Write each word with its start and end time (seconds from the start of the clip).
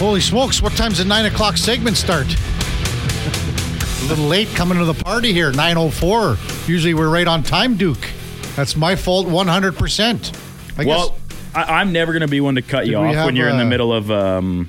Holy 0.00 0.20
smokes, 0.22 0.62
what 0.62 0.72
time's 0.72 0.96
the 0.96 1.04
9 1.04 1.26
o'clock 1.26 1.58
segment 1.58 1.94
start? 1.94 2.24
A 2.26 4.04
little 4.08 4.24
late 4.24 4.48
coming 4.54 4.78
to 4.78 4.86
the 4.86 4.94
party 4.94 5.30
here, 5.30 5.52
9.04. 5.52 6.66
Usually 6.66 6.94
we're 6.94 7.10
right 7.10 7.28
on 7.28 7.42
time, 7.42 7.76
Duke. 7.76 8.08
That's 8.56 8.76
my 8.76 8.96
fault 8.96 9.26
100%. 9.26 10.78
I 10.78 10.84
well, 10.86 11.10
guess 11.10 11.18
I, 11.54 11.80
I'm 11.80 11.92
never 11.92 12.12
going 12.12 12.22
to 12.22 12.28
be 12.28 12.40
one 12.40 12.54
to 12.54 12.62
cut 12.62 12.86
you 12.86 12.96
off 12.96 13.26
when 13.26 13.36
you're 13.36 13.50
in 13.50 13.58
the 13.58 13.66
middle 13.66 13.92
of 13.92 14.10
um, 14.10 14.68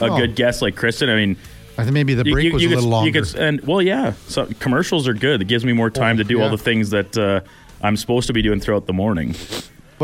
a 0.00 0.06
Oh. 0.06 0.16
good 0.16 0.34
guest 0.34 0.62
like 0.62 0.74
Kristen. 0.74 1.08
I 1.08 1.14
mean, 1.14 1.36
I 1.78 1.84
think 1.84 1.94
maybe 1.94 2.14
the 2.14 2.24
break 2.24 2.46
you, 2.46 2.52
was 2.52 2.62
you 2.62 2.70
a 2.70 2.74
could, 2.74 2.82
little 2.82 2.90
you 2.90 3.12
longer. 3.12 3.22
could- 3.24 3.36
and 3.40 3.60
well, 3.60 3.80
yeah. 3.80 4.14
So 4.26 4.46
commercials 4.58 5.06
are 5.06 5.14
good. 5.14 5.42
It 5.42 5.46
gives 5.46 5.64
me 5.64 5.72
more 5.72 5.90
time 5.90 6.16
to 6.16 6.24
do 6.24 6.38
yeah. 6.38 6.44
all 6.44 6.50
the 6.50 6.58
things 6.58 6.90
that 6.90 7.16
uh, 7.16 7.42
I'm 7.80 7.96
supposed 7.96 8.26
to 8.26 8.32
be 8.32 8.42
doing 8.42 8.58
throughout 8.58 8.86
the 8.86 8.92
morning. 8.92 9.36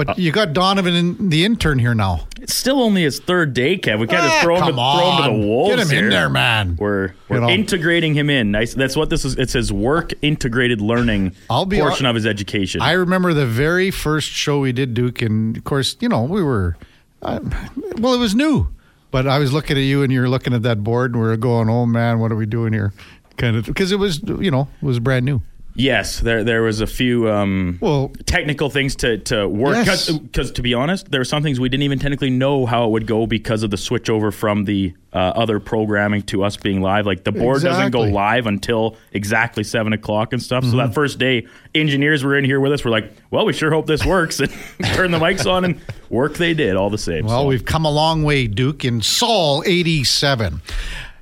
But 0.07 0.19
you 0.19 0.30
got 0.33 0.53
Donovan, 0.53 0.95
in, 0.95 1.29
the 1.29 1.45
intern, 1.45 1.79
here 1.79 1.95
now. 1.95 2.27
It's 2.41 2.55
still 2.55 2.81
only 2.81 3.03
his 3.03 3.19
third 3.21 3.53
day, 3.55 3.77
Kev. 3.77 3.99
We 3.99 4.07
can't 4.07 4.23
Ah, 4.23 4.41
throw 4.43 4.57
him, 4.57 4.67
to, 4.67 4.73
throw 4.73 5.11
him 5.11 5.17
to 5.35 5.41
the 5.41 5.46
wolves. 5.46 5.71
Get 5.77 5.79
him 5.87 5.91
in 5.99 6.05
here. 6.05 6.11
there, 6.11 6.29
man. 6.31 6.77
We're 6.77 7.14
we're 7.29 7.36
You 7.36 7.43
know. 7.43 7.49
integrating 7.50 8.14
him 8.14 8.31
in. 8.31 8.50
Nice. 8.50 8.75
That's 8.75 8.96
what 8.96 9.11
this 9.11 9.25
is. 9.25 9.35
It's 9.36 9.53
his 9.53 9.72
work 9.72 10.13
integrated 10.22 10.81
learning 10.81 11.32
I'll 11.50 11.67
be 11.67 11.79
portion 11.79 12.07
of 12.07 12.14
his 12.14 12.27
education. 12.27 12.81
I 12.81 12.93
remember 12.93 13.35
the 13.35 13.46
very 13.46 13.91
first 13.91 14.31
show 14.31 14.61
we 14.61 14.72
did, 14.72 14.95
Duke, 14.95 15.21
and 15.22 15.57
of 15.57 15.64
course, 15.64 15.96
you 16.00 16.08
know, 16.08 16.22
we 16.22 16.43
were, 16.43 16.77
uh, 17.22 17.41
well, 17.99 18.14
it 18.14 18.19
was 18.19 18.35
new, 18.35 18.69
but 19.11 19.27
I 19.27 19.39
was 19.39 19.53
looking 19.53 19.77
at 19.77 19.83
you 19.83 20.03
and 20.03 20.13
you 20.13 20.21
were 20.21 20.29
looking 20.29 20.55
at 20.55 20.63
that 20.63 20.85
board 20.85 21.13
and 21.13 21.21
we 21.22 21.29
were 21.29 21.36
going, 21.36 21.69
oh 21.69 21.86
man, 21.86 22.19
what 22.21 22.30
are 22.33 22.36
we 22.36 22.46
doing 22.46 22.72
here? 22.72 22.93
Kind 23.36 23.57
of, 23.57 23.67
because 23.67 23.93
it 23.93 23.99
was, 23.99 24.22
you 24.22 24.50
know, 24.50 24.69
it 24.80 24.85
was 24.85 24.99
brand 25.00 25.25
new. 25.25 25.43
Yes, 25.79 26.21
there 26.21 26.45
there 26.45 26.61
was 26.63 26.81
a 26.82 26.87
few 26.87 27.31
um, 27.31 27.79
Well- 27.81 28.13
technical 28.27 28.69
things 28.69 28.96
to 28.96 29.19
to 29.19 29.49
work 29.49 29.86
Yes. 29.86 30.11
because 30.11 30.50
to 30.53 30.63
be 30.63 30.75
honest, 30.75 31.11
there 31.11 31.21
were 31.21 31.25
some 31.25 31.43
things 31.43 31.59
we 31.59 31.69
didn't 31.71 31.85
even 31.85 31.99
technically 31.99 32.31
know 32.31 32.67
how 32.67 32.84
it 32.84 32.91
would 32.91 33.06
go 33.06 33.27
because 33.27 33.62
of 33.62 33.70
the 33.70 33.77
switch 33.78 34.11
over 34.11 34.31
from 34.31 34.64
the 34.67 34.92
uh, 35.11 35.17
other 35.17 35.59
programming 35.59 36.20
to 36.22 36.45
us 36.45 36.56
being 36.59 36.83
live. 36.83 37.06
Like 37.06 37.25
the 37.25 37.33
board 37.33 37.62
doesn't 37.62 37.92
go 37.92 38.00
Mm-hmm. 38.00 38.14
live 38.14 38.47
until 38.47 38.97
exactly 39.12 39.64
seven 39.64 39.92
o'clock 39.94 40.33
and 40.34 40.42
stuff. 40.42 40.64
So 40.64 40.77
that 40.77 40.92
first 40.92 41.19
day, 41.19 41.47
engineers 41.75 42.22
were 42.22 42.36
in 42.36 42.45
here 42.45 42.61
with 42.61 42.72
us. 42.72 42.84
We're 42.84 42.91
like, 42.91 43.11
well, 43.30 43.47
we 43.47 43.55
sure 43.55 43.70
hope 43.70 43.86
this 43.86 44.05
works, 44.05 44.39
and 44.41 44.50
turn 44.92 45.11
the 45.11 45.19
mics 45.19 45.50
on 45.50 45.64
and 45.64 45.80
work. 46.11 46.34
They 46.34 46.52
did 46.52 46.77
all 46.77 46.91
the 46.91 46.98
same. 46.98 47.24
Well, 47.24 47.42
so. 47.42 47.47
we've 47.47 47.64
come 47.64 47.86
a 47.86 47.91
long 47.91 48.22
way, 48.22 48.47
Duke, 48.48 48.84
in 48.84 49.00
Saul 49.00 49.62
87. 49.67 50.61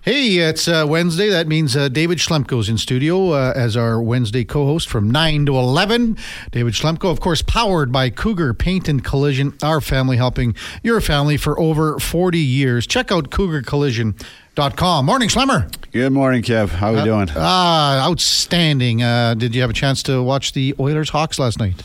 Hey, 0.07 0.37
it's 0.37 0.69
uh, 0.69 0.87
Wednesday. 0.89 1.31
That 1.31 1.49
means 1.49 1.77
uh, 1.77 1.89
David 1.89 2.19
Schlemko's 2.19 2.69
in 2.69 2.79
studio 2.79 3.33
uh, 3.33 3.53
as 3.57 3.77
our 3.77 4.01
Wednesday 4.01 4.45
co 4.45 4.65
host 4.65 4.89
from 4.89 5.11
9 5.11 5.47
to 5.47 5.57
11. 5.57 6.17
David 6.53 6.75
Schlemko, 6.75 7.11
of 7.11 7.19
course, 7.19 7.43
powered 7.43 7.91
by 7.91 8.11
Cougar 8.11 8.55
Paint 8.55 8.89
and 8.89 9.03
Collision, 9.03 9.55
our 9.65 9.81
family 9.81 10.17
helping 10.17 10.55
your 10.85 11.01
family 11.01 11.37
for 11.37 11.59
over 11.59 11.99
40 11.99 12.39
years. 12.39 12.87
Check 12.87 13.11
out 13.11 13.31
cougarcollision.com. 13.31 15.07
Morning, 15.07 15.29
Schlemmer. 15.29 15.75
Good 15.91 16.13
morning, 16.13 16.45
Kev. 16.45 16.69
How 16.69 16.93
are 16.93 16.99
we 16.99 17.03
doing? 17.03 17.29
Ah, 17.35 18.09
outstanding. 18.09 19.03
Uh, 19.03 19.35
did 19.35 19.57
you 19.57 19.61
have 19.61 19.71
a 19.71 19.75
chance 19.75 20.05
to 20.05 20.23
watch 20.23 20.53
the 20.53 20.73
Oilers 20.79 21.11
Hawks 21.11 21.41
last 21.41 21.59
night? 21.59 21.83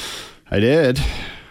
I 0.51 0.59
did. 0.59 1.01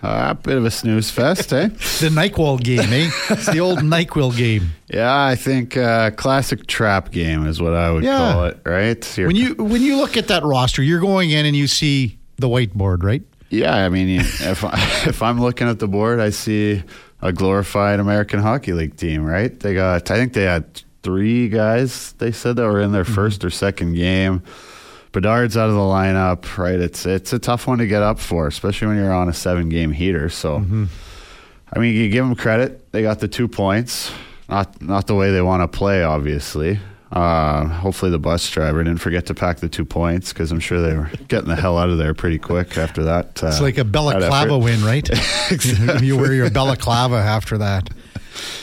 Uh, 0.02 0.28
a 0.30 0.34
bit 0.34 0.56
of 0.56 0.64
a 0.64 0.70
snooze 0.70 1.10
fest, 1.10 1.52
eh? 1.52 1.68
The 2.00 2.08
NyQuil 2.08 2.62
game, 2.62 2.90
eh? 2.90 3.10
It's 3.28 3.46
the 3.46 3.60
old 3.60 3.80
NyQuil 3.80 4.34
game. 4.36 4.70
Yeah, 4.88 5.12
I 5.26 5.36
think 5.36 5.76
uh, 5.76 6.10
classic 6.12 6.66
trap 6.66 7.10
game 7.10 7.46
is 7.46 7.60
what 7.60 7.74
I 7.74 7.90
would 7.90 8.02
Yeah. 8.04 8.16
call 8.32 8.44
it, 8.46 8.58
right? 8.64 9.18
You're- 9.18 9.26
When 9.26 9.36
you 9.36 9.54
when 9.56 9.82
you 9.82 9.96
look 9.98 10.16
at 10.16 10.28
that 10.28 10.42
roster, 10.42 10.82
you're 10.82 11.00
going 11.00 11.30
in 11.30 11.44
and 11.44 11.54
you 11.54 11.66
see 11.66 12.18
the 12.36 12.48
whiteboard, 12.48 13.02
right? 13.02 13.22
yeah, 13.50 13.74
I 13.76 13.88
mean, 13.90 14.08
if 14.20 14.64
I, 14.64 14.72
if 15.06 15.22
I'm 15.22 15.38
looking 15.40 15.68
at 15.68 15.80
the 15.80 15.88
board, 15.88 16.18
I 16.20 16.30
see 16.30 16.82
a 17.20 17.32
glorified 17.32 18.00
American 18.00 18.40
Hockey 18.40 18.72
League 18.72 18.96
team, 18.96 19.22
right? 19.24 19.58
They 19.60 19.74
got, 19.74 20.10
I 20.10 20.14
think 20.16 20.32
they 20.32 20.44
had 20.44 20.64
three 21.02 21.48
guys. 21.50 22.12
They 22.18 22.32
said 22.32 22.56
that 22.56 22.62
were 22.64 22.80
in 22.80 22.92
their 22.92 23.04
first 23.04 23.44
or 23.44 23.50
second 23.50 23.94
game. 23.94 24.42
Bedard's 25.12 25.56
out 25.56 25.68
of 25.68 25.74
the 25.74 25.80
lineup, 25.80 26.56
right? 26.58 26.78
It's 26.78 27.04
it's 27.06 27.32
a 27.32 27.38
tough 27.38 27.66
one 27.66 27.78
to 27.78 27.86
get 27.86 28.02
up 28.02 28.18
for, 28.18 28.46
especially 28.46 28.88
when 28.88 28.96
you're 28.96 29.12
on 29.12 29.28
a 29.28 29.32
seven 29.34 29.68
game 29.68 29.90
heater. 29.92 30.28
So, 30.28 30.56
I 31.72 31.78
mean, 31.78 31.94
you 31.94 32.08
give 32.10 32.24
them 32.24 32.36
credit; 32.36 32.90
they 32.92 33.02
got 33.02 33.18
the 33.20 33.28
two 33.28 33.48
points. 33.48 34.12
Not 34.48 34.80
not 34.82 35.06
the 35.06 35.14
way 35.14 35.30
they 35.32 35.42
want 35.42 35.62
to 35.70 35.78
play, 35.78 36.02
obviously. 36.04 36.78
Uh, 37.12 37.64
hopefully, 37.66 38.12
the 38.12 38.20
bus 38.20 38.48
driver 38.50 38.84
didn't 38.84 39.00
forget 39.00 39.26
to 39.26 39.34
pack 39.34 39.58
the 39.58 39.68
two 39.68 39.84
points 39.84 40.32
because 40.32 40.52
I'm 40.52 40.60
sure 40.60 40.80
they 40.80 40.96
were 40.96 41.10
getting 41.28 41.48
the 41.48 41.56
hell 41.56 41.76
out 41.76 41.90
of 41.90 41.98
there 41.98 42.14
pretty 42.14 42.38
quick 42.38 42.78
after 42.78 43.02
that. 43.04 43.42
Uh, 43.42 43.48
It's 43.48 43.60
like 43.60 43.78
a 43.78 43.84
balaclava 43.84 44.36
effort. 44.54 44.58
win, 44.58 44.84
right? 44.84 45.08
you 46.02 46.16
wear 46.16 46.32
your 46.32 46.50
balaclava 46.50 47.16
after 47.16 47.58
that. 47.58 47.90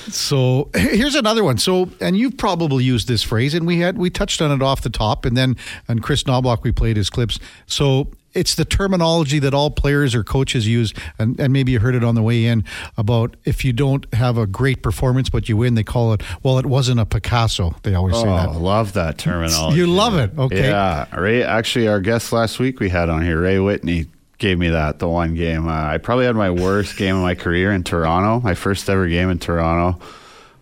So 0.09 0.69
here's 0.75 1.15
another 1.15 1.43
one. 1.43 1.57
So, 1.57 1.89
and 2.01 2.17
you've 2.17 2.37
probably 2.37 2.83
used 2.83 3.07
this 3.07 3.23
phrase, 3.23 3.53
and 3.53 3.65
we 3.67 3.79
had 3.79 3.97
we 3.97 4.09
touched 4.09 4.41
on 4.41 4.51
it 4.51 4.61
off 4.61 4.81
the 4.81 4.89
top, 4.89 5.25
and 5.25 5.35
then 5.35 5.55
on 5.89 5.99
Kris 5.99 6.23
Knoblauch 6.23 6.63
we 6.63 6.71
played 6.71 6.97
his 6.97 7.09
clips. 7.09 7.39
So 7.65 8.11
it's 8.33 8.53
the 8.55 8.65
terminology 8.65 9.39
that 9.39 9.53
all 9.53 9.71
players 9.71 10.13
or 10.13 10.23
coaches 10.23 10.67
use, 10.67 10.93
and, 11.17 11.39
and 11.39 11.51
maybe 11.51 11.71
you 11.71 11.79
heard 11.79 11.95
it 11.95 12.03
on 12.03 12.13
the 12.13 12.21
way 12.21 12.45
in 12.45 12.63
about 12.95 13.35
if 13.45 13.65
you 13.65 13.73
don't 13.73 14.05
have 14.13 14.37
a 14.37 14.45
great 14.45 14.83
performance 14.83 15.29
but 15.29 15.49
you 15.49 15.57
win, 15.57 15.73
they 15.73 15.83
call 15.83 16.13
it 16.13 16.21
well, 16.43 16.59
it 16.59 16.65
wasn't 16.67 16.99
a 16.99 17.05
Picasso. 17.05 17.75
They 17.83 17.95
always 17.95 18.15
say 18.15 18.27
Oh, 18.27 18.35
that. 18.35 18.51
love 18.59 18.93
that 18.93 19.17
terminology. 19.17 19.77
You 19.77 19.87
love 19.87 20.15
it, 20.17 20.31
okay? 20.37 20.69
Yeah, 20.69 21.13
Ray. 21.19 21.43
Actually, 21.43 21.87
our 21.87 21.99
guest 21.99 22.31
last 22.31 22.59
week 22.59 22.79
we 22.79 22.89
had 22.89 23.09
on 23.09 23.23
here, 23.23 23.41
Ray 23.41 23.59
Whitney, 23.59 24.05
gave 24.37 24.57
me 24.59 24.69
that 24.69 24.99
the 24.99 25.07
one 25.07 25.35
game. 25.35 25.67
Uh, 25.67 25.71
I 25.71 25.97
probably 25.97 26.25
had 26.25 26.35
my 26.35 26.51
worst 26.51 26.97
game 26.97 27.15
of 27.15 27.21
my 27.21 27.35
career 27.35 27.71
in 27.71 27.83
Toronto. 27.83 28.39
My 28.41 28.53
first 28.53 28.89
ever 28.89 29.07
game 29.07 29.29
in 29.29 29.39
Toronto. 29.39 29.99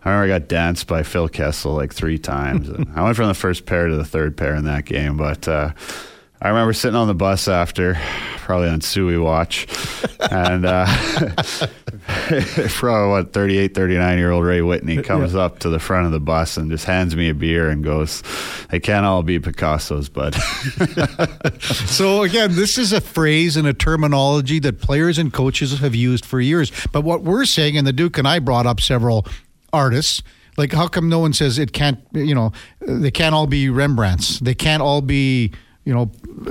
I 0.04 0.10
remember 0.10 0.34
I 0.34 0.38
got 0.38 0.48
danced 0.48 0.86
by 0.86 1.02
Phil 1.02 1.28
Kessel 1.28 1.72
like 1.72 1.92
three 1.92 2.18
times. 2.18 2.70
I 2.94 3.02
went 3.02 3.16
from 3.16 3.28
the 3.28 3.34
first 3.34 3.66
pair 3.66 3.88
to 3.88 3.96
the 3.96 4.04
third 4.04 4.36
pair 4.36 4.54
in 4.54 4.64
that 4.64 4.84
game, 4.84 5.16
but. 5.16 5.46
Uh, 5.46 5.72
I 6.40 6.48
remember 6.48 6.74
sitting 6.74 6.96
on 6.96 7.08
the 7.08 7.14
bus 7.14 7.48
after, 7.48 7.98
probably 8.38 8.68
on 8.68 8.82
Suey 8.82 9.16
watch, 9.16 9.66
and 10.30 10.66
uh, 10.66 10.86
probably 12.68 13.10
what 13.10 13.32
38, 13.32 13.74
39 13.74 14.18
year 14.18 14.30
old 14.30 14.44
Ray 14.44 14.60
Whitney 14.60 15.02
comes 15.02 15.34
up 15.34 15.60
to 15.60 15.70
the 15.70 15.78
front 15.78 16.04
of 16.06 16.12
the 16.12 16.20
bus 16.20 16.58
and 16.58 16.70
just 16.70 16.84
hands 16.84 17.16
me 17.16 17.30
a 17.30 17.34
beer 17.34 17.70
and 17.70 17.82
goes, 17.82 18.22
"They 18.70 18.80
can't 18.80 19.06
all 19.06 19.22
be 19.22 19.38
Picasso's, 19.38 20.10
but 20.10 20.34
So 21.62 22.22
again, 22.22 22.54
this 22.54 22.76
is 22.76 22.92
a 22.92 23.00
phrase 23.00 23.56
and 23.56 23.66
a 23.66 23.72
terminology 23.72 24.58
that 24.60 24.80
players 24.80 25.16
and 25.18 25.32
coaches 25.32 25.78
have 25.78 25.94
used 25.94 26.26
for 26.26 26.40
years. 26.40 26.70
But 26.92 27.02
what 27.02 27.22
we're 27.22 27.46
saying, 27.46 27.78
and 27.78 27.86
the 27.86 27.92
Duke 27.94 28.18
and 28.18 28.28
I 28.28 28.40
brought 28.40 28.66
up 28.66 28.80
several 28.80 29.26
artists. 29.72 30.22
Like, 30.58 30.72
how 30.72 30.88
come 30.88 31.08
no 31.08 31.18
one 31.18 31.32
says 31.32 31.58
it 31.58 31.72
can't? 31.72 31.98
You 32.12 32.34
know, 32.34 32.52
they 32.80 33.10
can't 33.10 33.34
all 33.34 33.46
be 33.46 33.66
Rembrandts. 33.68 34.38
They 34.38 34.54
can't 34.54 34.82
all 34.82 35.00
be. 35.02 35.52
You 35.86 35.94
know, 35.94 36.04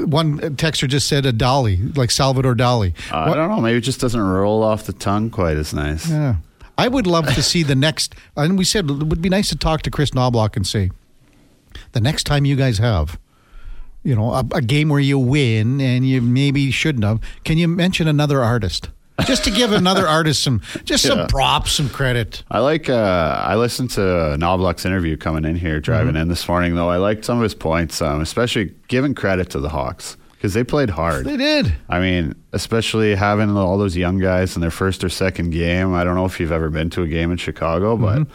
one 0.06 0.40
texter 0.56 0.88
just 0.88 1.08
said 1.08 1.26
a 1.26 1.34
Dali, 1.34 1.96
like 1.96 2.10
Salvador 2.10 2.56
Dali. 2.56 2.94
Uh, 3.12 3.32
I 3.32 3.34
don't 3.36 3.50
know. 3.50 3.62
Maybe 3.62 3.78
it 3.78 3.82
just 3.82 4.00
doesn't 4.00 4.20
roll 4.20 4.64
off 4.64 4.86
the 4.86 4.94
tongue 4.94 5.30
quite 5.30 5.58
as 5.58 5.74
nice." 5.74 6.10
Yeah. 6.10 6.38
I 6.78 6.88
would 6.88 7.06
love 7.06 7.28
to 7.36 7.44
see 7.44 7.62
the 7.64 7.76
next. 7.76 8.16
And 8.36 8.58
we 8.58 8.66
said 8.66 8.90
it 8.90 9.04
would 9.04 9.22
be 9.22 9.30
nice 9.30 9.50
to 9.50 9.56
talk 9.56 9.82
to 9.84 9.92
Kris 9.92 10.12
Knoblauch 10.12 10.56
and 10.56 10.66
say, 10.66 10.92
the 11.94 12.02
next 12.02 12.24
time 12.24 12.46
you 12.46 12.56
guys 12.56 12.80
have, 12.80 13.18
you 14.04 14.16
know, 14.16 14.34
a, 14.34 14.44
a 14.54 14.62
game 14.62 14.90
where 14.90 15.00
you 15.00 15.18
win 15.18 15.80
and 15.80 16.08
you 16.08 16.22
maybe 16.22 16.72
shouldn't 16.72 17.04
have, 17.06 17.20
can 17.44 17.58
you 17.58 17.68
mention 17.68 18.08
another 18.08 18.44
artist? 18.44 18.90
Just 19.24 19.46
to 19.46 19.52
give 19.52 19.72
another 19.72 20.08
artist 20.08 20.44
some, 20.44 20.62
just 20.84 21.06
some 21.06 21.28
props, 21.28 21.72
some 21.72 21.90
credit. 21.90 22.44
I 22.52 22.60
like. 22.60 22.90
Uh, 22.90 23.42
I 23.46 23.56
listened 23.56 23.92
to 23.92 24.02
Knoblauch's 24.38 24.86
interview 24.86 25.16
coming 25.16 25.46
in 25.46 25.56
here, 25.56 25.80
driving 25.80 26.16
in 26.16 26.28
this 26.28 26.48
morning. 26.48 26.76
Though 26.76 26.90
I 26.90 26.98
liked 26.98 27.26
some 27.26 27.38
of 27.38 27.44
his 27.44 27.56
points, 27.56 28.02
um, 28.02 28.22
especially 28.22 28.74
giving 28.88 29.16
credit 29.16 29.50
to 29.52 29.60
the 29.60 29.70
Hawks 29.70 30.18
because 30.34 30.54
they 30.54 30.64
played 30.64 30.90
hard. 30.90 31.26
They 31.26 31.38
did. 31.38 31.74
I 31.90 32.00
mean, 32.00 32.36
especially 32.54 33.16
having 33.16 33.50
all 33.58 33.78
those 33.78 33.96
young 33.98 34.20
guys 34.20 34.56
in 34.56 34.62
their 34.62 34.70
first 34.70 35.04
or 35.04 35.10
second 35.10 35.52
game. 35.52 35.94
I 35.94 36.04
don't 36.04 36.16
know 36.16 36.26
if 36.26 36.40
you've 36.40 36.52
ever 36.52 36.70
been 36.70 36.90
to 36.92 37.02
a 37.02 37.08
game 37.08 37.32
in 37.32 37.38
Chicago, 37.38 37.98
but 37.98 38.28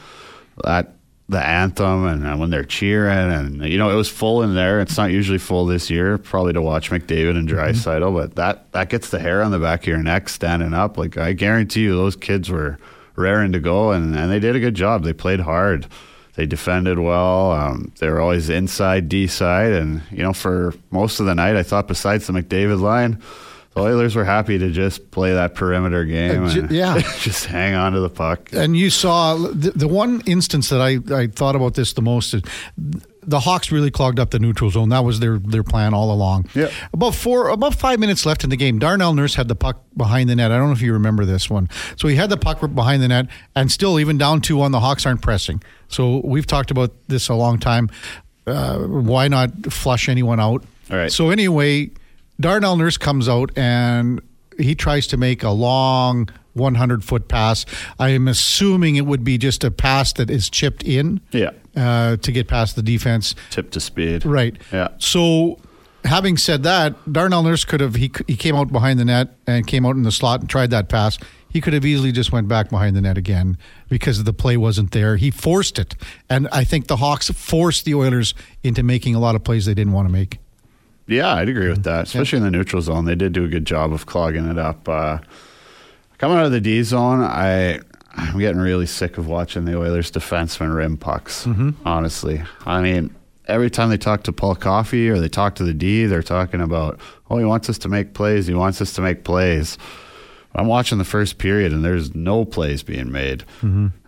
that 0.64 0.94
the 1.30 1.44
anthem 1.44 2.06
and, 2.06 2.26
uh, 2.26 2.36
when 2.36 2.50
they're 2.50 2.64
cheering 2.64 3.30
and 3.30 3.64
you 3.64 3.78
know 3.78 3.88
it 3.88 3.94
was 3.94 4.08
full 4.08 4.42
in 4.42 4.54
there. 4.54 4.80
It's 4.80 4.96
not 4.96 5.12
usually 5.12 5.38
full 5.38 5.64
this 5.64 5.88
year, 5.88 6.18
probably 6.18 6.52
to 6.54 6.60
watch 6.60 6.90
McDavid 6.90 7.36
and 7.36 7.48
Draisaitl, 7.48 8.12
but 8.12 8.34
that 8.34 8.70
that 8.72 8.90
gets 8.90 9.10
the 9.10 9.20
hair 9.20 9.42
on 9.42 9.52
the 9.52 9.60
back 9.60 9.82
of 9.82 9.86
your 9.86 10.02
neck 10.02 10.28
standing 10.28 10.74
up. 10.74 10.98
Like 10.98 11.16
I 11.16 11.32
guarantee 11.32 11.82
you, 11.82 11.94
those 11.94 12.16
kids 12.16 12.50
were 12.50 12.78
raring 13.14 13.52
to 13.52 13.60
go 13.60 13.92
and, 13.92 14.16
and 14.16 14.30
they 14.30 14.40
did 14.40 14.56
a 14.56 14.60
good 14.60 14.74
job. 14.74 15.04
They 15.04 15.12
played 15.12 15.40
hard. 15.40 15.86
They 16.34 16.46
defended 16.46 16.98
well. 16.98 17.52
Um, 17.52 17.92
they 17.98 18.08
were 18.08 18.20
always 18.20 18.48
inside, 18.48 19.08
D 19.08 19.26
side, 19.28 19.72
and 19.72 20.02
you 20.10 20.24
know 20.24 20.32
for 20.32 20.74
most 20.90 21.20
of 21.20 21.26
the 21.26 21.34
night, 21.34 21.54
I 21.54 21.62
thought 21.62 21.86
besides 21.86 22.26
the 22.26 22.32
McDavid 22.32 22.80
line, 22.80 23.22
the 23.74 23.80
Oilers 23.80 24.16
were 24.16 24.24
happy 24.24 24.58
to 24.58 24.70
just 24.70 25.10
play 25.10 25.32
that 25.34 25.54
perimeter 25.54 26.04
game. 26.04 26.44
Uh, 26.44 26.50
ju- 26.50 26.60
and 26.62 26.70
yeah. 26.70 26.98
just 27.18 27.46
hang 27.46 27.74
on 27.74 27.92
to 27.92 28.00
the 28.00 28.10
puck. 28.10 28.52
And 28.52 28.76
you 28.76 28.90
saw 28.90 29.36
the, 29.36 29.70
the 29.70 29.88
one 29.88 30.22
instance 30.26 30.68
that 30.70 30.80
I, 30.80 30.98
I 31.14 31.26
thought 31.28 31.54
about 31.54 31.74
this 31.74 31.92
the 31.92 32.02
most 32.02 32.34
is 32.34 32.42
the 33.22 33.40
Hawks 33.40 33.70
really 33.70 33.90
clogged 33.90 34.18
up 34.18 34.30
the 34.30 34.38
neutral 34.38 34.70
zone. 34.70 34.88
That 34.88 35.04
was 35.04 35.20
their 35.20 35.38
their 35.38 35.62
plan 35.62 35.94
all 35.94 36.12
along. 36.12 36.46
Yeah. 36.54 36.70
About 36.92 37.14
four, 37.14 37.48
about 37.48 37.74
five 37.74 38.00
minutes 38.00 38.26
left 38.26 38.42
in 38.44 38.50
the 38.50 38.56
game. 38.56 38.78
Darnell 38.78 39.14
Nurse 39.14 39.34
had 39.34 39.46
the 39.46 39.54
puck 39.54 39.82
behind 39.96 40.28
the 40.28 40.34
net. 40.36 40.50
I 40.50 40.56
don't 40.56 40.68
know 40.68 40.72
if 40.72 40.82
you 40.82 40.92
remember 40.92 41.24
this 41.24 41.48
one. 41.48 41.68
So 41.96 42.08
he 42.08 42.16
had 42.16 42.30
the 42.30 42.36
puck 42.36 42.60
behind 42.74 43.02
the 43.02 43.08
net, 43.08 43.26
and 43.54 43.70
still, 43.70 44.00
even 44.00 44.18
down 44.18 44.40
two 44.40 44.60
on 44.62 44.72
the 44.72 44.80
Hawks 44.80 45.06
aren't 45.06 45.22
pressing. 45.22 45.62
So 45.88 46.22
we've 46.24 46.46
talked 46.46 46.70
about 46.70 46.92
this 47.08 47.28
a 47.28 47.34
long 47.34 47.58
time. 47.58 47.90
Uh, 48.46 48.78
why 48.78 49.28
not 49.28 49.50
flush 49.72 50.08
anyone 50.08 50.40
out? 50.40 50.64
All 50.90 50.96
right. 50.96 51.12
So 51.12 51.30
anyway, 51.30 51.90
Darnell 52.40 52.76
Nurse 52.76 52.96
comes 52.96 53.28
out 53.28 53.50
and 53.56 54.20
he 54.58 54.74
tries 54.74 55.06
to 55.08 55.16
make 55.16 55.42
a 55.42 55.50
long 55.50 56.28
100 56.54 57.04
foot 57.04 57.28
pass. 57.28 57.64
I 57.98 58.08
am 58.10 58.26
assuming 58.28 58.96
it 58.96 59.06
would 59.06 59.22
be 59.24 59.38
just 59.38 59.62
a 59.62 59.70
pass 59.70 60.12
that 60.14 60.30
is 60.30 60.50
chipped 60.50 60.82
in 60.82 61.20
Yeah. 61.32 61.50
uh, 61.76 62.16
to 62.16 62.32
get 62.32 62.48
past 62.48 62.76
the 62.76 62.82
defense. 62.82 63.34
Tip 63.50 63.70
to 63.72 63.80
speed. 63.80 64.24
Right. 64.24 64.56
Yeah. 64.72 64.88
So, 64.98 65.58
having 66.04 66.36
said 66.36 66.62
that, 66.64 67.12
Darnell 67.12 67.42
Nurse 67.42 67.64
could 67.64 67.80
have 67.80 67.94
he 67.94 68.10
he 68.26 68.36
came 68.36 68.56
out 68.56 68.72
behind 68.72 68.98
the 68.98 69.04
net 69.04 69.36
and 69.46 69.66
came 69.66 69.86
out 69.86 69.94
in 69.96 70.02
the 70.02 70.12
slot 70.12 70.40
and 70.40 70.48
tried 70.50 70.70
that 70.70 70.88
pass. 70.88 71.18
He 71.48 71.60
could 71.60 71.72
have 71.72 71.84
easily 71.84 72.12
just 72.12 72.30
went 72.32 72.46
back 72.48 72.68
behind 72.70 72.94
the 72.96 73.00
net 73.00 73.18
again 73.18 73.58
because 73.88 74.22
the 74.22 74.32
play 74.32 74.56
wasn't 74.56 74.92
there. 74.92 75.16
He 75.16 75.30
forced 75.32 75.78
it, 75.80 75.94
and 76.28 76.48
I 76.52 76.62
think 76.64 76.86
the 76.86 76.96
Hawks 76.96 77.28
forced 77.30 77.84
the 77.84 77.94
Oilers 77.94 78.34
into 78.62 78.82
making 78.84 79.14
a 79.16 79.20
lot 79.20 79.34
of 79.34 79.42
plays 79.42 79.66
they 79.66 79.74
didn't 79.74 79.92
want 79.92 80.08
to 80.08 80.12
make. 80.12 80.38
Yeah, 81.10 81.34
I'd 81.34 81.48
agree 81.48 81.68
with 81.68 81.82
that. 81.84 82.04
Especially 82.04 82.38
in 82.38 82.44
the 82.44 82.50
neutral 82.50 82.80
zone, 82.82 83.04
they 83.04 83.14
did 83.14 83.32
do 83.32 83.44
a 83.44 83.48
good 83.48 83.64
job 83.66 83.92
of 83.92 84.06
clogging 84.06 84.46
it 84.48 84.58
up. 84.58 84.88
Uh, 84.88 85.18
coming 86.18 86.38
out 86.38 86.46
of 86.46 86.52
the 86.52 86.60
D 86.60 86.82
zone, 86.82 87.20
I 87.22 87.80
I'm 88.16 88.38
getting 88.38 88.60
really 88.60 88.86
sick 88.86 89.18
of 89.18 89.26
watching 89.26 89.64
the 89.64 89.76
Oilers 89.78 90.10
defensemen 90.10 90.74
rim 90.74 90.96
pucks. 90.96 91.46
Honestly, 91.84 92.42
I 92.66 92.80
mean, 92.82 93.14
every 93.46 93.70
time 93.70 93.90
they 93.90 93.96
talk 93.98 94.22
to 94.24 94.32
Paul 94.32 94.54
Coffey 94.54 95.08
or 95.08 95.18
they 95.20 95.28
talk 95.28 95.54
to 95.56 95.64
the 95.64 95.74
D, 95.74 96.06
they're 96.06 96.22
talking 96.22 96.60
about, 96.60 96.98
oh, 97.30 97.38
he 97.38 97.44
wants 97.44 97.68
us 97.68 97.78
to 97.78 97.88
make 97.88 98.14
plays. 98.14 98.46
He 98.46 98.54
wants 98.54 98.80
us 98.80 98.92
to 98.94 99.00
make 99.00 99.24
plays. 99.24 99.78
I'm 100.54 100.66
watching 100.66 100.98
the 100.98 101.04
first 101.04 101.38
period 101.38 101.72
and 101.72 101.84
there's 101.84 102.14
no 102.14 102.44
plays 102.44 102.82
being 102.82 103.12
made. 103.12 103.44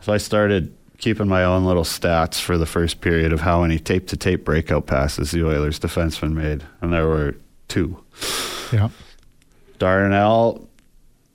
So 0.01 0.13
I 0.13 0.17
started 0.17 0.75
keeping 1.03 1.27
my 1.27 1.43
own 1.43 1.65
little 1.65 1.83
stats 1.83 2.41
for 2.41 2.57
the 2.57 2.65
first 2.65 3.01
period 3.01 3.33
of 3.33 3.41
how 3.41 3.61
many 3.61 3.77
tape 3.77 4.07
to 4.07 4.17
tape 4.17 4.45
breakout 4.45 4.87
passes 4.87 5.33
the 5.33 5.45
Oilers 5.45 5.81
defenseman 5.81 6.33
made. 6.33 6.63
And 6.81 6.93
there 6.93 7.09
were 7.09 7.35
two. 7.67 8.03
Yeah. 8.73 8.89
Darnell, 9.81 10.69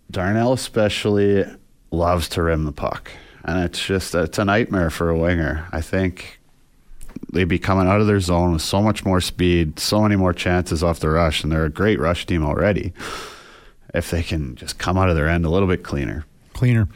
Darnell 0.10 0.54
especially 0.54 1.44
loves 1.92 2.30
to 2.30 2.44
rim 2.44 2.64
the 2.64 2.72
puck. 2.72 3.12
And 3.44 3.62
it's 3.62 3.86
just, 3.86 4.16
it's 4.16 4.40
a 4.40 4.46
nightmare 4.46 4.90
for 4.90 5.10
a 5.10 5.18
winger. 5.18 5.68
I 5.74 5.82
think 5.82 6.40
they'd 7.34 7.44
be 7.44 7.60
coming 7.60 7.88
out 7.88 8.00
of 8.00 8.08
their 8.08 8.22
zone 8.22 8.54
with 8.54 8.62
so 8.62 8.82
much 8.82 9.04
more 9.04 9.20
speed, 9.20 9.80
so 9.80 10.02
many 10.02 10.16
more 10.16 10.34
chances 10.34 10.82
off 10.82 11.02
the 11.02 11.10
rush, 11.10 11.44
and 11.44 11.52
they're 11.52 11.66
a 11.66 11.70
great 11.70 12.00
rush 12.00 12.26
team 12.26 12.42
already. 12.42 12.94
If 13.94 14.12
they 14.12 14.24
can 14.24 14.56
just 14.56 14.80
come 14.80 14.98
out 14.98 15.10
of 15.10 15.18
their 15.18 15.28
end 15.28 15.44
a 15.44 15.50
little 15.50 15.68
bit 15.68 15.84
cleaner. 15.84 16.26
cleaner. 16.54 16.88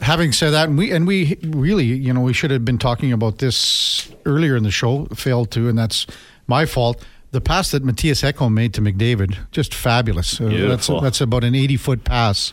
Having 0.00 0.32
said 0.32 0.50
that, 0.50 0.68
and 0.68 0.78
we 0.78 0.90
and 0.92 1.06
we 1.06 1.36
really, 1.42 1.84
you 1.86 2.12
know, 2.12 2.20
we 2.20 2.32
should 2.32 2.50
have 2.50 2.64
been 2.64 2.78
talking 2.78 3.12
about 3.12 3.38
this 3.38 4.08
earlier 4.24 4.56
in 4.56 4.62
the 4.62 4.70
show. 4.70 5.06
Failed 5.06 5.50
to, 5.52 5.68
and 5.68 5.76
that's 5.78 6.06
my 6.46 6.66
fault. 6.66 7.04
The 7.30 7.40
pass 7.42 7.72
that 7.72 7.84
Mattias 7.84 8.22
Ekholm 8.22 8.54
made 8.54 8.72
to 8.74 8.80
McDavid, 8.80 9.36
just 9.50 9.74
fabulous. 9.74 10.40
Uh, 10.40 10.48
that's 10.68 10.86
that's 10.86 11.20
about 11.20 11.44
an 11.44 11.54
eighty 11.54 11.76
foot 11.76 12.04
pass, 12.04 12.52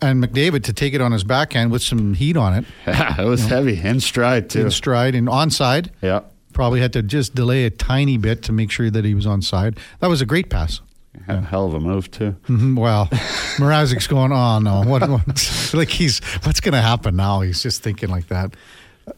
and 0.00 0.22
McDavid 0.22 0.62
to 0.64 0.72
take 0.72 0.94
it 0.94 1.00
on 1.00 1.10
his 1.12 1.24
backhand 1.24 1.72
with 1.72 1.82
some 1.82 2.14
heat 2.14 2.36
on 2.36 2.54
it, 2.54 2.64
Yeah, 2.86 3.20
it 3.20 3.24
was 3.26 3.46
heavy 3.46 3.80
in 3.80 3.98
stride 4.00 4.48
too. 4.50 4.60
in 4.60 4.70
stride 4.70 5.14
and 5.16 5.26
onside. 5.28 5.88
yeah, 6.02 6.20
Probably 6.52 6.80
had 6.80 6.92
to 6.92 7.02
just 7.02 7.34
delay 7.34 7.64
a 7.64 7.70
tiny 7.70 8.16
bit 8.18 8.42
to 8.44 8.52
make 8.52 8.70
sure 8.70 8.90
that 8.90 9.04
he 9.04 9.14
was 9.14 9.26
onside. 9.26 9.76
That 10.00 10.06
was 10.08 10.20
a 10.20 10.26
great 10.26 10.50
pass. 10.50 10.80
A 11.28 11.40
hell 11.40 11.66
of 11.66 11.74
a 11.74 11.80
move 11.80 12.10
too. 12.10 12.34
Mhm, 12.48 12.76
Well, 12.78 13.06
Mrazek's 13.58 14.06
going, 14.06 14.32
oh 14.32 14.58
no, 14.58 14.82
what, 14.82 15.08
what 15.08 15.70
like 15.74 15.88
he's 15.90 16.20
what's 16.44 16.60
going 16.60 16.72
to 16.74 16.80
happen 16.80 17.16
now? 17.16 17.40
He's 17.42 17.62
just 17.62 17.82
thinking 17.82 18.08
like 18.08 18.28
that. 18.28 18.54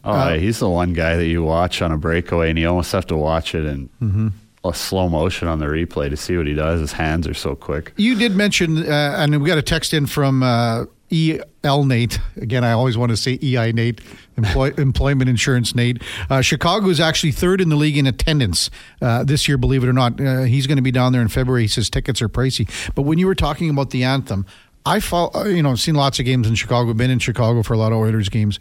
Oh, 0.04 0.34
he's 0.34 0.58
the 0.58 0.68
one 0.68 0.92
guy 0.92 1.16
that 1.16 1.26
you 1.26 1.42
watch 1.42 1.82
on 1.82 1.92
a 1.92 1.96
breakaway, 1.98 2.50
and 2.50 2.58
you 2.58 2.68
almost 2.68 2.90
have 2.92 3.06
to 3.08 3.16
watch 3.16 3.54
it 3.54 3.64
in 3.66 3.88
Mm-hmm. 4.02 4.28
a 4.64 4.72
slow 4.74 5.08
motion 5.08 5.46
on 5.46 5.58
the 5.58 5.66
replay 5.66 6.08
to 6.10 6.16
see 6.16 6.36
what 6.36 6.46
he 6.46 6.54
does. 6.54 6.80
His 6.80 6.92
hands 6.92 7.28
are 7.28 7.34
so 7.34 7.54
quick. 7.54 7.92
You 7.96 8.14
did 8.16 8.34
mention, 8.34 8.78
uh, 8.90 9.14
and 9.18 9.40
we 9.42 9.46
got 9.46 9.58
a 9.58 9.62
text 9.62 9.92
in 9.94 10.06
from 10.06 10.42
uh, 10.42 10.86
EL 11.12 11.84
Nate. 11.84 12.18
Again, 12.36 12.64
I 12.64 12.72
always 12.72 12.96
want 12.96 13.10
to 13.10 13.16
say 13.16 13.38
EI 13.42 13.72
Nate, 13.72 14.00
employ, 14.36 14.72
Employment 14.78 15.28
Insurance 15.30 15.74
Nate. 15.74 16.02
Uh, 16.30 16.40
Chicago 16.40 16.88
is 16.88 17.00
actually 17.00 17.32
third 17.32 17.60
in 17.60 17.68
the 17.68 17.76
league 17.76 17.96
in 17.96 18.06
attendance 18.06 18.70
uh, 19.02 19.22
this 19.24 19.46
year, 19.48 19.56
believe 19.58 19.84
it 19.84 19.88
or 19.88 19.92
not. 19.92 20.20
Uh, 20.20 20.42
he's 20.42 20.66
going 20.66 20.76
to 20.76 20.82
be 20.82 20.90
down 20.90 21.12
there 21.12 21.22
in 21.22 21.28
February. 21.28 21.62
He 21.62 21.68
says 21.68 21.88
tickets 21.90 22.20
are 22.22 22.28
pricey. 22.28 22.68
But 22.94 23.02
when 23.02 23.18
you 23.18 23.26
were 23.26 23.34
talking 23.34 23.70
about 23.70 23.90
the 23.90 24.04
anthem, 24.04 24.46
I 24.86 25.00
follow, 25.00 25.30
uh, 25.34 25.44
you 25.44 25.62
know, 25.62 25.70
I've 25.70 25.80
seen 25.80 25.94
lots 25.94 26.18
of 26.18 26.24
games 26.24 26.46
in 26.48 26.54
Chicago, 26.56 26.92
been 26.94 27.10
in 27.10 27.18
Chicago 27.18 27.62
for 27.62 27.74
a 27.74 27.78
lot 27.78 27.92
of 27.92 27.98
Oilers 27.98 28.28
games. 28.28 28.58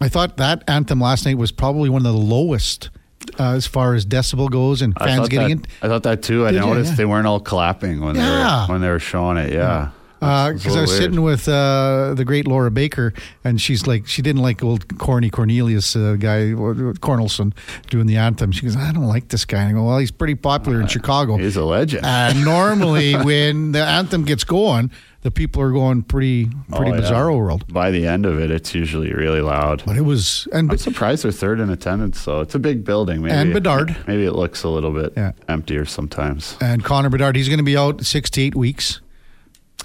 I 0.00 0.08
thought 0.08 0.36
that 0.36 0.62
anthem 0.68 1.00
last 1.00 1.26
night 1.26 1.36
was 1.38 1.50
probably 1.50 1.88
one 1.90 2.06
of 2.06 2.12
the 2.12 2.18
lowest 2.18 2.90
uh, 3.38 3.50
as 3.54 3.66
far 3.66 3.94
as 3.94 4.06
decibel 4.06 4.48
goes 4.48 4.80
and 4.80 4.94
fans 4.96 5.28
getting 5.28 5.58
that, 5.58 5.66
it. 5.66 5.72
I 5.82 5.88
thought 5.88 6.04
that 6.04 6.22
too. 6.22 6.46
I 6.46 6.52
Did 6.52 6.60
you? 6.60 6.66
noticed 6.66 6.90
Yeah. 6.92 6.96
they 6.96 7.04
weren't 7.04 7.26
all 7.26 7.40
clapping 7.40 8.00
when 8.00 8.14
Yeah. 8.14 8.22
they 8.22 8.32
were 8.72 8.74
when 8.74 8.80
they 8.80 8.88
were 8.88 9.00
showing 9.00 9.36
it. 9.38 9.52
Yeah, 9.52 9.90
Because 10.20 10.76
I 10.76 10.80
was 10.80 10.90
weird. 10.90 11.02
sitting 11.02 11.22
with 11.22 11.48
uh, 11.48 12.14
the 12.14 12.24
great 12.24 12.46
Laura 12.46 12.70
Baker, 12.70 13.12
and 13.44 13.60
she's 13.60 13.86
like, 13.86 14.06
she 14.06 14.20
didn't 14.22 14.42
like 14.42 14.62
old 14.64 14.98
corny 14.98 15.30
Cornelius 15.30 15.94
uh, 15.94 16.16
guy, 16.18 16.52
or 16.52 16.74
Cornelson, 17.00 17.52
doing 17.88 18.06
the 18.06 18.16
anthem. 18.16 18.50
She 18.52 18.62
goes, 18.62 18.76
I 18.76 18.92
don't 18.92 19.06
like 19.06 19.28
this 19.28 19.44
guy. 19.44 19.60
And 19.60 19.68
I 19.68 19.72
go, 19.72 19.84
well, 19.84 19.98
he's 19.98 20.10
pretty 20.10 20.34
popular 20.34 20.80
in 20.80 20.88
Chicago. 20.88 21.36
He's 21.36 21.56
a 21.56 21.64
legend. 21.64 22.04
And 22.04 22.44
normally, 22.44 23.14
when 23.14 23.72
the 23.72 23.84
anthem 23.84 24.24
gets 24.24 24.42
going, 24.44 24.90
the 25.22 25.30
people 25.30 25.62
are 25.62 25.72
going 25.72 26.02
pretty, 26.02 26.46
pretty 26.70 26.92
Oh, 26.92 26.94
yeah. 26.94 27.00
bizarro 27.00 27.36
world. 27.36 27.72
By 27.72 27.90
the 27.90 28.06
end 28.06 28.24
of 28.26 28.38
it, 28.40 28.50
it's 28.50 28.74
usually 28.74 29.12
really 29.12 29.40
loud. 29.40 29.82
But 29.86 29.96
it 29.96 30.02
was, 30.02 30.46
and 30.52 30.70
I'm 30.70 30.78
surprised 30.78 31.24
they're 31.24 31.32
third 31.32 31.58
in 31.60 31.70
attendance, 31.70 32.20
So 32.20 32.40
It's 32.40 32.54
a 32.54 32.58
big 32.60 32.84
building. 32.84 33.22
Maybe, 33.22 33.34
And 33.34 33.52
Bedard. 33.52 33.96
Maybe 34.06 34.24
it 34.24 34.32
looks 34.32 34.62
a 34.62 34.68
little 34.68 34.92
bit 34.92 35.12
Yeah. 35.16 35.32
emptier 35.48 35.84
sometimes. 35.84 36.56
and 36.60 36.84
Connor 36.84 37.08
Bedard, 37.10 37.34
he's 37.36 37.48
going 37.48 37.58
to 37.58 37.64
be 37.64 37.76
out 37.76 38.04
six 38.04 38.30
to 38.30 38.42
eight 38.42 38.54
weeks. 38.54 39.00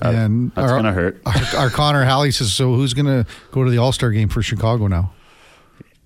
That- 0.02 0.16
and 0.16 0.52
that's 0.56 0.72
our- 0.72 0.78
gonna 0.78 0.92
hurt. 0.94 1.22
Our, 1.26 1.60
our 1.64 1.70
Connor 1.70 2.04
Halley 2.04 2.32
says, 2.32 2.52
so 2.54 2.74
who's 2.76 2.94
going 2.94 3.06
to 3.06 3.26
go 3.52 3.64
to 3.64 3.70
the 3.72 3.78
All 3.78 3.92
Star 3.92 4.12
game 4.12 4.30
for 4.30 4.42
Chicago 4.42 4.88
now? 4.88 5.12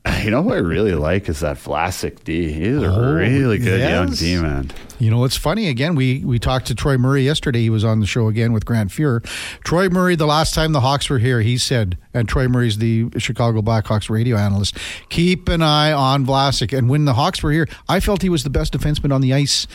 You 0.23 0.31
know 0.31 0.41
who 0.41 0.53
I 0.53 0.57
really 0.57 0.95
like 0.95 1.27
is 1.27 1.41
that 1.41 1.57
Vlasic 1.57 2.23
D. 2.23 2.49
He's 2.51 2.81
a 2.81 2.85
Oh, 2.87 3.13
really 3.13 3.57
good 3.57 3.81
young. 3.81 4.09
D 4.11 4.37
man. 4.37 4.71
You 4.99 5.11
know, 5.11 5.25
it's 5.25 5.35
funny. 5.35 5.67
Again, 5.67 5.95
we 5.95 6.23
we 6.23 6.39
talked 6.39 6.67
to 6.67 6.75
Troy 6.75 6.97
Murray 6.97 7.23
yesterday. 7.23 7.59
He 7.61 7.69
was 7.69 7.83
on 7.83 7.99
the 7.99 8.05
show 8.05 8.27
again 8.29 8.53
with 8.53 8.65
Grant 8.65 8.89
Fuhrer. 8.89 9.21
Troy 9.65 9.89
Murray, 9.89 10.15
the 10.15 10.25
last 10.25 10.53
time 10.55 10.71
the 10.71 10.79
Hawks 10.79 11.09
were 11.09 11.19
here, 11.19 11.41
he 11.41 11.57
said, 11.57 11.97
and 12.13 12.27
Troy 12.27 12.47
Murray's 12.47 12.77
the 12.77 13.09
Chicago 13.17 13.61
Blackhawks 13.61 14.09
radio 14.09 14.37
analyst. 14.37 14.77
Keep 15.09 15.49
an 15.49 15.61
eye 15.61 15.91
on 15.91 16.25
Vlasic. 16.25 16.75
And 16.75 16.89
when 16.89 17.03
the 17.03 17.13
Hawks 17.15 17.43
were 17.43 17.51
here, 17.51 17.67
I 17.89 17.99
felt 17.99 18.21
he 18.21 18.29
was 18.29 18.43
the 18.45 18.49
best 18.49 18.71
defenseman 18.73 19.13
on 19.13 19.19
the 19.19 19.33
ice 19.33 19.67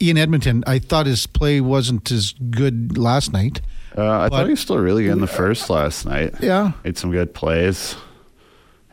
in 0.00 0.16
Edmonton. 0.18 0.62
I 0.66 0.78
thought 0.78 1.06
his 1.06 1.26
play 1.26 1.60
wasn't 1.60 2.10
as 2.10 2.34
good 2.50 2.96
last 2.98 3.32
night. 3.32 3.60
Uh, 3.96 4.20
I 4.20 4.28
thought 4.28 4.44
he 4.44 4.50
was 4.50 4.60
still 4.60 4.78
really 4.78 5.04
good 5.04 5.12
in 5.12 5.20
the 5.20 5.26
first 5.26 5.70
last 5.70 6.04
night. 6.06 6.34
Yeah. 6.40 6.72
made 6.84 6.96
some 6.98 7.10
good 7.10 7.34
plays. 7.34 7.96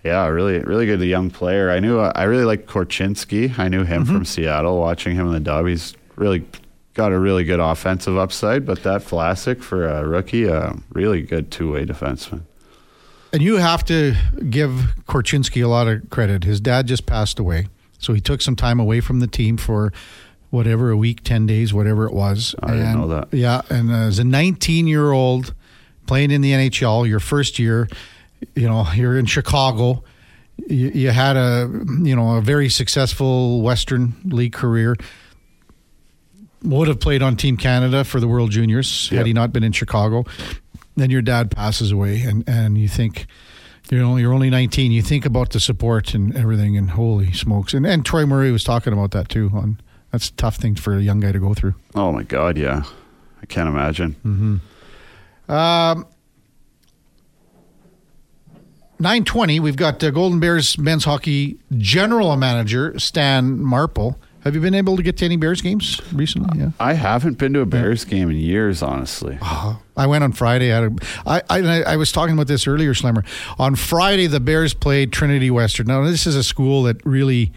Yeah, 0.04 0.28
really, 0.28 0.60
really 0.60 0.86
good 0.86 1.02
young 1.02 1.32
player. 1.32 1.72
I 1.72 1.80
knew 1.80 2.00
I 2.00 2.24
really 2.24 2.46
liked 2.46 2.68
Korchinski. 2.68 3.58
I 3.58 3.68
knew 3.68 3.84
him 3.84 4.04
Mm-hmm. 4.04 4.14
from 4.14 4.26
Seattle. 4.26 4.80
Watching 4.80 5.16
him 5.16 5.28
in 5.28 5.34
the 5.34 5.40
dub, 5.40 5.66
he's 5.68 5.96
really 6.16 6.46
got 6.94 7.12
a 7.12 7.20
really 7.20 7.44
good 7.44 7.60
offensive 7.60 8.18
upside. 8.18 8.66
But 8.66 8.84
that 8.84 9.02
Vlasic 9.02 9.62
for 9.64 9.88
a 9.88 10.08
rookie, 10.08 10.48
uh, 10.48 10.74
really 10.94 11.22
good 11.24 11.52
two 11.52 11.72
way 11.74 11.86
defenseman. 11.86 12.42
And 13.34 13.42
you 13.42 13.58
have 13.58 13.84
to 13.86 14.16
give 14.50 14.94
Korchinski 15.08 15.64
a 15.64 15.68
lot 15.68 15.88
of 15.88 16.10
credit. 16.10 16.44
His 16.46 16.62
dad 16.62 16.88
just 16.88 17.06
passed 17.06 17.38
away. 17.40 17.68
So 17.98 18.14
he 18.14 18.22
took 18.22 18.42
some 18.42 18.56
time 18.56 18.80
away 18.80 19.02
from 19.02 19.20
the 19.20 19.28
team 19.28 19.58
for 19.58 19.92
whatever, 20.50 20.90
a 20.92 20.98
week, 20.98 21.24
10 21.24 21.46
days, 21.46 21.74
whatever 21.74 22.06
it 22.06 22.14
was. 22.14 22.56
I 22.62 22.72
didn't 22.72 23.00
know 23.00 23.08
that. 23.08 23.34
Yeah. 23.34 23.62
And 23.70 23.92
as 23.92 24.20
a 24.20 24.24
19 24.24 24.88
year 24.88 25.12
old 25.12 25.54
playing 26.08 26.32
in 26.32 26.42
the 26.42 26.52
NHL, 26.52 27.08
your 27.08 27.20
first 27.20 27.60
year, 27.60 27.88
you 28.56 28.68
know, 28.68 28.86
you're 28.94 29.18
in 29.18 29.26
Chicago. 29.26 30.04
You, 30.68 30.90
you 30.90 31.10
had 31.12 31.36
a, 31.36 31.70
you 32.02 32.16
know, 32.16 32.38
a 32.38 32.42
very 32.42 32.70
successful 32.70 33.62
Western 33.62 34.14
League 34.26 34.54
career. 34.54 34.96
Would 36.64 36.88
have 36.88 37.00
played 37.00 37.22
on 37.22 37.36
Team 37.36 37.58
Canada 37.58 38.04
for 38.04 38.20
the 38.20 38.28
World 38.28 38.50
Juniors 38.52 39.10
had 39.10 39.28
he 39.28 39.34
not 39.34 39.54
been 39.54 39.64
in 39.64 39.72
Chicago. 39.72 40.26
Then 40.96 41.12
your 41.12 41.22
dad 41.22 41.52
passes 41.52 41.92
away, 41.92 42.22
and, 42.22 42.48
and 42.48 42.76
you 42.78 42.88
think, 42.88 43.28
you 43.92 44.00
know, 44.00 44.16
you're 44.18 44.34
only 44.34 44.50
19. 44.50 44.92
You 44.92 45.04
think 45.04 45.26
about 45.28 45.52
the 45.52 45.60
support 45.60 46.16
and 46.16 46.36
everything, 46.36 46.76
and 46.76 46.90
holy 46.90 47.34
smokes! 47.34 47.76
And 47.76 47.86
and 47.86 48.04
Troy 48.04 48.26
Murray 48.26 48.52
was 48.52 48.64
talking 48.64 48.94
about 48.94 49.12
that 49.12 49.30
too. 49.30 49.52
On 49.54 49.80
that's 50.16 50.30
a 50.30 50.34
tough 50.34 50.56
thing 50.56 50.76
for 50.76 50.96
a 50.96 51.02
young 51.02 51.20
guy 51.20 51.34
to 51.34 51.40
go 51.40 51.54
through. 51.54 51.76
Oh 51.94 52.14
my 52.14 52.24
God, 52.24 52.58
yeah, 52.58 52.84
I 53.42 53.46
can't 53.46 53.68
imagine. 53.68 54.16
Um, 55.50 56.08
920, 58.98 59.60
we've 59.60 59.76
got 59.76 60.02
uh, 60.02 60.10
Golden 60.12 60.40
Bears 60.40 60.78
men's 60.78 61.04
hockey 61.04 61.60
general 61.78 62.34
manager, 62.38 62.98
Stan 62.98 63.60
Marple. 63.62 64.18
Have 64.46 64.56
you 64.56 64.62
been 64.62 64.76
able 64.76 64.96
to 64.96 65.04
get 65.04 65.18
to 65.18 65.26
any 65.26 65.36
Bears 65.36 65.60
games 65.60 66.00
recently? 66.14 66.60
Yeah. 66.60 66.70
I 66.80 66.94
haven't 66.94 67.38
been 67.38 67.52
to 67.54 67.62
a 67.62 67.66
Bears 67.66 68.06
game 68.06 68.30
in 68.30 68.38
years, 68.38 68.82
honestly. 68.82 69.38
Uh, 69.42 69.78
I 69.98 70.08
went 70.08 70.24
on 70.24 70.32
Friday. 70.32 70.72
I, 70.72 70.86
I, 71.26 71.42
I, 71.50 71.82
I 71.82 71.96
was 71.98 72.12
talking 72.12 72.36
about 72.36 72.48
this 72.48 72.68
earlier, 72.68 72.94
Slimmer. 72.94 73.26
On 73.60 73.76
Friday, 73.76 74.28
the 74.28 74.40
Bears 74.40 74.74
played 74.74 75.12
Trinity 75.12 75.52
Western. 75.52 75.88
Now, 75.88 76.04
this 76.06 76.26
is 76.26 76.36
a 76.36 76.44
school 76.44 76.84
that 76.84 77.06
really. 77.06 77.52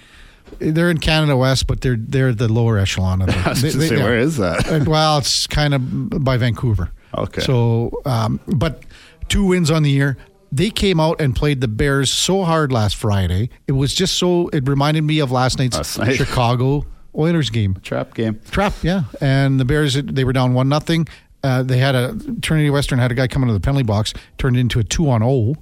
They're 0.58 0.90
in 0.90 0.98
Canada 0.98 1.36
West, 1.36 1.66
but 1.66 1.80
they're 1.80 1.96
they're 1.96 2.32
the 2.34 2.48
lower 2.52 2.78
echelon 2.78 3.22
of 3.22 3.28
the. 3.28 3.36
I 3.38 3.48
was 3.50 3.62
they, 3.62 3.70
they- 3.70 3.88
say, 3.88 3.96
yeah. 3.96 4.04
where 4.04 4.18
is 4.18 4.36
that? 4.38 4.68
Uh, 4.70 4.84
well, 4.86 5.18
it's 5.18 5.46
kind 5.46 5.74
of 5.74 6.24
by 6.24 6.36
Vancouver. 6.36 6.90
Okay. 7.16 7.40
So, 7.40 7.90
um, 8.04 8.40
but 8.46 8.82
two 9.28 9.44
wins 9.44 9.70
on 9.70 9.82
the 9.82 9.90
year. 9.90 10.16
They 10.50 10.70
came 10.70 10.98
out 10.98 11.20
and 11.20 11.36
played 11.36 11.60
the 11.60 11.68
Bears 11.68 12.10
so 12.10 12.42
hard 12.44 12.72
last 12.72 12.96
Friday. 12.96 13.50
It 13.66 13.72
was 13.72 13.94
just 13.94 14.14
so. 14.16 14.48
It 14.48 14.66
reminded 14.66 15.04
me 15.04 15.18
of 15.18 15.30
last 15.30 15.58
night's 15.58 15.76
Last 15.76 15.98
night. 15.98 16.16
Chicago 16.16 16.86
Oilers 17.14 17.50
game. 17.50 17.76
Trap 17.82 18.14
game. 18.14 18.40
Trap, 18.50 18.72
yeah. 18.82 19.02
And 19.20 19.60
the 19.60 19.64
Bears, 19.66 19.94
they 19.94 20.24
were 20.24 20.32
down 20.32 20.54
one 20.54 20.68
nothing. 20.70 21.06
Uh, 21.44 21.62
they 21.62 21.76
had 21.78 21.94
a 21.94 22.16
Trinity 22.40 22.70
Western 22.70 22.98
had 22.98 23.12
a 23.12 23.14
guy 23.14 23.28
come 23.28 23.42
into 23.42 23.52
the 23.52 23.60
penalty 23.60 23.84
box, 23.84 24.14
turned 24.38 24.56
into 24.56 24.78
a 24.78 24.84
two 24.84 25.08
on 25.10 25.20
zero, 25.20 25.54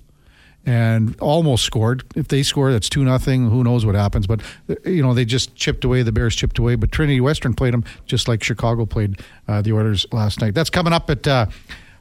and 0.66 1.18
almost 1.20 1.64
scored. 1.64 2.02
If 2.16 2.28
they 2.28 2.42
score, 2.42 2.72
that's 2.72 2.88
two 2.88 3.04
nothing. 3.04 3.48
Who 3.48 3.62
knows 3.62 3.86
what 3.86 3.94
happens? 3.94 4.26
But 4.26 4.40
you 4.84 5.02
know 5.02 5.14
they 5.14 5.24
just 5.24 5.54
chipped 5.54 5.84
away. 5.84 6.02
The 6.02 6.12
Bears 6.12 6.34
chipped 6.34 6.58
away. 6.58 6.74
But 6.74 6.90
Trinity 6.92 7.20
Western 7.20 7.54
played 7.54 7.72
them 7.72 7.84
just 8.04 8.26
like 8.26 8.42
Chicago 8.42 8.84
played 8.84 9.20
uh, 9.46 9.62
the 9.62 9.72
Oilers 9.72 10.04
last 10.12 10.40
night. 10.40 10.54
That's 10.54 10.70
coming 10.70 10.92
up 10.92 11.08
at 11.08 11.26
uh, 11.26 11.46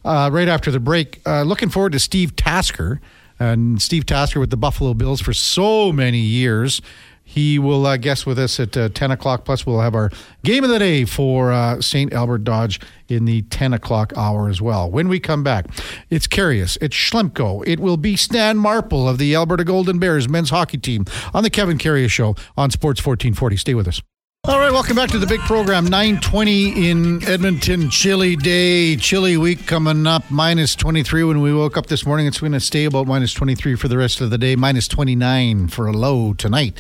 uh, 0.04 0.30
right 0.34 0.48
after 0.48 0.72
the 0.72 0.80
break. 0.80 1.22
Uh, 1.26 1.44
looking 1.44 1.70
forward 1.70 1.92
to 1.94 2.00
Steve 2.00 2.36
Tasker 2.36 3.00
and 3.40 3.82
Steve 3.82 4.06
Tasker 4.06 4.40
with 4.40 4.50
the 4.50 4.58
Buffalo 4.58 4.94
Bills 4.94 5.22
for 5.22 5.34
so 5.34 5.92
many 5.92 6.20
years. 6.20 6.82
He 7.28 7.60
will 7.60 7.86
uh, 7.86 7.98
guest 7.98 8.26
with 8.26 8.38
us 8.38 8.60
at 8.60 8.78
uh, 8.78 8.90
10 8.90 9.12
o'clock. 9.12 9.44
Plus, 9.46 9.66
we'll 9.66 9.82
have 9.82 9.96
our 9.96 10.12
game 10.44 10.64
of 10.64 10.70
the 10.70 10.80
day 10.80 11.06
for 11.06 11.52
uh, 11.52 11.82
St. 11.82 12.14
Albert 12.14 12.44
Dodge 12.46 12.80
in 13.10 13.26
the 13.26 13.42
10 13.44 13.74
o'clock 13.74 14.14
hour 14.16 14.48
as 14.48 14.62
well. 14.62 14.90
When 14.90 15.10
we 15.10 15.20
come 15.20 15.44
back, 15.44 15.66
it's 16.10 16.28
Karius, 16.28 16.78
it's 16.82 16.96
Schlemko, 16.96 17.68
it 17.68 17.80
will 17.80 17.98
be 17.98 18.16
Stan 18.16 18.58
Marple 18.58 19.10
of 19.10 19.18
the 19.18 19.36
Alberta 19.36 19.64
Golden 19.64 20.00
Bears 20.00 20.30
men's 20.30 20.52
hockey 20.52 20.78
team 20.78 21.04
on 21.34 21.44
the 21.44 21.50
Kevin 21.50 21.78
Karius 21.78 22.12
Show 22.12 22.36
on 22.56 22.70
Sports 22.70 23.06
1440. 23.06 23.58
Stay 23.58 23.74
with 23.74 23.88
us. 23.88 24.02
All 24.48 24.60
right, 24.60 24.72
welcome 24.72 24.96
back 24.96 25.10
to 25.10 25.18
the 25.18 25.26
big 25.26 25.40
program. 25.42 25.86
920 25.86 26.90
in 26.90 27.24
Edmonton. 27.28 27.90
Chilly 27.90 28.36
day, 28.36 28.96
chilly 28.96 29.38
week 29.38 29.66
coming 29.66 30.06
up. 30.06 30.30
Minus 30.30 30.76
23 30.76 31.24
when 31.24 31.42
we 31.42 31.52
woke 31.52 31.78
up 31.78 31.88
this 31.88 32.06
morning. 32.06 32.28
It's 32.28 32.40
going 32.40 32.52
to 32.52 32.60
stay 32.60 32.86
about 32.86 33.08
minus 33.08 33.34
23 33.34 33.74
for 33.76 33.88
the 33.88 33.98
rest 33.98 34.22
of 34.22 34.30
the 34.30 34.38
day. 34.38 34.56
Minus 34.56 34.88
29 34.88 35.70
for 35.70 35.88
a 35.88 35.92
low 35.92 36.34
tonight. 36.34 36.78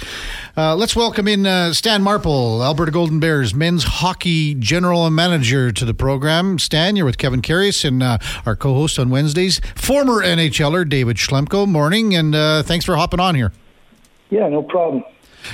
Uh, 0.55 0.75
let's 0.75 0.95
welcome 0.95 1.27
in 1.27 1.47
uh, 1.47 1.73
Stan 1.73 2.03
Marple, 2.03 2.63
Alberta 2.63 2.91
Golden 2.91 3.19
Bears 3.19 3.55
men's 3.55 3.83
hockey 3.83 4.53
general 4.53 5.09
manager 5.09 5.71
to 5.71 5.85
the 5.85 5.95
program. 5.95 6.59
Stan, 6.59 6.95
you're 6.95 7.05
with 7.07 7.17
Kevin 7.17 7.41
Karius 7.41 7.83
and 7.83 8.03
uh, 8.03 8.19
our 8.45 8.55
co-host 8.55 8.99
on 8.99 9.09
Wednesdays, 9.09 9.59
former 9.73 10.23
NHLer 10.23 10.87
David 10.87 11.17
Schlemko. 11.17 11.67
Morning, 11.67 12.13
and 12.13 12.35
uh, 12.35 12.61
thanks 12.61 12.85
for 12.85 12.95
hopping 12.95 13.19
on 13.19 13.33
here. 13.33 13.51
Yeah, 14.29 14.49
no 14.49 14.61
problem. 14.61 15.03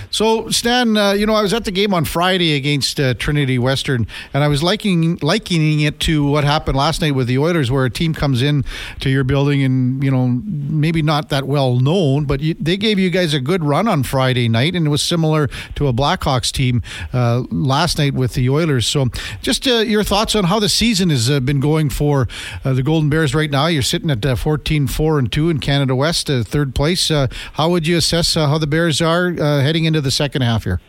So, 0.10 0.50
Stan, 0.50 0.98
uh, 0.98 1.14
you 1.14 1.26
know, 1.26 1.34
I 1.34 1.42
was 1.42 1.54
at 1.54 1.66
the 1.66 1.72
game 1.72 1.94
on 1.94 2.06
Friday 2.06 2.56
against 2.56 3.00
uh, 3.00 3.14
Trinity 3.16 3.58
Western, 3.58 4.08
and 4.34 4.44
I 4.44 4.48
was 4.48 4.64
liking 4.64 5.18
likening 5.22 5.82
it 5.82 6.00
to 6.02 6.26
what 6.26 6.44
happened 6.44 6.78
last 6.78 7.02
night 7.02 7.16
with 7.16 7.28
the 7.28 7.38
Oilers, 7.38 7.72
where 7.72 7.86
a 7.86 7.90
team 7.90 8.14
comes 8.14 8.42
in 8.42 8.64
to 9.00 9.10
your 9.10 9.24
building 9.24 9.64
and 9.64 10.04
you 10.04 10.12
know 10.12 10.28
maybe 10.28 11.02
not 11.02 11.30
that 11.30 11.48
well 11.48 11.80
known, 11.80 12.26
but 12.26 12.40
you, 12.40 12.54
they 12.56 12.78
gave 12.78 13.00
you 13.00 13.10
guys 13.10 13.34
a 13.34 13.40
good 13.40 13.64
run 13.64 13.88
on 13.88 14.04
Friday 14.04 14.48
night, 14.50 14.76
and 14.76 14.88
it 14.88 14.90
was 14.90 15.02
similar 15.02 15.48
to 15.76 15.88
a 15.88 15.94
Blackhawks 15.94 16.52
team 16.52 16.82
uh, 17.14 17.44
last 17.50 17.98
night 17.98 18.14
with 18.14 18.34
the 18.34 18.50
Oilers. 18.50 18.88
So, 18.88 19.08
just 19.42 19.68
uh, 19.68 19.80
your 19.80 20.04
thoughts 20.04 20.36
on 20.36 20.46
how 20.46 20.60
the 20.60 20.70
season 20.70 21.10
has 21.10 21.30
uh, 21.30 21.40
been 21.40 21.60
going 21.60 21.90
for 21.90 22.28
uh, 22.64 22.74
the 22.74 22.84
Golden 22.84 23.10
Bears 23.10 23.34
right 23.36 23.50
now? 23.50 23.68
You're 23.68 23.82
sitting 23.82 24.10
at 24.10 24.26
uh, 24.26 24.36
14 24.36 24.88
4 24.88 25.20
and 25.20 25.32
2 25.32 25.50
in 25.50 25.60
Canada 25.60 25.96
West, 25.96 26.28
third 26.28 26.76
place. 26.76 27.10
How 27.10 27.70
would 27.70 27.88
you 27.88 27.98
assess 27.98 28.36
how 28.36 28.58
the 28.58 28.68
Bears 28.68 29.02
are 29.02 29.28
uh, 29.40 29.62
heading 29.82 29.88
into 29.88 30.02
the 30.02 30.12
second 30.12 30.44
half 30.44 30.64
here? 30.64 30.80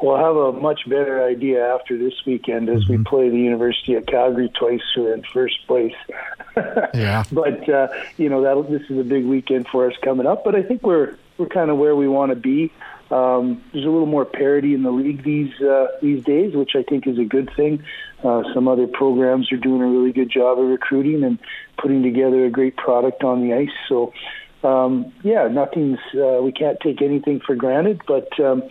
We'll 0.00 0.16
have 0.16 0.36
a 0.36 0.52
much 0.52 0.88
better 0.88 1.24
idea 1.24 1.74
after 1.74 1.98
this 1.98 2.14
weekend 2.24 2.68
as 2.68 2.86
we 2.88 2.98
play 2.98 3.30
the 3.30 3.36
University 3.36 3.94
of 3.94 4.06
Calgary 4.06 4.48
twice. 4.56 4.80
We're 4.96 5.14
in 5.14 5.24
first 5.32 5.66
place. 5.66 5.94
Yeah. 6.92 7.22
but 7.30 7.68
uh, 7.68 7.86
you 8.16 8.28
know 8.28 8.42
that 8.42 8.68
this 8.68 8.82
is 8.90 8.98
a 8.98 9.04
big 9.04 9.24
weekend 9.24 9.68
for 9.68 9.88
us 9.88 9.96
coming 10.02 10.26
up. 10.26 10.42
But 10.44 10.56
I 10.56 10.62
think 10.64 10.82
we're 10.82 11.16
we're 11.36 11.46
kind 11.46 11.70
of 11.70 11.78
where 11.78 11.94
we 11.94 12.08
want 12.08 12.30
to 12.30 12.36
be. 12.36 12.72
Um, 13.12 13.62
there's 13.72 13.84
a 13.84 13.88
little 13.88 14.06
more 14.06 14.24
parity 14.24 14.74
in 14.74 14.82
the 14.82 14.90
league 14.90 15.22
these 15.22 15.52
uh, 15.60 15.86
these 16.02 16.24
days, 16.24 16.56
which 16.56 16.72
I 16.74 16.82
think 16.82 17.06
is 17.06 17.16
a 17.16 17.24
good 17.24 17.48
thing. 17.56 17.84
Uh, 18.24 18.42
some 18.52 18.66
other 18.66 18.88
programs 18.88 19.52
are 19.52 19.56
doing 19.56 19.82
a 19.82 19.86
really 19.86 20.10
good 20.10 20.30
job 20.30 20.58
of 20.58 20.66
recruiting 20.66 21.22
and 21.22 21.38
putting 21.80 22.02
together 22.02 22.44
a 22.44 22.50
great 22.50 22.76
product 22.76 23.22
on 23.22 23.40
the 23.40 23.54
ice. 23.54 23.76
So, 23.88 24.12
um, 24.62 25.12
yeah, 25.22 25.48
nothing's 25.48 25.98
uh, 26.14 26.40
we 26.42 26.52
can't 26.52 26.78
take 26.80 27.02
anything 27.02 27.40
for 27.40 27.54
granted. 27.54 28.00
But 28.06 28.28
um, 28.40 28.62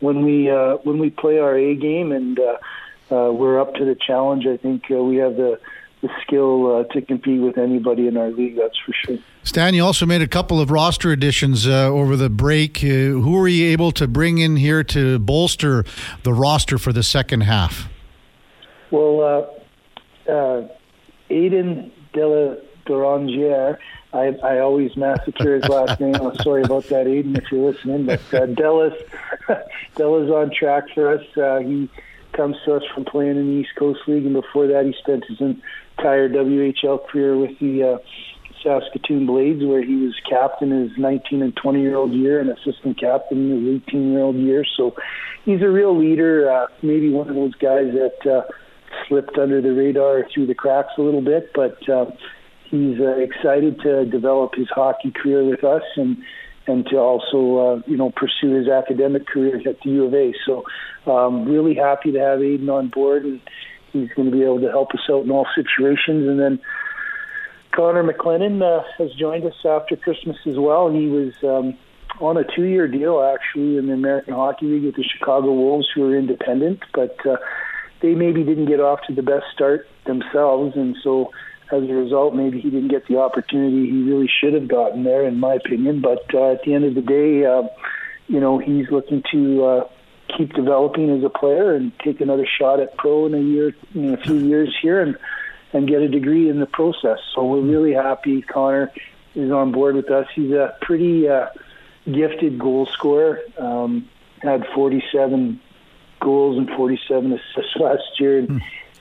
when 0.00 0.24
we 0.24 0.50
uh, 0.50 0.76
when 0.84 0.98
we 0.98 1.10
play 1.10 1.38
our 1.38 1.56
A 1.56 1.74
game 1.74 2.12
and 2.12 2.38
uh, 2.38 3.14
uh, 3.14 3.32
we're 3.32 3.60
up 3.60 3.74
to 3.74 3.84
the 3.84 3.94
challenge, 3.94 4.46
I 4.46 4.56
think 4.56 4.84
uh, 4.90 4.96
we 4.96 5.16
have 5.16 5.36
the 5.36 5.60
the 6.00 6.08
skill 6.22 6.76
uh, 6.76 6.84
to 6.92 7.02
compete 7.02 7.40
with 7.40 7.58
anybody 7.58 8.06
in 8.06 8.16
our 8.16 8.30
league. 8.30 8.56
That's 8.56 8.78
for 8.84 8.92
sure. 8.92 9.18
Stan, 9.42 9.74
you 9.74 9.84
also 9.84 10.06
made 10.06 10.22
a 10.22 10.28
couple 10.28 10.60
of 10.60 10.70
roster 10.70 11.10
additions 11.10 11.66
uh, 11.66 11.86
over 11.86 12.16
the 12.16 12.30
break. 12.30 12.78
Uh, 12.78 12.86
who 12.86 13.32
were 13.32 13.48
you 13.48 13.66
able 13.70 13.90
to 13.92 14.06
bring 14.06 14.38
in 14.38 14.56
here 14.56 14.84
to 14.84 15.18
bolster 15.18 15.84
the 16.22 16.32
roster 16.32 16.78
for 16.78 16.92
the 16.92 17.02
second 17.02 17.42
half? 17.42 17.88
Well, 18.90 19.20
uh, 20.28 20.30
uh, 20.30 20.68
Aiden 21.30 21.90
de 22.12 22.26
la 22.26 22.56
Dorangier, 22.86 23.78
I, 24.12 24.34
I 24.42 24.58
always 24.60 24.96
massacre 24.96 25.56
his 25.56 25.68
last 25.68 26.00
name. 26.00 26.14
I'm 26.14 26.34
sorry 26.36 26.62
about 26.62 26.84
that, 26.84 27.06
Aiden, 27.06 27.36
if 27.36 27.44
you're 27.52 27.70
listening. 27.70 28.06
But 28.06 28.20
uh, 28.32 28.46
Della's, 28.46 28.94
Della's 29.96 30.30
on 30.30 30.50
track 30.50 30.84
for 30.94 31.12
us. 31.12 31.24
Uh, 31.36 31.58
he 31.58 31.90
comes 32.32 32.56
to 32.64 32.74
us 32.74 32.82
from 32.94 33.04
playing 33.04 33.36
in 33.36 33.46
the 33.46 33.60
East 33.60 33.74
Coast 33.76 34.00
League, 34.06 34.24
and 34.24 34.34
before 34.34 34.66
that, 34.68 34.86
he 34.86 34.94
spent 34.98 35.24
his 35.26 35.40
entire 35.40 36.28
WHL 36.28 37.06
career 37.06 37.36
with 37.36 37.58
the 37.58 37.82
uh, 37.82 37.98
Saskatoon 38.62 39.26
Blades, 39.26 39.62
where 39.64 39.84
he 39.84 39.96
was 39.96 40.14
captain 40.28 40.70
his 40.70 40.96
19 40.96 41.42
and 41.42 41.54
20 41.54 41.80
year 41.80 41.96
old 41.96 42.12
year 42.12 42.40
and 42.40 42.50
assistant 42.50 42.98
captain 42.98 43.50
his 43.50 43.82
18 43.88 44.12
year 44.12 44.20
old 44.20 44.36
year. 44.36 44.64
So 44.76 44.96
he's 45.44 45.62
a 45.62 45.68
real 45.68 45.96
leader, 45.96 46.50
uh, 46.50 46.66
maybe 46.82 47.10
one 47.10 47.28
of 47.28 47.34
those 47.34 47.54
guys 47.54 47.92
that 47.92 48.30
uh, 48.30 48.42
slipped 49.06 49.38
under 49.38 49.60
the 49.60 49.72
radar 49.72 50.26
through 50.32 50.46
the 50.46 50.54
cracks 50.54 50.92
a 50.98 51.02
little 51.02 51.20
bit, 51.20 51.52
but 51.54 51.86
uh, 51.88 52.06
he's 52.70 53.00
uh, 53.00 53.16
excited 53.16 53.80
to 53.80 54.04
develop 54.06 54.54
his 54.54 54.68
hockey 54.68 55.10
career 55.10 55.44
with 55.44 55.64
us 55.64 55.82
and 55.96 56.16
and 56.66 56.86
to 56.86 56.96
also 56.96 57.56
uh, 57.56 57.82
you 57.86 57.96
know 57.96 58.10
pursue 58.10 58.54
his 58.54 58.68
academic 58.68 59.26
career 59.26 59.56
at 59.66 59.80
the 59.82 59.90
U 59.90 60.04
of 60.04 60.14
A. 60.14 60.32
So 60.46 60.64
um, 61.10 61.46
really 61.46 61.74
happy 61.74 62.12
to 62.12 62.18
have 62.18 62.40
Aiden 62.40 62.68
on 62.68 62.88
board, 62.88 63.24
and 63.24 63.40
he's 63.92 64.10
going 64.14 64.30
to 64.30 64.36
be 64.36 64.42
able 64.42 64.60
to 64.60 64.68
help 64.68 64.90
us 64.92 65.00
out 65.10 65.24
in 65.24 65.30
all 65.30 65.46
situations. 65.54 66.28
And 66.28 66.38
then 66.38 66.60
Connor 67.74 68.04
McLennan 68.04 68.62
uh, 68.62 68.84
has 68.98 69.12
joined 69.14 69.44
us 69.46 69.54
after 69.64 69.96
Christmas 69.96 70.36
as 70.46 70.56
well. 70.58 70.90
He 70.90 71.06
was 71.06 71.32
um, 71.42 71.78
on 72.20 72.36
a 72.36 72.44
two-year 72.44 72.88
deal 72.88 73.22
actually 73.22 73.78
in 73.78 73.86
the 73.86 73.94
American 73.94 74.34
Hockey 74.34 74.66
League 74.66 74.84
with 74.84 74.96
the 74.96 75.04
Chicago 75.04 75.52
Wolves, 75.52 75.88
who 75.94 76.10
are 76.10 76.16
independent, 76.16 76.80
but 76.92 77.16
uh, 77.26 77.36
they 78.02 78.14
maybe 78.14 78.44
didn't 78.44 78.66
get 78.66 78.80
off 78.80 79.00
to 79.06 79.14
the 79.14 79.22
best 79.22 79.46
start 79.54 79.86
themselves, 80.06 80.76
and 80.76 80.96
so 81.02 81.30
as 81.70 81.82
a 81.82 81.92
result, 81.92 82.34
maybe 82.34 82.60
he 82.60 82.70
didn't 82.70 82.88
get 82.88 83.06
the 83.06 83.18
opportunity 83.18 83.90
he 83.90 84.02
really 84.02 84.30
should 84.40 84.54
have 84.54 84.68
gotten 84.68 85.04
there, 85.04 85.26
in 85.26 85.38
my 85.38 85.54
opinion. 85.54 86.00
But 86.00 86.34
uh, 86.34 86.52
at 86.52 86.62
the 86.64 86.74
end 86.74 86.84
of 86.84 86.94
the 86.94 87.02
day, 87.02 87.44
uh, 87.44 87.62
you 88.26 88.40
know, 88.40 88.58
he's 88.58 88.90
looking 88.90 89.22
to 89.32 89.64
uh, 89.64 89.88
keep 90.36 90.52
developing 90.54 91.10
as 91.10 91.24
a 91.24 91.30
player 91.30 91.74
and 91.74 91.92
take 92.00 92.20
another 92.20 92.46
shot 92.46 92.80
at 92.80 92.96
pro 92.96 93.26
in 93.26 93.34
a 93.34 93.40
year, 93.40 93.74
in 93.94 94.14
a 94.14 94.16
few 94.18 94.36
years 94.36 94.74
here, 94.80 95.00
and 95.00 95.16
and 95.72 95.86
get 95.86 96.00
a 96.00 96.08
degree 96.08 96.48
in 96.48 96.60
the 96.60 96.66
process. 96.66 97.18
So 97.34 97.44
we're 97.44 97.60
really 97.60 97.92
happy 97.92 98.40
Connor 98.40 98.90
is 99.34 99.50
on 99.50 99.72
board 99.72 99.96
with 99.96 100.10
us. 100.10 100.26
He's 100.34 100.50
a 100.50 100.74
pretty 100.80 101.28
uh, 101.28 101.48
gifted 102.06 102.58
goal 102.58 102.86
scorer. 102.86 103.40
Um, 103.58 104.08
had 104.40 104.66
47 104.74 105.60
goals 106.20 106.58
and 106.58 106.68
47 106.70 107.32
assists 107.32 107.76
last 107.76 108.02
year 108.18 108.46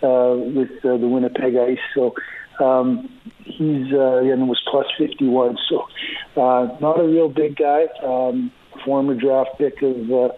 uh, 0.03 0.35
with 0.35 0.71
uh, 0.83 0.97
the 0.97 1.07
Winnipeg 1.07 1.55
Ice. 1.55 1.79
So 1.95 2.15
um, 2.59 3.09
he's 3.43 3.91
uh, 3.93 4.17
and 4.17 4.47
was 4.47 4.61
plus 4.69 4.85
51. 4.97 5.57
So 5.69 5.87
uh, 6.41 6.77
not 6.79 6.99
a 6.99 7.03
real 7.03 7.29
big 7.29 7.55
guy. 7.55 7.87
Um, 8.03 8.51
former 8.85 9.15
draft 9.15 9.51
pick 9.57 9.81
of 9.81 10.11
uh, 10.11 10.29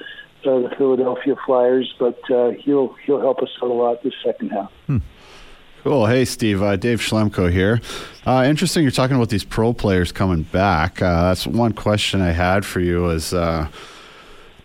the 0.44 0.72
Philadelphia 0.78 1.36
Flyers, 1.46 1.94
but 2.00 2.20
uh, 2.32 2.52
he'll 2.52 2.96
he'll 3.06 3.20
help 3.20 3.40
us 3.40 3.50
out 3.62 3.70
a 3.70 3.74
lot 3.74 4.02
this 4.04 4.14
second 4.24 4.50
half. 4.50 4.72
Cool. 5.84 6.08
Hey, 6.08 6.26
Steve. 6.26 6.62
Uh, 6.62 6.76
Dave 6.76 7.00
Schlemko 7.00 7.50
here. 7.50 7.80
Uh, 8.26 8.44
interesting. 8.46 8.84
You're 8.84 8.92
talking 8.92 9.16
about 9.16 9.30
these 9.30 9.46
pro 9.46 9.72
players 9.72 10.12
coming 10.12 10.44
back. 10.44 11.02
Uh, 11.02 11.30
that's 11.30 11.48
one 11.48 11.72
question 11.72 12.22
I 12.22 12.32
had 12.32 12.66
for 12.66 12.82
you. 12.82 13.10
Is 13.10 13.34
uh, 13.34 13.70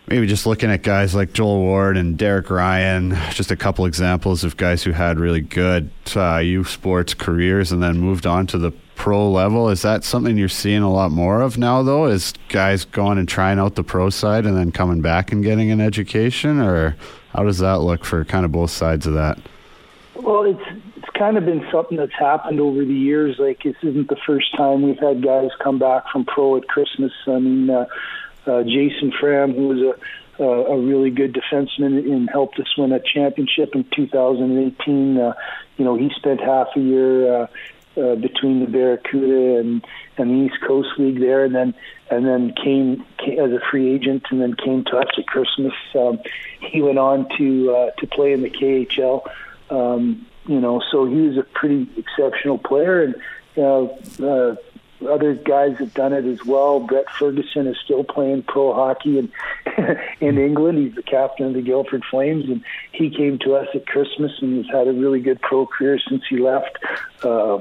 maybe 0.07 0.27
just 0.27 0.45
looking 0.45 0.69
at 0.69 0.83
guys 0.83 1.15
like 1.15 1.33
Joel 1.33 1.59
Ward 1.59 1.97
and 1.97 2.17
Derek 2.17 2.49
Ryan, 2.49 3.17
just 3.31 3.51
a 3.51 3.55
couple 3.55 3.85
examples 3.85 4.43
of 4.43 4.57
guys 4.57 4.83
who 4.83 4.91
had 4.91 5.19
really 5.19 5.41
good 5.41 5.89
uh, 6.15 6.37
youth 6.37 6.69
sports 6.69 7.13
careers 7.13 7.71
and 7.71 7.81
then 7.81 7.97
moved 7.97 8.25
on 8.25 8.47
to 8.47 8.57
the 8.57 8.71
pro 8.95 9.29
level. 9.29 9.69
Is 9.69 9.81
that 9.81 10.03
something 10.03 10.37
you're 10.37 10.49
seeing 10.49 10.81
a 10.81 10.91
lot 10.91 11.11
more 11.11 11.41
of 11.41 11.57
now, 11.57 11.83
though? 11.83 12.05
Is 12.05 12.33
guys 12.49 12.85
going 12.85 13.17
and 13.17 13.27
trying 13.27 13.59
out 13.59 13.75
the 13.75 13.83
pro 13.83 14.09
side 14.09 14.45
and 14.45 14.55
then 14.55 14.71
coming 14.71 15.01
back 15.01 15.31
and 15.31 15.43
getting 15.43 15.71
an 15.71 15.81
education, 15.81 16.59
or 16.59 16.95
how 17.33 17.43
does 17.43 17.59
that 17.59 17.81
look 17.81 18.05
for 18.05 18.23
kind 18.25 18.45
of 18.45 18.51
both 18.51 18.71
sides 18.71 19.05
of 19.05 19.13
that? 19.13 19.37
Well, 20.15 20.43
it's 20.43 20.81
it's 20.95 21.09
kind 21.17 21.37
of 21.37 21.45
been 21.45 21.65
something 21.71 21.97
that's 21.97 22.13
happened 22.17 22.59
over 22.59 22.85
the 22.85 22.93
years. 22.93 23.35
Like 23.37 23.63
this 23.63 23.75
isn't 23.83 24.07
the 24.07 24.17
first 24.25 24.55
time 24.55 24.81
we've 24.81 24.99
had 24.99 25.23
guys 25.23 25.49
come 25.61 25.77
back 25.77 26.03
from 26.11 26.25
pro 26.25 26.57
at 26.57 26.67
Christmas. 26.67 27.11
I 27.27 27.39
mean, 27.39 27.69
uh, 27.69 27.85
uh, 28.47 28.63
Jason 28.63 29.11
Fram, 29.19 29.53
who 29.53 29.67
was 29.67 29.79
a 29.79 29.99
uh, 30.39 30.43
a 30.43 30.77
really 30.77 31.11
good 31.11 31.33
defenseman 31.33 32.11
and 32.11 32.29
helped 32.29 32.59
us 32.59 32.67
win 32.77 32.91
a 32.91 32.99
championship 32.99 33.73
in 33.73 33.85
2018. 33.95 35.17
Uh, 35.17 35.33
you 35.77 35.85
know, 35.85 35.95
he 35.95 36.11
spent 36.15 36.41
half 36.41 36.67
a 36.75 36.79
year 36.79 37.33
uh, 37.33 37.47
uh, 37.97 38.15
between 38.15 38.59
the 38.59 38.67
Barracuda 38.67 39.59
and 39.59 39.85
and 40.17 40.29
the 40.29 40.45
East 40.45 40.61
Coast 40.65 40.89
League 40.97 41.19
there, 41.19 41.45
and 41.45 41.55
then 41.55 41.73
and 42.09 42.25
then 42.25 42.53
came, 42.61 43.05
came 43.17 43.39
as 43.39 43.51
a 43.51 43.59
free 43.71 43.93
agent, 43.93 44.23
and 44.29 44.41
then 44.41 44.55
came 44.55 44.83
to 44.85 44.97
us 44.97 45.07
at 45.17 45.25
Christmas. 45.27 45.73
Um, 45.97 46.19
he 46.59 46.81
went 46.81 46.99
on 46.99 47.27
to 47.37 47.71
uh, 47.71 47.91
to 47.91 48.07
play 48.07 48.33
in 48.33 48.41
the 48.41 48.49
KHL. 48.49 49.21
Um, 49.69 50.25
you 50.47 50.59
know, 50.59 50.81
so 50.91 51.05
he 51.05 51.21
was 51.21 51.37
a 51.37 51.43
pretty 51.43 51.87
exceptional 51.97 52.57
player, 52.57 53.01
and 53.01 53.15
know, 53.55 53.97
uh, 54.19 54.55
other 55.07 55.33
guys 55.33 55.77
have 55.77 55.93
done 55.93 56.13
it 56.13 56.25
as 56.25 56.43
well. 56.45 56.79
Brett 56.79 57.05
Ferguson 57.19 57.67
is 57.67 57.77
still 57.83 58.03
playing 58.03 58.43
pro 58.43 58.73
hockey 58.73 59.19
in 59.19 59.31
in 60.21 60.37
England. 60.37 60.77
He's 60.77 60.95
the 60.95 61.03
captain 61.03 61.47
of 61.47 61.53
the 61.53 61.61
Guildford 61.61 62.03
Flames, 62.09 62.45
and 62.45 62.63
he 62.91 63.09
came 63.09 63.37
to 63.39 63.55
us 63.55 63.67
at 63.73 63.85
Christmas 63.87 64.31
and 64.41 64.65
has 64.65 64.73
had 64.73 64.87
a 64.87 64.93
really 64.93 65.19
good 65.19 65.41
pro 65.41 65.65
career 65.65 65.99
since 66.09 66.23
he 66.29 66.37
left. 66.37 66.77
Uh, 67.23 67.59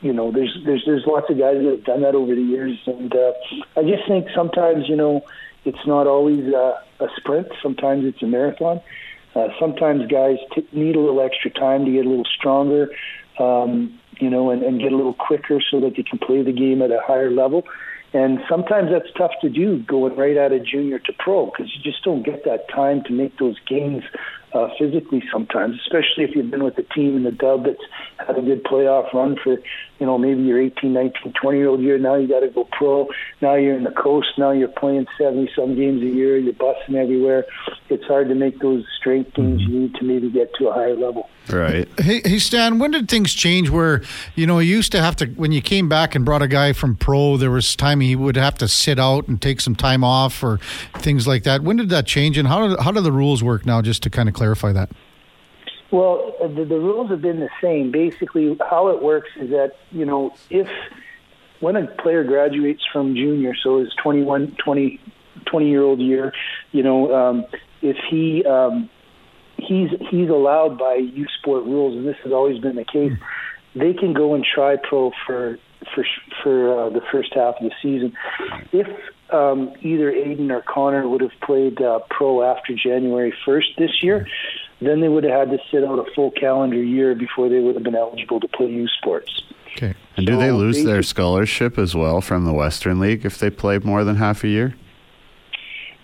you 0.00 0.12
know, 0.12 0.30
there's 0.30 0.56
there's 0.64 0.84
there's 0.86 1.04
lots 1.06 1.30
of 1.30 1.38
guys 1.38 1.56
that 1.62 1.70
have 1.70 1.84
done 1.84 2.02
that 2.02 2.14
over 2.14 2.34
the 2.34 2.42
years, 2.42 2.78
and 2.86 3.14
uh, 3.14 3.32
I 3.76 3.82
just 3.82 4.06
think 4.06 4.28
sometimes 4.34 4.88
you 4.88 4.96
know 4.96 5.24
it's 5.64 5.86
not 5.86 6.06
always 6.06 6.52
uh, 6.52 6.80
a 7.00 7.08
sprint. 7.16 7.48
Sometimes 7.62 8.04
it's 8.04 8.22
a 8.22 8.26
marathon. 8.26 8.80
Uh, 9.34 9.48
sometimes 9.60 10.06
guys 10.10 10.38
t- 10.54 10.66
need 10.72 10.96
a 10.96 11.00
little 11.00 11.20
extra 11.20 11.50
time 11.50 11.84
to 11.84 11.90
get 11.90 12.06
a 12.06 12.08
little 12.08 12.24
stronger. 12.24 12.90
Um, 13.38 13.98
you 14.18 14.30
know, 14.30 14.50
and, 14.50 14.62
and 14.62 14.80
get 14.80 14.92
a 14.92 14.96
little 14.96 15.14
quicker 15.14 15.60
so 15.70 15.80
that 15.80 15.94
they 15.96 16.02
can 16.02 16.18
play 16.18 16.42
the 16.42 16.52
game 16.52 16.82
at 16.82 16.90
a 16.90 17.00
higher 17.02 17.30
level. 17.30 17.64
And 18.12 18.38
sometimes 18.48 18.90
that's 18.90 19.12
tough 19.16 19.32
to 19.42 19.50
do 19.50 19.82
going 19.82 20.16
right 20.16 20.38
out 20.38 20.52
of 20.52 20.64
junior 20.64 20.98
to 21.00 21.12
pro 21.18 21.46
because 21.46 21.72
you 21.74 21.82
just 21.82 22.02
don't 22.04 22.24
get 22.24 22.44
that 22.44 22.68
time 22.70 23.02
to 23.04 23.12
make 23.12 23.38
those 23.38 23.56
gains 23.68 24.04
uh, 24.54 24.68
physically 24.78 25.22
sometimes, 25.30 25.76
especially 25.80 26.24
if 26.24 26.34
you've 26.34 26.50
been 26.50 26.64
with 26.64 26.78
a 26.78 26.82
team 26.82 27.16
in 27.16 27.24
the 27.24 27.30
dub 27.30 27.64
that's 27.64 27.82
had 28.26 28.38
a 28.38 28.42
good 28.42 28.64
playoff 28.64 29.12
run 29.12 29.36
for, 29.42 29.58
you 29.98 30.06
know, 30.06 30.18
maybe 30.18 30.42
your 30.42 30.60
18, 30.60 30.92
19, 30.92 31.32
20 31.40 31.58
year 31.58 31.68
old 31.68 31.80
year. 31.80 31.98
Now 31.98 32.16
you 32.16 32.28
got 32.28 32.40
to 32.40 32.48
go 32.48 32.68
pro. 32.72 33.08
Now 33.40 33.54
you're 33.54 33.76
in 33.76 33.84
the 33.84 33.90
coast. 33.90 34.28
Now 34.36 34.50
you're 34.50 34.68
playing 34.68 35.06
70 35.18 35.50
some 35.56 35.74
games 35.74 36.02
a 36.02 36.06
year. 36.06 36.36
You're 36.36 36.52
busting 36.52 36.96
everywhere. 36.96 37.46
It's 37.88 38.04
hard 38.04 38.28
to 38.28 38.34
make 38.34 38.60
those 38.60 38.84
strength 38.98 39.34
gains 39.34 39.62
you 39.62 39.80
need 39.80 39.94
to 39.94 40.04
maybe 40.04 40.30
get 40.30 40.54
to 40.58 40.68
a 40.68 40.72
higher 40.72 40.96
level. 40.96 41.28
Right. 41.48 41.88
Hey, 41.98 42.20
hey, 42.24 42.38
Stan, 42.38 42.78
when 42.78 42.90
did 42.90 43.08
things 43.08 43.32
change 43.32 43.70
where, 43.70 44.02
you 44.34 44.46
know, 44.46 44.58
you 44.58 44.76
used 44.76 44.92
to 44.92 45.00
have 45.00 45.16
to, 45.16 45.26
when 45.26 45.52
you 45.52 45.62
came 45.62 45.88
back 45.88 46.14
and 46.14 46.24
brought 46.24 46.42
a 46.42 46.48
guy 46.48 46.72
from 46.72 46.96
pro, 46.96 47.36
there 47.36 47.50
was 47.52 47.76
time 47.76 48.00
he 48.00 48.16
would 48.16 48.36
have 48.36 48.58
to 48.58 48.68
sit 48.68 48.98
out 48.98 49.28
and 49.28 49.40
take 49.40 49.60
some 49.60 49.76
time 49.76 50.02
off 50.02 50.42
or 50.42 50.58
things 50.96 51.26
like 51.26 51.44
that. 51.44 51.62
When 51.62 51.76
did 51.76 51.88
that 51.90 52.06
change 52.06 52.36
and 52.36 52.48
how, 52.48 52.80
how 52.82 52.90
do 52.90 53.00
the 53.00 53.12
rules 53.12 53.42
work 53.42 53.64
now, 53.64 53.80
just 53.80 54.02
to 54.02 54.10
kind 54.10 54.28
of 54.28 54.34
clarify 54.34 54.72
that? 54.72 54.90
Well, 55.90 56.34
the, 56.40 56.64
the 56.64 56.78
rules 56.78 57.10
have 57.10 57.22
been 57.22 57.40
the 57.40 57.50
same. 57.62 57.92
Basically, 57.92 58.56
how 58.68 58.88
it 58.88 59.02
works 59.02 59.30
is 59.36 59.50
that, 59.50 59.72
you 59.92 60.04
know, 60.04 60.34
if 60.50 60.68
when 61.60 61.76
a 61.76 61.86
player 61.86 62.24
graduates 62.24 62.82
from 62.92 63.14
junior, 63.14 63.54
so 63.62 63.78
his 63.78 63.92
21, 64.02 64.56
20, 64.62 65.00
20 65.46 65.68
year 65.70 65.82
old 65.82 66.00
year, 66.00 66.32
you 66.72 66.82
know, 66.82 67.14
um, 67.14 67.46
if 67.82 67.96
he, 68.10 68.44
um, 68.44 68.90
he's 69.56 69.90
he's 70.10 70.28
allowed 70.28 70.78
by 70.78 70.94
U 70.96 71.26
Sport 71.38 71.64
rules, 71.64 71.96
and 71.96 72.06
this 72.06 72.16
has 72.24 72.32
always 72.32 72.58
been 72.58 72.76
the 72.76 72.84
case. 72.84 73.12
They 73.74 73.92
can 73.92 74.12
go 74.12 74.34
and 74.34 74.44
try 74.44 74.76
pro 74.76 75.12
for 75.26 75.58
for 75.94 76.04
for 76.42 76.86
uh, 76.86 76.90
the 76.90 77.00
first 77.12 77.32
half 77.34 77.56
of 77.60 77.62
the 77.62 77.72
season. 77.82 78.12
If 78.72 78.86
um, 79.32 79.72
either 79.82 80.12
Aiden 80.12 80.50
or 80.50 80.62
Connor 80.62 81.08
would 81.08 81.20
have 81.20 81.38
played 81.42 81.80
uh, 81.80 82.00
pro 82.10 82.42
after 82.42 82.74
January 82.74 83.34
first 83.44 83.68
this 83.78 84.02
year, 84.02 84.26
then 84.80 85.00
they 85.00 85.08
would 85.08 85.24
have 85.24 85.48
had 85.48 85.50
to 85.50 85.58
sit 85.70 85.84
out 85.84 85.98
a 85.98 86.04
full 86.14 86.30
calendar 86.30 86.82
year 86.82 87.14
before 87.14 87.48
they 87.48 87.60
would 87.60 87.74
have 87.74 87.84
been 87.84 87.96
eligible 87.96 88.40
to 88.40 88.48
play 88.48 88.66
U 88.66 88.86
Sports. 88.88 89.42
Okay. 89.76 89.94
And 90.16 90.26
do 90.26 90.38
they 90.38 90.52
lose 90.52 90.84
their 90.84 91.02
scholarship 91.02 91.78
as 91.78 91.94
well 91.94 92.20
from 92.20 92.44
the 92.44 92.52
Western 92.52 92.98
League 92.98 93.26
if 93.26 93.38
they 93.38 93.50
play 93.50 93.78
more 93.78 94.04
than 94.04 94.16
half 94.16 94.42
a 94.42 94.48
year? 94.48 94.74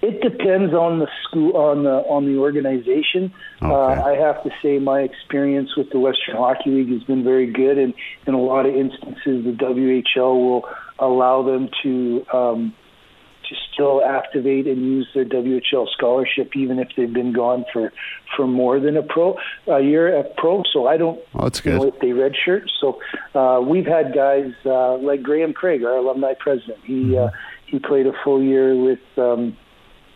It 0.03 0.21
depends 0.21 0.75
on 0.75 0.99
the 0.99 1.07
school, 1.23 1.57
on 1.57 1.85
the 1.85 2.03
on 2.11 2.27
the 2.27 2.37
organization. 2.37 3.33
Okay. 3.63 3.73
Uh, 3.73 4.03
I 4.05 4.17
have 4.17 4.43
to 4.43 4.51
say, 4.61 4.81
my 4.81 5.01
experience 5.01 5.77
with 5.77 5.91
the 5.91 6.01
Western 6.01 6.37
Hockey 6.37 6.71
League 6.71 6.91
has 6.91 7.05
been 7.05 7.23
very 7.23 7.47
good, 7.47 7.79
and 7.79 7.95
in 8.27 8.35
a 8.35 8.41
lot 8.41 8.67
of 8.67 8.75
instances, 8.75 9.45
the 9.45 9.53
WHL 9.53 10.35
will 10.35 10.69
allow 10.99 11.43
them 11.45 11.69
to 11.85 12.27
um, 12.33 12.75
to 13.49 13.55
still 13.73 14.03
activate 14.05 14.67
and 14.67 14.83
use 14.85 15.09
their 15.15 15.25
WHL 15.25 15.89
scholarship, 15.91 16.55
even 16.57 16.79
if 16.79 16.89
they've 16.97 17.13
been 17.13 17.33
gone 17.33 17.65
for 17.73 17.93
for 18.37 18.47
more 18.47 18.81
than 18.81 18.97
a 18.97 19.03
pro 19.03 19.37
a 19.67 19.81
year 19.81 20.17
at 20.19 20.37
pro. 20.37 20.63
So 20.73 20.87
I 20.87 20.97
don't 20.97 21.21
Oh, 21.35 21.45
that's 21.45 21.65
you 21.65 21.73
know 21.73 21.81
good. 21.85 21.95
if 21.95 22.01
they 22.01 22.09
redshirt. 22.09 22.67
So 22.81 23.01
uh, 23.35 23.61
we've 23.61 23.87
had 23.87 24.15
guys 24.15 24.53
uh, 24.65 24.97
like 24.99 25.23
Graham 25.23 25.53
Craig, 25.53 25.83
our 25.85 25.97
alumni 25.97 26.35
president. 26.39 26.79
He 26.85 27.17
uh, 27.17 27.29
he 27.67 27.79
played 27.79 28.07
a 28.07 28.13
full 28.25 28.43
year 28.43 28.75
with. 28.77 29.01
Um, 29.17 29.57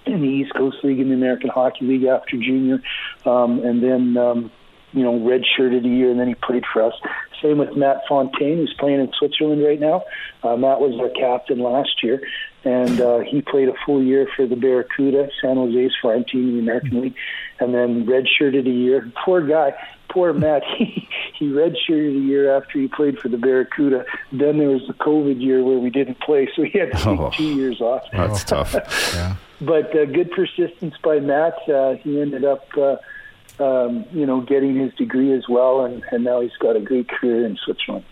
in 0.09 0.21
the 0.23 0.29
East 0.29 0.55
Coast 0.55 0.77
League 0.85 1.01
and 1.01 1.11
the 1.11 1.17
American 1.17 1.51
Hockey 1.51 1.85
League 1.85 2.05
after 2.05 2.37
junior, 2.37 2.81
um, 3.25 3.59
and 3.65 3.83
then 3.83 4.17
um, 4.17 4.53
you 4.93 5.03
know 5.03 5.19
redshirted 5.19 5.85
a 5.85 5.89
year, 5.89 6.13
and 6.13 6.21
then 6.21 6.29
he 6.29 6.37
played 6.37 6.63
for 6.73 6.81
us. 6.81 6.93
Same 7.43 7.59
with 7.59 7.77
Matt 7.77 8.03
Fontaine, 8.09 8.59
who's 8.59 8.73
playing 8.79 9.01
in 9.01 9.11
Switzerland 9.19 9.65
right 9.65 9.81
now. 9.81 10.05
Uh, 10.45 10.57
Matt 10.57 10.79
was 10.79 10.95
our 11.01 11.09
captain 11.09 11.59
last 11.59 12.05
year, 12.05 12.21
and 12.67 13.01
uh, 13.01 13.19
he 13.21 13.41
played 13.41 13.69
a 13.69 13.75
full 13.87 14.03
year 14.03 14.29
for 14.37 14.47
the 14.47 14.57
Barracuda, 14.57 15.31
San 15.41 15.57
Jose's 15.57 15.95
farm 16.03 16.25
team 16.25 16.49
in 16.49 16.55
the 16.57 16.61
American 16.63 17.01
League, 17.01 17.15
and 17.61 17.73
then 17.73 18.05
redshirted 18.05 18.67
a 18.67 18.71
year. 18.71 19.11
Poor 19.25 19.41
guy, 19.47 19.73
poor 20.11 20.33
Matt. 20.35 20.63
He 20.77 21.09
he 21.39 21.45
redshirted 21.53 22.17
a 22.17 22.27
year 22.27 22.57
after 22.57 22.79
he 22.79 22.89
played 22.89 23.19
for 23.19 23.29
the 23.29 23.37
Barracuda. 23.37 24.05
Then 24.33 24.57
there 24.59 24.71
was 24.71 24.83
the 24.87 24.95
COVID 24.95 25.39
year 25.41 25.63
where 25.63 25.79
we 25.79 25.91
didn't 25.91 26.19
play, 26.21 26.49
so 26.57 26.63
he 26.63 26.79
had 26.79 26.91
to 26.93 26.97
take 26.97 27.21
Oh. 27.21 27.31
two 27.31 27.55
years 27.55 27.81
off 27.83 28.05
That's 28.13 28.43
tough. 28.55 28.73
Yeah. 29.15 29.37
but 29.61 29.95
uh, 29.95 30.07
good 30.07 30.31
persistence 30.33 30.95
by 31.05 31.21
Matt. 31.21 31.55
Uh, 31.69 31.95
he 32.03 32.19
ended 32.21 32.45
up, 32.45 32.65
uh, 32.79 32.97
um, 33.63 34.05
you 34.13 34.25
know, 34.27 34.41
getting 34.41 34.77
his 34.77 34.93
degree 34.95 35.33
as 35.35 35.47
well, 35.49 35.85
and, 35.85 36.03
and 36.11 36.25
now 36.25 36.41
he's 36.41 36.57
got 36.59 36.75
a 36.77 36.81
great 36.81 37.09
career 37.09 37.45
in 37.45 37.57
Switzerland. 37.65 38.05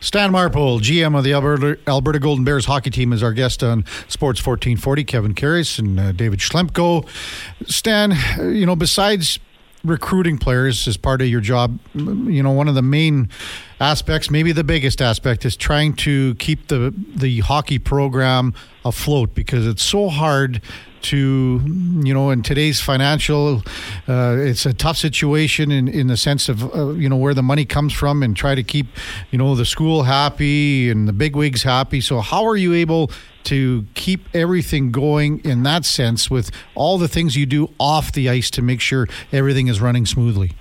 Stan 0.00 0.32
Marple, 0.32 0.80
GM 0.80 1.16
of 1.16 1.24
the 1.24 1.34
Alberta, 1.34 1.78
Alberta 1.86 2.18
Golden 2.18 2.42
Bears 2.42 2.64
hockey 2.64 2.88
team, 2.90 3.12
is 3.12 3.22
our 3.22 3.34
guest 3.34 3.62
on 3.62 3.84
Sports 4.08 4.44
1440. 4.44 5.04
Kevin 5.04 5.34
Karius 5.34 5.78
and 5.78 6.00
uh, 6.00 6.12
David 6.12 6.38
Schlemko. 6.38 7.06
Stan, 7.66 8.16
you 8.38 8.64
know, 8.64 8.74
besides 8.74 9.38
recruiting 9.84 10.38
players 10.38 10.88
as 10.88 10.96
part 10.96 11.20
of 11.20 11.28
your 11.28 11.40
job, 11.40 11.78
you 11.94 12.42
know, 12.42 12.50
one 12.50 12.68
of 12.68 12.74
the 12.74 12.82
main 12.82 13.28
aspects, 13.78 14.30
maybe 14.30 14.52
the 14.52 14.64
biggest 14.64 15.02
aspect, 15.02 15.44
is 15.44 15.54
trying 15.54 15.92
to 15.94 16.34
keep 16.36 16.68
the 16.68 16.94
the 17.14 17.40
hockey 17.40 17.78
program 17.78 18.54
afloat 18.86 19.34
because 19.34 19.66
it's 19.66 19.82
so 19.82 20.08
hard 20.08 20.62
to 21.02 21.60
you 22.04 22.14
know 22.14 22.30
in 22.30 22.42
today's 22.42 22.80
financial 22.80 23.62
uh, 24.08 24.36
it's 24.38 24.66
a 24.66 24.74
tough 24.74 24.96
situation 24.96 25.70
in, 25.70 25.88
in 25.88 26.06
the 26.06 26.16
sense 26.16 26.48
of 26.48 26.74
uh, 26.74 26.90
you 26.90 27.08
know 27.08 27.16
where 27.16 27.34
the 27.34 27.42
money 27.42 27.64
comes 27.64 27.92
from 27.92 28.22
and 28.22 28.36
try 28.36 28.54
to 28.54 28.62
keep 28.62 28.86
you 29.30 29.38
know 29.38 29.54
the 29.54 29.64
school 29.64 30.04
happy 30.04 30.90
and 30.90 31.08
the 31.08 31.12
big 31.12 31.36
wigs 31.36 31.62
happy. 31.62 32.00
So 32.00 32.20
how 32.20 32.44
are 32.46 32.56
you 32.56 32.74
able 32.74 33.10
to 33.44 33.86
keep 33.94 34.28
everything 34.34 34.92
going 34.92 35.40
in 35.44 35.62
that 35.62 35.84
sense 35.84 36.30
with 36.30 36.50
all 36.74 36.98
the 36.98 37.08
things 37.08 37.36
you 37.36 37.46
do 37.46 37.72
off 37.78 38.12
the 38.12 38.28
ice 38.28 38.50
to 38.50 38.62
make 38.62 38.80
sure 38.80 39.06
everything 39.32 39.68
is 39.68 39.80
running 39.80 40.06
smoothly? 40.06 40.52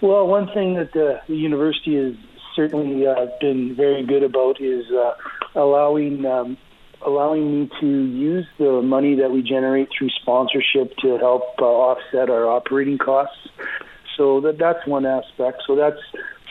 Well, 0.00 0.26
one 0.26 0.48
thing 0.52 0.74
that 0.74 0.92
the, 0.92 1.20
university 1.32 1.94
has 1.94 2.14
certainly 2.56 3.06
uh, 3.06 3.26
been 3.40 3.74
very 3.74 4.04
good 4.04 4.22
about 4.22 4.60
is 4.60 4.84
uh, 4.90 5.14
allowing 5.54 6.26
um, 6.26 6.58
allowing 7.04 7.60
me 7.60 7.70
to 7.80 7.86
use 7.86 8.46
the 8.58 8.82
money 8.82 9.16
that 9.16 9.30
we 9.30 9.42
generate 9.42 9.88
through 9.96 10.10
sponsorship 10.10 10.96
to 10.98 11.18
help 11.18 11.42
uh, 11.60 11.64
offset 11.64 12.30
our 12.30 12.48
operating 12.48 12.98
costs. 12.98 13.48
So 14.16 14.40
that 14.42 14.58
that's 14.58 14.86
one 14.86 15.06
aspect. 15.06 15.62
So 15.66 15.74
that's 15.74 16.00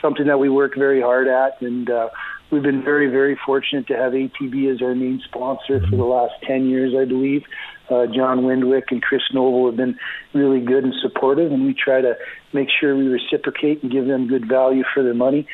something 0.00 0.26
that 0.26 0.38
we 0.38 0.48
work 0.48 0.74
very 0.76 1.00
hard 1.00 1.28
at, 1.28 1.60
and 1.62 1.88
uh, 1.88 2.08
we've 2.50 2.62
been 2.62 2.82
very 2.82 3.08
very 3.08 3.38
fortunate 3.46 3.86
to 3.86 3.94
have 3.94 4.12
ATB 4.12 4.74
as 4.74 4.82
our 4.82 4.94
main 4.94 5.22
sponsor 5.24 5.80
for 5.88 5.96
the 5.96 6.04
last 6.04 6.34
ten 6.46 6.68
years, 6.68 6.92
I 6.98 7.04
believe. 7.04 7.42
Uh, 7.88 8.06
John 8.06 8.44
Windwick 8.44 8.84
and 8.90 9.02
Chris 9.02 9.22
Noble 9.32 9.66
have 9.66 9.76
been 9.76 9.98
really 10.34 10.60
good 10.60 10.84
and 10.84 10.94
supportive, 11.02 11.52
and 11.52 11.64
we 11.64 11.74
try 11.74 12.00
to 12.00 12.16
make 12.52 12.68
sure 12.80 12.96
we 12.96 13.06
reciprocate 13.06 13.82
and 13.82 13.92
give 13.92 14.06
them 14.06 14.28
good 14.28 14.48
value 14.48 14.82
for 14.94 15.02
their 15.02 15.14
money. 15.14 15.46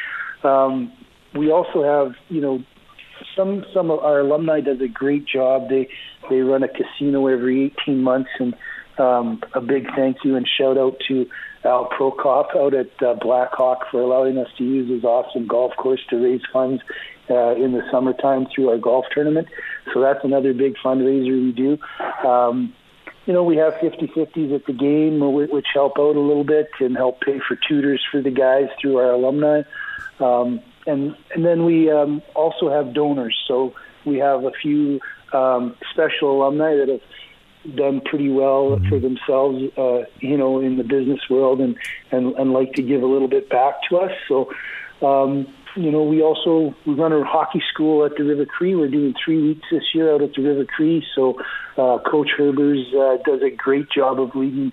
Um, 0.45 0.93
we 1.35 1.51
also 1.51 1.83
have, 1.83 2.15
you 2.29 2.41
know, 2.41 2.63
some 3.39 3.65
some 3.73 3.91
of 3.91 4.01
our 4.01 4.21
alumni 4.21 4.61
does 4.61 4.81
a 4.81 4.89
great 4.89 5.25
job. 5.27 5.69
They 5.69 5.89
they 6.29 6.41
run 6.41 6.63
a 6.63 6.69
casino 6.69 7.29
every 7.29 7.73
18 7.83 8.03
months, 8.03 8.31
and 8.39 8.55
um, 8.99 9.41
a 9.55 9.61
big 9.61 9.87
thank 9.95 10.19
you 10.25 10.37
and 10.37 10.47
shout 10.59 10.77
out 10.77 10.97
to 11.09 11.27
Al 11.65 11.89
Prokop 11.89 12.57
out 12.57 12.75
at 12.75 12.91
uh, 13.03 13.15
Blackhawk 13.15 13.91
for 13.91 14.01
allowing 14.01 14.39
us 14.39 14.49
to 14.59 14.65
use 14.65 14.91
his 14.91 15.05
awesome 15.05 15.47
golf 15.47 15.73
course 15.77 16.01
to 16.11 16.17
raise 16.17 16.43
funds 16.53 16.83
uh, 17.31 17.55
in 17.55 17.73
the 17.73 17.83
summertime 17.91 18.47
through 18.55 18.71
our 18.71 18.79
golf 18.79 19.07
tournament. 19.15 19.49
So 19.95 20.01
that's 20.01 20.25
another 20.25 20.53
big 20.53 20.75
fundraiser 20.85 21.45
we 21.45 21.53
do. 21.53 21.79
Um, 22.29 22.75
you 23.27 23.35
know, 23.35 23.45
we 23.45 23.57
have 23.57 23.75
50-50s 23.75 24.55
at 24.55 24.65
the 24.67 24.73
game, 24.73 25.21
which 25.21 25.67
help 25.75 25.99
out 25.99 26.17
a 26.17 26.21
little 26.21 26.45
bit 26.45 26.71
and 26.81 26.97
help 26.97 27.21
pay 27.21 27.39
for 27.47 27.59
tutors 27.69 28.03
for 28.11 28.23
the 28.23 28.31
guys 28.31 28.69
through 28.81 28.97
our 28.97 29.11
alumni. 29.11 29.63
Um, 30.19 30.61
and 30.89 31.15
and 31.35 31.45
then 31.45 31.65
we 31.65 31.91
um, 31.91 32.23
also 32.35 32.71
have 32.71 32.95
donors. 32.95 33.37
So 33.47 33.75
we 34.05 34.19
have 34.19 34.45
a 34.45 34.51
few 34.51 35.01
um, 35.33 35.77
special 35.93 36.43
alumni 36.43 36.75
that 36.77 36.89
have 36.89 37.77
done 37.77 38.01
pretty 38.01 38.31
well 38.31 38.71
mm-hmm. 38.71 38.89
for 38.89 38.99
themselves, 38.99 39.63
uh, 39.77 40.05
you 40.21 40.37
know, 40.37 40.61
in 40.61 40.79
the 40.79 40.85
business 40.85 41.21
world, 41.29 41.61
and, 41.61 41.77
and 42.11 42.35
and 42.35 42.53
like 42.53 42.73
to 42.75 42.83
give 42.83 43.03
a 43.03 43.07
little 43.07 43.29
bit 43.29 43.49
back 43.49 43.75
to 43.91 43.99
us. 43.99 44.13
So. 44.29 44.51
Um, 45.01 45.47
you 45.77 45.93
know, 45.93 46.03
we 46.03 46.23
also 46.23 46.75
we 46.87 46.95
run 46.95 47.13
a 47.13 47.23
hockey 47.23 47.63
school 47.73 48.05
at 48.05 48.17
the 48.17 48.25
River 48.25 48.47
Cree. 48.47 48.75
We're 48.75 48.89
doing 48.89 49.15
three 49.25 49.41
weeks 49.41 49.69
this 49.71 49.85
year 49.95 50.13
out 50.13 50.23
at 50.23 50.33
the 50.35 50.43
River 50.43 50.65
Cree. 50.65 51.07
So, 51.15 51.39
uh, 51.77 51.99
Coach 51.99 52.31
Herbers 52.37 52.83
uh, 52.95 53.23
does 53.23 53.43
a 53.43 53.51
great 53.51 53.89
job 53.89 54.19
of 54.19 54.35
leading 54.35 54.73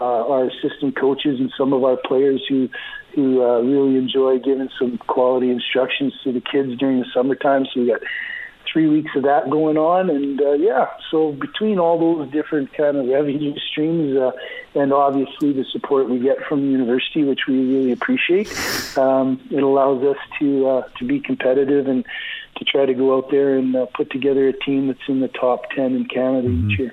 uh, 0.00 0.04
our 0.04 0.44
assistant 0.46 0.96
coaches 0.98 1.40
and 1.40 1.52
some 1.58 1.72
of 1.72 1.84
our 1.84 1.96
players 1.96 2.42
who 2.48 2.68
who 3.16 3.42
uh, 3.42 3.60
really 3.62 3.96
enjoy 3.96 4.38
giving 4.38 4.68
some 4.78 4.98
quality 4.98 5.50
instructions 5.50 6.12
to 6.22 6.30
the 6.30 6.40
kids 6.40 6.78
during 6.78 7.00
the 7.00 7.06
summertime. 7.12 7.66
So 7.72 7.80
we 7.80 7.88
got 7.88 8.02
three 8.70 8.88
weeks 8.88 9.10
of 9.16 9.22
that 9.22 9.48
going 9.48 9.78
on, 9.78 10.10
and 10.10 10.40
uh, 10.40 10.52
yeah, 10.52 10.88
so 11.10 11.32
between 11.32 11.78
all 11.78 11.98
those 11.98 12.30
different 12.30 12.72
kind 12.74 12.96
of 12.96 13.06
revenue 13.06 13.54
streams, 13.70 14.16
uh, 14.16 14.32
and 14.74 14.92
obviously 14.92 15.52
the 15.52 15.64
support 15.72 16.10
we 16.10 16.18
get 16.18 16.36
from 16.46 16.60
the 16.60 16.68
university, 16.78 17.24
which 17.24 17.46
we 17.48 17.54
really 17.54 17.92
appreciate, 17.92 18.48
um, 18.98 19.40
it 19.50 19.62
allows 19.62 20.04
us 20.04 20.18
to 20.38 20.68
uh, 20.68 20.88
to 20.98 21.06
be 21.06 21.20
competitive 21.20 21.88
and 21.88 22.04
to 22.56 22.64
try 22.64 22.84
to 22.84 22.94
go 22.94 23.16
out 23.16 23.30
there 23.30 23.56
and 23.56 23.74
uh, 23.74 23.86
put 23.94 24.10
together 24.10 24.46
a 24.48 24.52
team 24.52 24.88
that's 24.88 25.08
in 25.08 25.20
the 25.20 25.28
top 25.28 25.70
ten 25.70 25.94
in 25.94 26.04
Canada 26.04 26.48
mm-hmm. 26.48 26.70
each 26.70 26.78
year. 26.78 26.92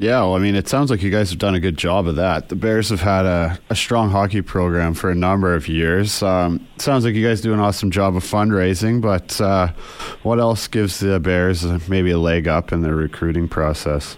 Yeah, 0.00 0.20
well, 0.20 0.34
I 0.34 0.38
mean, 0.38 0.54
it 0.54 0.66
sounds 0.66 0.90
like 0.90 1.02
you 1.02 1.10
guys 1.10 1.28
have 1.28 1.38
done 1.38 1.54
a 1.54 1.60
good 1.60 1.76
job 1.76 2.06
of 2.06 2.16
that. 2.16 2.48
The 2.48 2.56
Bears 2.56 2.88
have 2.88 3.02
had 3.02 3.26
a, 3.26 3.58
a 3.68 3.76
strong 3.76 4.08
hockey 4.08 4.40
program 4.40 4.94
for 4.94 5.10
a 5.10 5.14
number 5.14 5.54
of 5.54 5.68
years. 5.68 6.22
Um, 6.22 6.66
sounds 6.78 7.04
like 7.04 7.14
you 7.14 7.26
guys 7.26 7.42
do 7.42 7.52
an 7.52 7.60
awesome 7.60 7.90
job 7.90 8.16
of 8.16 8.24
fundraising, 8.24 9.02
but 9.02 9.38
uh, 9.42 9.74
what 10.22 10.40
else 10.40 10.68
gives 10.68 11.00
the 11.00 11.20
Bears 11.20 11.66
maybe 11.86 12.12
a 12.12 12.18
leg 12.18 12.48
up 12.48 12.72
in 12.72 12.80
their 12.80 12.94
recruiting 12.94 13.46
process? 13.46 14.16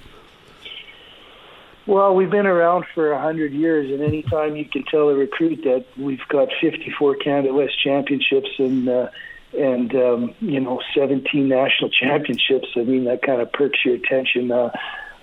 Well, 1.88 2.14
we've 2.14 2.30
been 2.30 2.46
around 2.46 2.84
for 2.94 3.10
a 3.10 3.20
hundred 3.20 3.52
years, 3.52 3.90
and 3.90 4.04
anytime 4.04 4.54
you 4.54 4.66
can 4.66 4.84
tell 4.84 5.08
a 5.08 5.16
recruit 5.16 5.62
that 5.64 5.84
we've 5.98 6.22
got 6.28 6.46
54 6.60 7.16
Canada 7.16 7.52
West 7.52 7.74
championships 7.82 8.50
and 8.58 8.88
uh, 8.88 9.08
and 9.58 9.92
um, 9.96 10.34
you 10.38 10.60
know 10.60 10.80
17 10.94 11.48
national 11.48 11.90
championships, 12.00 12.68
I 12.76 12.84
mean 12.84 13.02
that 13.06 13.22
kind 13.22 13.42
of 13.42 13.52
perks 13.52 13.80
your 13.84 13.96
attention. 13.96 14.52
Uh, 14.52 14.70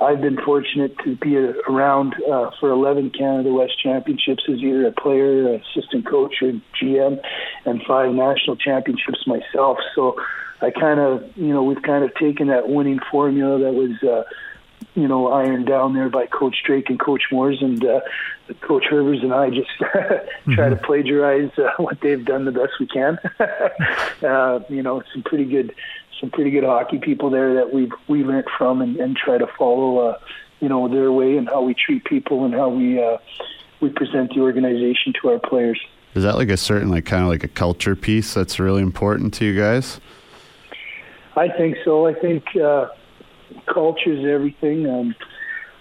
I've 0.02 0.22
been 0.22 0.38
fortunate 0.38 0.98
to 1.00 1.16
be 1.18 1.36
around 1.36 2.16
uh, 2.24 2.52
for 2.60 2.70
11 2.70 3.12
Canada 3.12 3.52
West 3.52 3.82
Championships 3.82 4.44
as 4.48 4.60
either 4.60 4.88
a 4.88 4.92
player, 4.92 5.56
assistant 5.56 6.06
coach, 6.06 6.36
or 6.42 6.54
GM, 6.82 7.20
and 7.66 7.82
five 7.84 8.14
national 8.14 8.56
championships 8.56 9.28
myself. 9.28 9.78
So 9.96 10.16
I 10.62 10.72
kind 10.72 11.00
of, 11.00 11.24
you 11.36 11.54
know, 11.54 11.64
we've 11.64 11.82
kind 11.82 12.04
of 12.04 12.14
taken 12.16 12.48
that 12.48 12.70
winning 12.70 13.00
formula 13.12 13.60
that 13.60 13.74
was, 13.74 14.02
uh, 14.04 14.24
you 14.96 15.08
know, 15.08 15.28
ironed 15.32 15.66
down 15.66 15.94
there 15.94 16.10
by 16.10 16.28
Coach 16.28 16.64
Drake 16.66 16.90
and 16.90 17.00
Coach 17.00 17.24
Moores, 17.32 17.62
and 17.62 17.84
uh, 17.84 18.00
Coach 18.62 18.86
Herbers 18.90 19.22
and 19.22 19.34
I 19.34 19.50
just 19.50 19.70
try 19.78 20.22
mm-hmm. 20.46 20.70
to 20.70 20.76
plagiarize 20.78 21.52
uh, 21.58 21.72
what 21.78 22.00
they've 22.02 22.24
done 22.24 22.46
the 22.46 22.52
best 22.52 22.74
we 22.80 22.88
can. 22.88 23.20
uh, 24.24 24.60
you 24.70 24.82
know, 24.82 25.04
some 25.14 25.24
pretty 25.24 25.46
good 25.46 25.74
some 26.20 26.30
pretty 26.30 26.52
good 26.52 26.64
hockey 26.64 26.98
people 26.98 27.30
there 27.30 27.54
that 27.56 27.74
we 27.74 27.92
we 28.08 28.24
learned 28.24 28.48
from 28.58 28.82
and, 28.82 28.98
and 28.98 29.16
try 29.16 29.38
to 29.38 29.48
follow 29.58 30.00
uh, 30.00 30.20
you 30.60 30.70
know 30.70 30.88
their 30.88 31.12
way 31.12 31.38
and 31.38 31.48
how 31.48 31.62
we 31.62 31.74
treat 31.74 32.04
people 32.06 32.46
and 32.46 32.54
how 32.54 32.70
we 32.70 33.02
uh, 33.02 33.18
we 33.82 33.90
present 33.90 34.34
the 34.34 34.42
organization 34.42 35.14
to 35.22 35.30
our 35.30 35.40
players. 35.40 35.80
Is 36.16 36.24
that 36.24 36.36
like 36.36 36.50
a 36.50 36.58
certain 36.58 36.90
like 36.90 37.06
kind 37.06 37.24
of 37.24 37.30
like 37.30 37.44
a 37.44 37.48
culture 37.48 37.96
piece 37.96 38.34
that's 38.34 38.60
really 38.60 38.82
important 38.82 39.34
to 39.36 39.46
you 39.46 39.60
guys? 39.60 40.00
I 41.36 41.48
think 41.50 41.78
so. 41.86 42.08
I 42.08 42.14
think 42.14 42.44
uh, 42.56 42.88
culture 43.72 44.12
is 44.12 44.26
everything. 44.26 44.88
Um, 44.88 45.16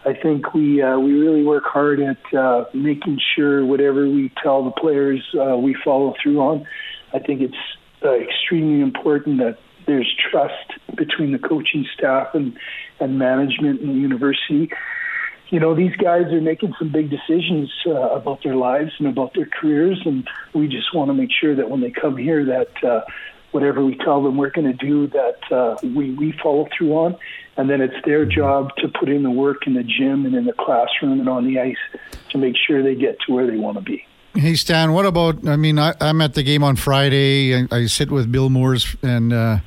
I 0.05 0.15
think 0.15 0.55
we 0.55 0.81
uh, 0.81 0.99
we 0.99 1.13
really 1.13 1.43
work 1.43 1.65
hard 1.65 2.01
at 2.01 2.35
uh, 2.35 2.65
making 2.73 3.19
sure 3.35 3.65
whatever 3.65 4.09
we 4.09 4.33
tell 4.43 4.65
the 4.65 4.71
players 4.71 5.23
uh, 5.35 5.57
we 5.57 5.77
follow 5.85 6.15
through 6.23 6.41
on. 6.41 6.67
I 7.13 7.19
think 7.19 7.41
it's 7.41 7.57
uh, 8.05 8.13
extremely 8.13 8.81
important 8.81 9.39
that 9.39 9.59
there's 9.89 10.15
trust 10.31 10.71
between 10.95 11.33
the 11.33 11.39
coaching 11.39 11.85
staff 11.95 12.35
and, 12.35 12.57
and 13.01 13.19
management 13.19 13.81
and 13.81 13.89
the 13.89 14.01
university. 14.01 14.71
You 15.49 15.59
know, 15.59 15.75
these 15.75 15.97
guys 15.97 16.27
are 16.27 16.43
making 16.43 16.75
some 16.79 16.93
big 16.93 17.11
decisions 17.11 17.73
uh, 17.87 17.93
about 17.93 18.43
their 18.45 18.55
lives 18.55 18.93
and 18.99 19.09
about 19.09 19.33
their 19.35 19.47
careers, 19.47 20.01
and 20.05 20.29
we 20.53 20.69
just 20.69 20.95
want 20.95 21.09
to 21.09 21.15
make 21.15 21.31
sure 21.33 21.57
that 21.57 21.71
when 21.71 21.81
they 21.81 21.91
come 21.91 22.19
here, 22.19 22.45
that 22.45 22.85
uh, 22.85 23.01
whatever 23.53 23.83
we 23.83 23.97
tell 23.97 24.23
them 24.23 24.37
we're 24.37 24.51
going 24.51 24.67
to 24.67 24.87
do, 24.87 25.07
that 25.07 25.41
uh, 25.51 25.77
we 25.83 26.11
we 26.13 26.33
follow 26.43 26.69
through 26.77 26.93
on, 26.93 27.17
and 27.57 27.71
then 27.71 27.81
it's 27.81 27.97
their 28.05 28.27
job 28.27 28.77
to 28.77 28.89
put 28.89 29.09
in 29.09 29.23
the 29.23 29.31
work 29.31 29.67
in 29.67 29.73
the 29.73 29.83
gym 29.83 30.27
and 30.27 30.35
in 30.35 30.45
the 30.45 30.53
classroom 30.53 31.19
and 31.19 31.31
on 31.31 31.47
the 31.47 31.59
ice 31.59 31.77
to 32.29 32.37
make 32.37 32.55
sure 32.55 32.83
they 32.83 32.95
get 32.95 33.17
to 33.27 33.33
where 33.33 33.47
they 33.47 33.57
want 33.57 33.79
to 33.79 33.83
be. 33.83 34.05
Hey 34.39 34.55
Stan, 34.55 34.93
what 34.93 35.05
about? 35.05 35.49
I 35.49 35.57
mean, 35.57 35.81
I, 35.81 35.95
am 36.01 36.21
at 36.21 36.35
the 36.35 36.45
game 36.45 36.63
on 36.63 36.77
Friday. 36.77 37.57
I, 37.57 37.67
I 37.73 37.87
sit 37.87 38.09
with 38.09 38.31
Bill 38.31 38.49
Moores 38.49 38.95
and 39.03 39.33
uh, 39.33 39.59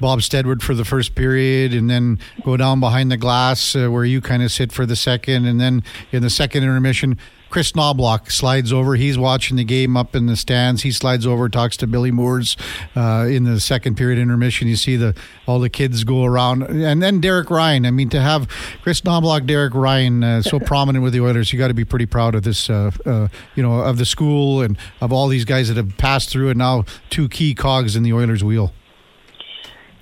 Bob 0.00 0.22
Steadward 0.22 0.62
for 0.62 0.74
the 0.74 0.84
first 0.84 1.14
period, 1.14 1.74
and 1.74 1.88
then 1.88 2.18
go 2.44 2.56
down 2.56 2.80
behind 2.80 3.10
the 3.10 3.16
glass 3.16 3.74
uh, 3.74 3.88
where 3.88 4.04
you 4.04 4.20
kind 4.20 4.42
of 4.42 4.50
sit 4.50 4.72
for 4.72 4.86
the 4.86 4.96
second, 4.96 5.46
and 5.46 5.60
then 5.60 5.82
in 6.12 6.22
the 6.22 6.30
second 6.30 6.62
intermission, 6.62 7.18
Kris 7.50 7.72
Knoblauch 7.72 8.30
slides 8.30 8.72
over. 8.72 8.94
He's 8.94 9.16
watching 9.16 9.56
the 9.56 9.64
game 9.64 9.96
up 9.96 10.14
in 10.14 10.26
the 10.26 10.36
stands. 10.36 10.82
He 10.82 10.92
slides 10.92 11.26
over, 11.26 11.48
talks 11.48 11.76
to 11.78 11.86
Billy 11.86 12.10
Moores 12.10 12.56
uh, 12.94 13.26
in 13.28 13.44
the 13.44 13.58
second 13.58 13.96
period 13.96 14.18
intermission. 14.18 14.68
You 14.68 14.76
see 14.76 14.96
the 14.96 15.14
all 15.46 15.58
the 15.58 15.70
kids 15.70 16.04
go 16.04 16.24
around, 16.24 16.62
and 16.62 17.02
then 17.02 17.20
Derek 17.20 17.50
Ryan. 17.50 17.86
I 17.86 17.90
mean, 17.90 18.10
to 18.10 18.20
have 18.20 18.48
Kris 18.82 19.00
Knoblauch, 19.00 19.46
Derek 19.46 19.74
Ryan, 19.74 20.22
uh, 20.22 20.42
so 20.42 20.60
prominent 20.60 21.02
with 21.02 21.14
the 21.14 21.20
Oilers, 21.20 21.52
you 21.52 21.58
got 21.58 21.68
to 21.68 21.74
be 21.74 21.84
pretty 21.84 22.06
proud 22.06 22.34
of 22.34 22.42
this. 22.42 22.68
Uh, 22.68 22.90
uh, 23.06 23.28
you 23.54 23.62
know, 23.62 23.80
of 23.80 23.98
the 23.98 24.04
school 24.04 24.60
and 24.60 24.76
of 25.00 25.12
all 25.12 25.28
these 25.28 25.44
guys 25.44 25.68
that 25.68 25.76
have 25.76 25.96
passed 25.96 26.28
through, 26.28 26.50
and 26.50 26.58
now 26.58 26.84
two 27.08 27.28
key 27.28 27.54
cogs 27.54 27.96
in 27.96 28.02
the 28.02 28.12
Oilers' 28.12 28.44
wheel. 28.44 28.72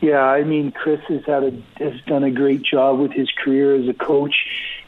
Yeah, 0.01 0.21
I 0.21 0.45
mean, 0.45 0.73
Kris 0.73 1.01
has 1.09 1.25
had 1.25 1.43
a 1.43 1.51
has 1.77 2.01
done 2.07 2.23
a 2.23 2.31
great 2.31 2.63
job 2.63 2.99
with 2.99 3.13
his 3.13 3.31
career 3.43 3.75
as 3.75 3.89
a 3.89 3.95
coach, 3.95 4.35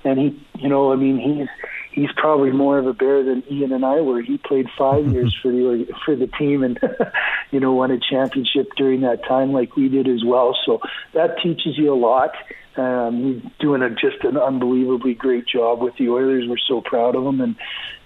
and 0.05 0.19
he, 0.19 0.47
you 0.59 0.69
know, 0.69 0.93
I 0.93 0.97
mean, 0.97 1.19
he's 1.19 1.49
he's 1.93 2.13
probably 2.17 2.51
more 2.51 2.79
of 2.79 2.87
a 2.87 2.93
bear 2.93 3.23
than 3.23 3.43
Ian 3.51 3.73
and 3.73 3.85
I 3.85 4.01
were. 4.01 4.21
He 4.21 4.39
played 4.39 4.67
5 4.77 5.05
mm-hmm. 5.05 5.13
years 5.15 5.37
for 5.41 5.51
the 5.51 5.87
for 6.05 6.15
the 6.15 6.27
team 6.27 6.63
and 6.63 6.79
you 7.51 7.61
know 7.61 7.73
won 7.73 7.91
a 7.91 7.99
championship 7.99 8.69
during 8.77 9.01
that 9.01 9.25
time 9.25 9.53
like 9.53 9.77
we 9.77 9.89
did 9.89 10.09
as 10.09 10.25
well. 10.25 10.57
So 10.67 10.81
that 11.15 11.39
teaches 11.43 11.79
you 11.79 11.93
a 11.93 11.97
lot. 11.97 12.33
Um, 12.79 13.23
he's 13.43 13.53
doing 13.59 13.83
a, 13.83 13.91
just 13.91 14.23
an 14.23 14.37
unbelievably 14.37 15.15
great 15.15 15.47
job 15.47 15.81
with 15.81 15.97
the 15.97 16.09
Oilers. 16.09 16.45
We're 16.49 16.57
so 16.69 16.81
proud 16.81 17.17
of 17.17 17.25
him, 17.25 17.41
and 17.41 17.57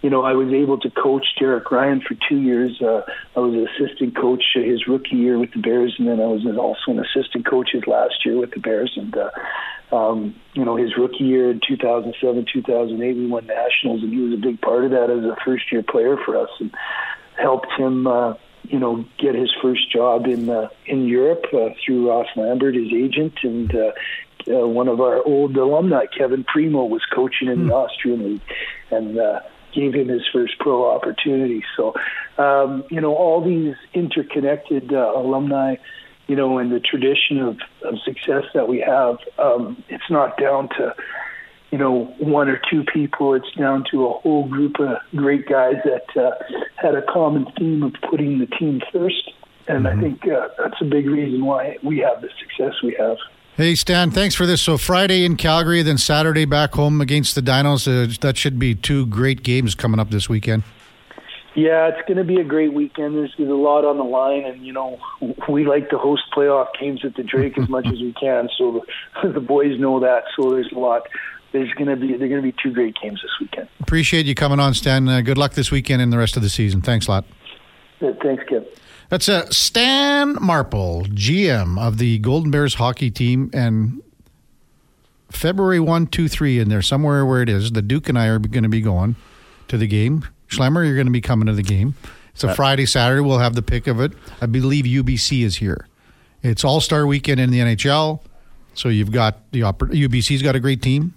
you 0.00 0.10
know 0.10 0.22
I 0.22 0.32
was 0.32 0.52
able 0.52 0.80
to 0.80 0.90
coach 0.90 1.26
Derek 1.38 1.70
Ryan 1.70 2.00
for 2.00 2.16
two 2.28 2.40
years. 2.40 2.80
Uh, 2.80 3.02
I 3.36 3.40
was 3.40 3.54
an 3.54 3.68
assistant 3.68 4.16
coach 4.16 4.42
his 4.54 4.86
rookie 4.86 5.16
year 5.16 5.38
with 5.38 5.52
the 5.52 5.60
Bears, 5.60 5.94
and 5.98 6.08
then 6.08 6.20
I 6.20 6.26
was 6.26 6.46
also 6.58 6.98
an 6.98 7.04
assistant 7.04 7.46
coach 7.46 7.70
his 7.72 7.86
last 7.86 8.24
year 8.24 8.38
with 8.38 8.52
the 8.52 8.60
Bears. 8.60 8.92
And 8.96 9.14
uh, 9.16 9.30
um, 9.94 10.34
you 10.54 10.64
know, 10.64 10.76
his 10.76 10.96
rookie 10.96 11.24
year 11.24 11.50
in 11.50 11.60
2007, 11.66 12.46
2008, 12.52 13.16
we 13.16 13.26
won 13.26 13.46
nationals, 13.46 14.02
and 14.02 14.12
he 14.12 14.20
was 14.20 14.32
a 14.32 14.40
big 14.40 14.60
part 14.60 14.84
of 14.84 14.90
that 14.92 15.10
as 15.10 15.24
a 15.24 15.36
first 15.44 15.70
year 15.70 15.82
player 15.82 16.16
for 16.24 16.36
us 16.36 16.50
and 16.60 16.74
helped 17.36 17.70
him, 17.76 18.06
uh, 18.06 18.34
you 18.64 18.78
know, 18.78 19.04
get 19.18 19.34
his 19.34 19.50
first 19.60 19.90
job 19.92 20.26
in 20.26 20.48
uh, 20.48 20.68
in 20.86 21.06
Europe 21.06 21.44
uh, 21.52 21.70
through 21.84 22.08
Ross 22.08 22.28
Lambert, 22.36 22.74
his 22.74 22.92
agent, 22.92 23.34
and 23.42 23.74
uh, 23.74 23.92
uh, 24.48 24.66
one 24.66 24.88
of 24.88 25.00
our 25.00 25.22
old 25.24 25.56
alumni, 25.56 26.06
Kevin 26.06 26.44
Primeau, 26.44 26.84
was 26.84 27.02
coaching 27.14 27.48
in 27.48 27.66
the 27.66 27.72
hmm. 27.72 27.72
Austrian 27.72 28.24
league, 28.24 28.42
and 28.90 29.18
uh, 29.18 29.40
gave 29.72 29.94
him 29.94 30.08
his 30.08 30.22
first 30.32 30.58
pro 30.58 30.90
opportunity. 30.90 31.64
So, 31.76 31.94
um, 32.38 32.84
you 32.90 33.00
know, 33.00 33.14
all 33.14 33.44
these 33.44 33.74
interconnected 33.94 34.92
uh, 34.92 35.12
alumni, 35.14 35.76
you 36.26 36.36
know, 36.36 36.58
and 36.58 36.70
the 36.70 36.80
tradition 36.80 37.38
of, 37.38 37.58
of 37.82 37.98
success 38.04 38.44
that 38.54 38.68
we 38.68 38.80
have, 38.80 39.18
um, 39.38 39.82
it's 39.88 40.10
not 40.10 40.36
down 40.36 40.68
to, 40.70 40.94
you 41.70 41.78
know, 41.78 42.04
one 42.18 42.48
or 42.48 42.60
two 42.70 42.84
people. 42.84 43.34
It's 43.34 43.50
down 43.52 43.84
to 43.90 44.06
a 44.06 44.12
whole 44.12 44.46
group 44.46 44.78
of 44.78 44.98
great 45.16 45.48
guys 45.48 45.76
that 45.84 46.22
uh, 46.22 46.32
had 46.76 46.94
a 46.94 47.02
common 47.02 47.46
theme 47.58 47.82
of 47.82 47.94
putting 48.08 48.38
the 48.38 48.46
team 48.46 48.82
first. 48.92 49.32
And 49.68 49.84
mm-hmm. 49.84 49.98
I 49.98 50.02
think 50.02 50.28
uh, 50.28 50.48
that's 50.58 50.80
a 50.80 50.84
big 50.84 51.06
reason 51.06 51.44
why 51.44 51.78
we 51.82 51.98
have 51.98 52.20
the 52.20 52.30
success 52.40 52.74
we 52.82 52.96
have. 52.98 53.16
Hey, 53.54 53.74
Stan, 53.74 54.10
thanks 54.10 54.34
for 54.34 54.46
this. 54.46 54.62
So, 54.62 54.78
Friday 54.78 55.26
in 55.26 55.36
Calgary, 55.36 55.82
then 55.82 55.98
Saturday 55.98 56.46
back 56.46 56.72
home 56.72 57.02
against 57.02 57.34
the 57.34 57.42
Dinos. 57.42 57.86
Uh, 57.86 58.10
that 58.22 58.38
should 58.38 58.58
be 58.58 58.74
two 58.74 59.04
great 59.04 59.42
games 59.42 59.74
coming 59.74 60.00
up 60.00 60.08
this 60.08 60.26
weekend. 60.26 60.62
Yeah, 61.54 61.88
it's 61.88 62.00
going 62.08 62.16
to 62.16 62.24
be 62.24 62.40
a 62.40 62.44
great 62.44 62.72
weekend. 62.72 63.14
There's, 63.14 63.34
there's 63.36 63.50
a 63.50 63.52
lot 63.52 63.84
on 63.84 63.98
the 63.98 64.04
line, 64.04 64.46
and 64.46 64.64
you 64.64 64.72
know 64.72 64.98
we 65.50 65.66
like 65.66 65.90
to 65.90 65.98
host 65.98 66.22
playoff 66.34 66.68
games 66.80 67.04
at 67.04 67.14
the 67.14 67.22
Drake 67.22 67.58
as 67.58 67.68
much 67.68 67.86
as 67.86 68.00
we 68.00 68.14
can. 68.18 68.48
So 68.56 68.82
the, 69.22 69.28
the 69.34 69.40
boys 69.40 69.78
know 69.78 70.00
that. 70.00 70.24
So 70.34 70.50
there's 70.50 70.72
a 70.72 70.78
lot. 70.78 71.02
There's 71.52 71.70
going 71.74 71.88
to 71.88 71.96
be 71.96 72.16
there're 72.16 72.28
going 72.28 72.40
to 72.40 72.52
be 72.52 72.54
two 72.62 72.72
great 72.72 72.96
games 73.02 73.20
this 73.20 73.32
weekend. 73.38 73.68
Appreciate 73.80 74.24
you 74.24 74.34
coming 74.34 74.60
on, 74.60 74.72
Stan. 74.72 75.06
Uh, 75.06 75.20
good 75.20 75.36
luck 75.36 75.52
this 75.52 75.70
weekend 75.70 76.00
and 76.00 76.10
the 76.10 76.16
rest 76.16 76.38
of 76.38 76.42
the 76.42 76.48
season. 76.48 76.80
Thanks 76.80 77.06
a 77.06 77.10
lot. 77.10 77.26
Yeah, 78.00 78.12
thanks, 78.22 78.44
Kip. 78.48 78.78
That's 79.12 79.28
uh, 79.28 79.46
Stan 79.50 80.38
Marple, 80.40 81.02
GM 81.10 81.78
of 81.78 81.98
the 81.98 82.18
Golden 82.20 82.50
Bears 82.50 82.76
hockey 82.76 83.10
team, 83.10 83.50
and 83.52 84.00
February 85.30 85.80
1, 85.80 86.06
2, 86.06 86.28
3 86.28 86.60
in 86.60 86.70
there, 86.70 86.80
somewhere 86.80 87.26
where 87.26 87.42
it 87.42 87.50
is. 87.50 87.72
The 87.72 87.82
Duke 87.82 88.08
and 88.08 88.18
I 88.18 88.28
are 88.28 88.38
going 88.38 88.62
to 88.62 88.70
be 88.70 88.80
going 88.80 89.16
to 89.68 89.76
the 89.76 89.86
game. 89.86 90.26
Schlemmer, 90.48 90.86
you're 90.86 90.94
going 90.94 91.08
to 91.08 91.12
be 91.12 91.20
coming 91.20 91.44
to 91.44 91.52
the 91.52 91.62
game. 91.62 91.94
It's 92.32 92.42
a 92.42 92.48
uh, 92.48 92.54
Friday, 92.54 92.86
Saturday. 92.86 93.20
We'll 93.20 93.36
have 93.36 93.54
the 93.54 93.60
pick 93.60 93.86
of 93.86 94.00
it. 94.00 94.12
I 94.40 94.46
believe 94.46 94.86
UBC 94.86 95.44
is 95.44 95.56
here. 95.56 95.86
It's 96.42 96.64
All 96.64 96.80
Star 96.80 97.06
weekend 97.06 97.38
in 97.38 97.50
the 97.50 97.58
NHL, 97.58 98.20
so 98.72 98.88
you've 98.88 99.12
got 99.12 99.40
the 99.52 99.60
UBC's 99.60 100.40
got 100.40 100.56
a 100.56 100.60
great 100.60 100.80
team. 100.80 101.12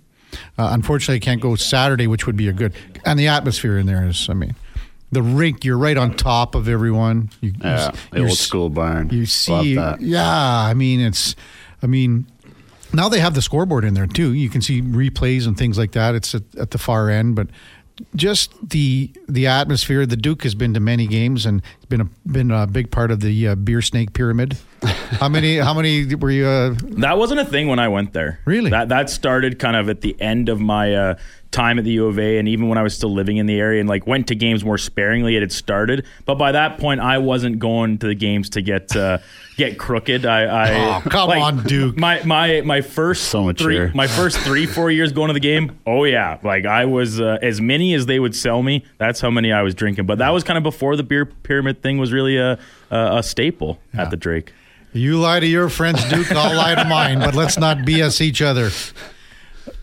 Uh, 0.58 0.72
unfortunately, 0.74 1.16
I 1.16 1.20
can't 1.20 1.40
go 1.40 1.56
Saturday, 1.56 2.08
which 2.08 2.26
would 2.28 2.36
be 2.36 2.50
a 2.50 2.54
good. 2.54 2.74
And 3.06 3.18
the 3.18 3.30
atmosphere 3.30 3.78
in 3.78 3.86
there 3.86 4.06
is, 4.06 4.28
I 4.30 4.34
mean, 4.34 4.54
the 5.12 5.22
rink. 5.22 5.64
You're 5.64 5.78
right 5.78 5.98
on 5.98 6.16
top 6.16 6.56
of 6.56 6.68
everyone. 6.68 7.30
You, 7.42 7.54
yeah, 7.62 7.92
the 8.12 8.22
old 8.22 8.38
school 8.38 8.70
barn. 8.70 9.10
You 9.10 9.26
see, 9.26 9.74
yeah. 9.74 10.30
I 10.30 10.74
mean, 10.74 11.00
it's. 11.00 11.36
I 11.82 11.88
mean, 11.88 12.26
now 12.94 13.10
they 13.10 13.20
have 13.20 13.36
the 13.36 13.42
scoreboard 13.42 13.84
in 13.84 13.94
there 13.94 14.08
too. 14.08 14.34
You 14.34 14.50
can 14.50 14.62
see 14.62 14.82
replays 14.82 15.48
and 15.48 15.58
things 15.58 15.78
like 15.78 15.92
that. 15.92 16.16
It's 16.16 16.34
at, 16.34 16.44
at 16.58 16.72
the 16.72 16.78
far 16.78 17.10
end, 17.10 17.36
but 17.36 17.48
just 18.16 18.52
the 18.70 19.12
the 19.28 19.48
atmosphere. 19.48 20.06
The 20.06 20.18
Duke 20.18 20.44
has 20.44 20.56
been 20.56 20.74
to 20.74 20.80
many 20.80 21.08
games 21.08 21.46
and 21.46 21.62
been 21.90 22.02
a 22.02 22.06
been 22.26 22.52
a 22.52 22.68
big 22.68 22.92
part 22.92 23.12
of 23.12 23.20
the 23.20 23.50
uh, 23.50 23.56
beer 23.56 23.82
snake 23.82 24.14
pyramid. 24.14 24.58
How 24.86 25.30
many? 25.30 25.58
how 25.58 25.74
many 25.74 26.14
were 26.16 26.32
you? 26.32 26.46
Uh, 26.46 26.76
that 27.00 27.18
wasn't 27.18 27.40
a 27.40 27.46
thing 27.46 27.68
when 27.68 27.80
I 27.80 27.88
went 27.88 28.14
there. 28.14 28.40
Really? 28.46 28.70
That 28.70 28.90
that 28.90 29.10
started 29.10 29.60
kind 29.60 29.76
of 29.76 29.90
at 29.90 30.02
the 30.02 30.20
end 30.22 30.50
of 30.50 30.60
my 30.60 30.94
uh, 30.94 31.16
time 31.56 31.80
at 31.80 31.86
the 31.86 31.92
U 31.92 32.08
of 32.08 32.20
A, 32.20 32.38
and 32.38 32.48
even 32.48 32.68
when 32.68 32.78
I 32.78 32.84
was 32.84 32.94
still 32.94 33.14
living 33.14 33.38
in 33.38 33.46
the 33.46 33.58
area, 33.60 33.80
and 33.80 33.88
like 33.88 34.06
went 34.06 34.28
to 34.28 34.36
games 34.36 34.64
more 34.64 34.78
sparingly. 34.78 35.36
It 35.36 35.42
had 35.42 35.52
started, 35.52 36.06
but 36.26 36.36
by 36.36 36.52
that 36.52 36.78
point, 36.78 37.00
I 37.00 37.18
wasn't 37.18 37.60
going 37.60 37.98
to 38.00 38.08
the 38.08 38.16
games 38.16 38.50
to 38.52 38.62
get 38.62 38.96
uh, 38.96 39.20
get 39.58 39.80
crooked. 39.80 40.26
I, 40.26 40.44
I 40.44 40.98
oh, 40.98 41.10
come 41.10 41.30
like, 41.30 41.42
on, 41.42 41.64
Duke. 41.64 41.98
My 41.98 42.22
my 42.24 42.62
my 42.62 42.82
first 42.82 43.30
so 43.30 43.44
much 43.44 43.60
three, 43.60 43.90
my 43.94 44.08
first 44.08 44.38
three 44.40 44.66
four 44.66 44.92
years 44.92 45.12
going 45.14 45.30
to 45.30 45.34
the 45.34 45.40
game. 45.40 45.80
Oh 45.88 46.04
yeah, 46.04 46.40
like 46.44 46.66
I 46.66 46.86
was 46.86 47.22
uh, 47.22 47.38
as 47.42 47.62
many 47.62 47.94
as 47.94 48.06
they 48.06 48.20
would 48.20 48.36
sell 48.36 48.62
me. 48.62 48.84
That's 48.98 49.22
how 49.22 49.32
many 49.32 49.52
I 49.52 49.62
was 49.62 49.74
drinking. 49.74 50.06
But 50.06 50.18
that 50.20 50.30
was 50.30 50.44
kind 50.44 50.58
of 50.58 50.64
before 50.64 50.96
the 50.96 51.04
beer 51.04 51.26
pyramid 51.26 51.82
thing 51.82 51.98
was 51.98 52.12
really 52.12 52.38
a 52.38 52.60
a, 52.92 53.18
a 53.18 53.24
staple 53.24 53.80
yeah. 53.94 54.04
at 54.04 54.12
the 54.12 54.18
Drake. 54.18 54.54
You 54.96 55.20
lie 55.20 55.42
to 55.42 55.46
your 55.46 55.68
friends, 55.68 56.02
Duke. 56.10 56.32
I'll 56.32 56.56
lie 56.56 56.74
to 56.74 56.86
mine, 56.86 57.20
but 57.20 57.36
let's 57.36 57.58
not 57.58 57.80
BS 57.80 58.22
each 58.22 58.42
other. 58.42 58.70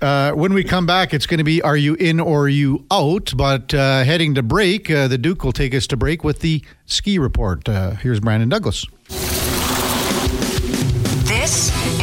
Uh, 0.00 0.32
when 0.32 0.54
we 0.54 0.64
come 0.64 0.86
back, 0.86 1.12
it's 1.12 1.26
going 1.26 1.36
to 1.36 1.44
be 1.44 1.60
Are 1.60 1.76
You 1.76 1.94
In 1.96 2.18
or 2.18 2.44
Are 2.44 2.48
You 2.48 2.86
Out? 2.90 3.34
But 3.36 3.74
uh, 3.74 4.04
heading 4.04 4.34
to 4.36 4.42
break, 4.42 4.90
uh, 4.90 5.08
the 5.08 5.18
Duke 5.18 5.44
will 5.44 5.52
take 5.52 5.74
us 5.74 5.86
to 5.88 5.98
break 5.98 6.24
with 6.24 6.40
the 6.40 6.64
ski 6.86 7.18
report. 7.18 7.68
Uh, 7.68 7.90
here's 7.90 8.20
Brandon 8.20 8.48
Douglas. 8.48 8.86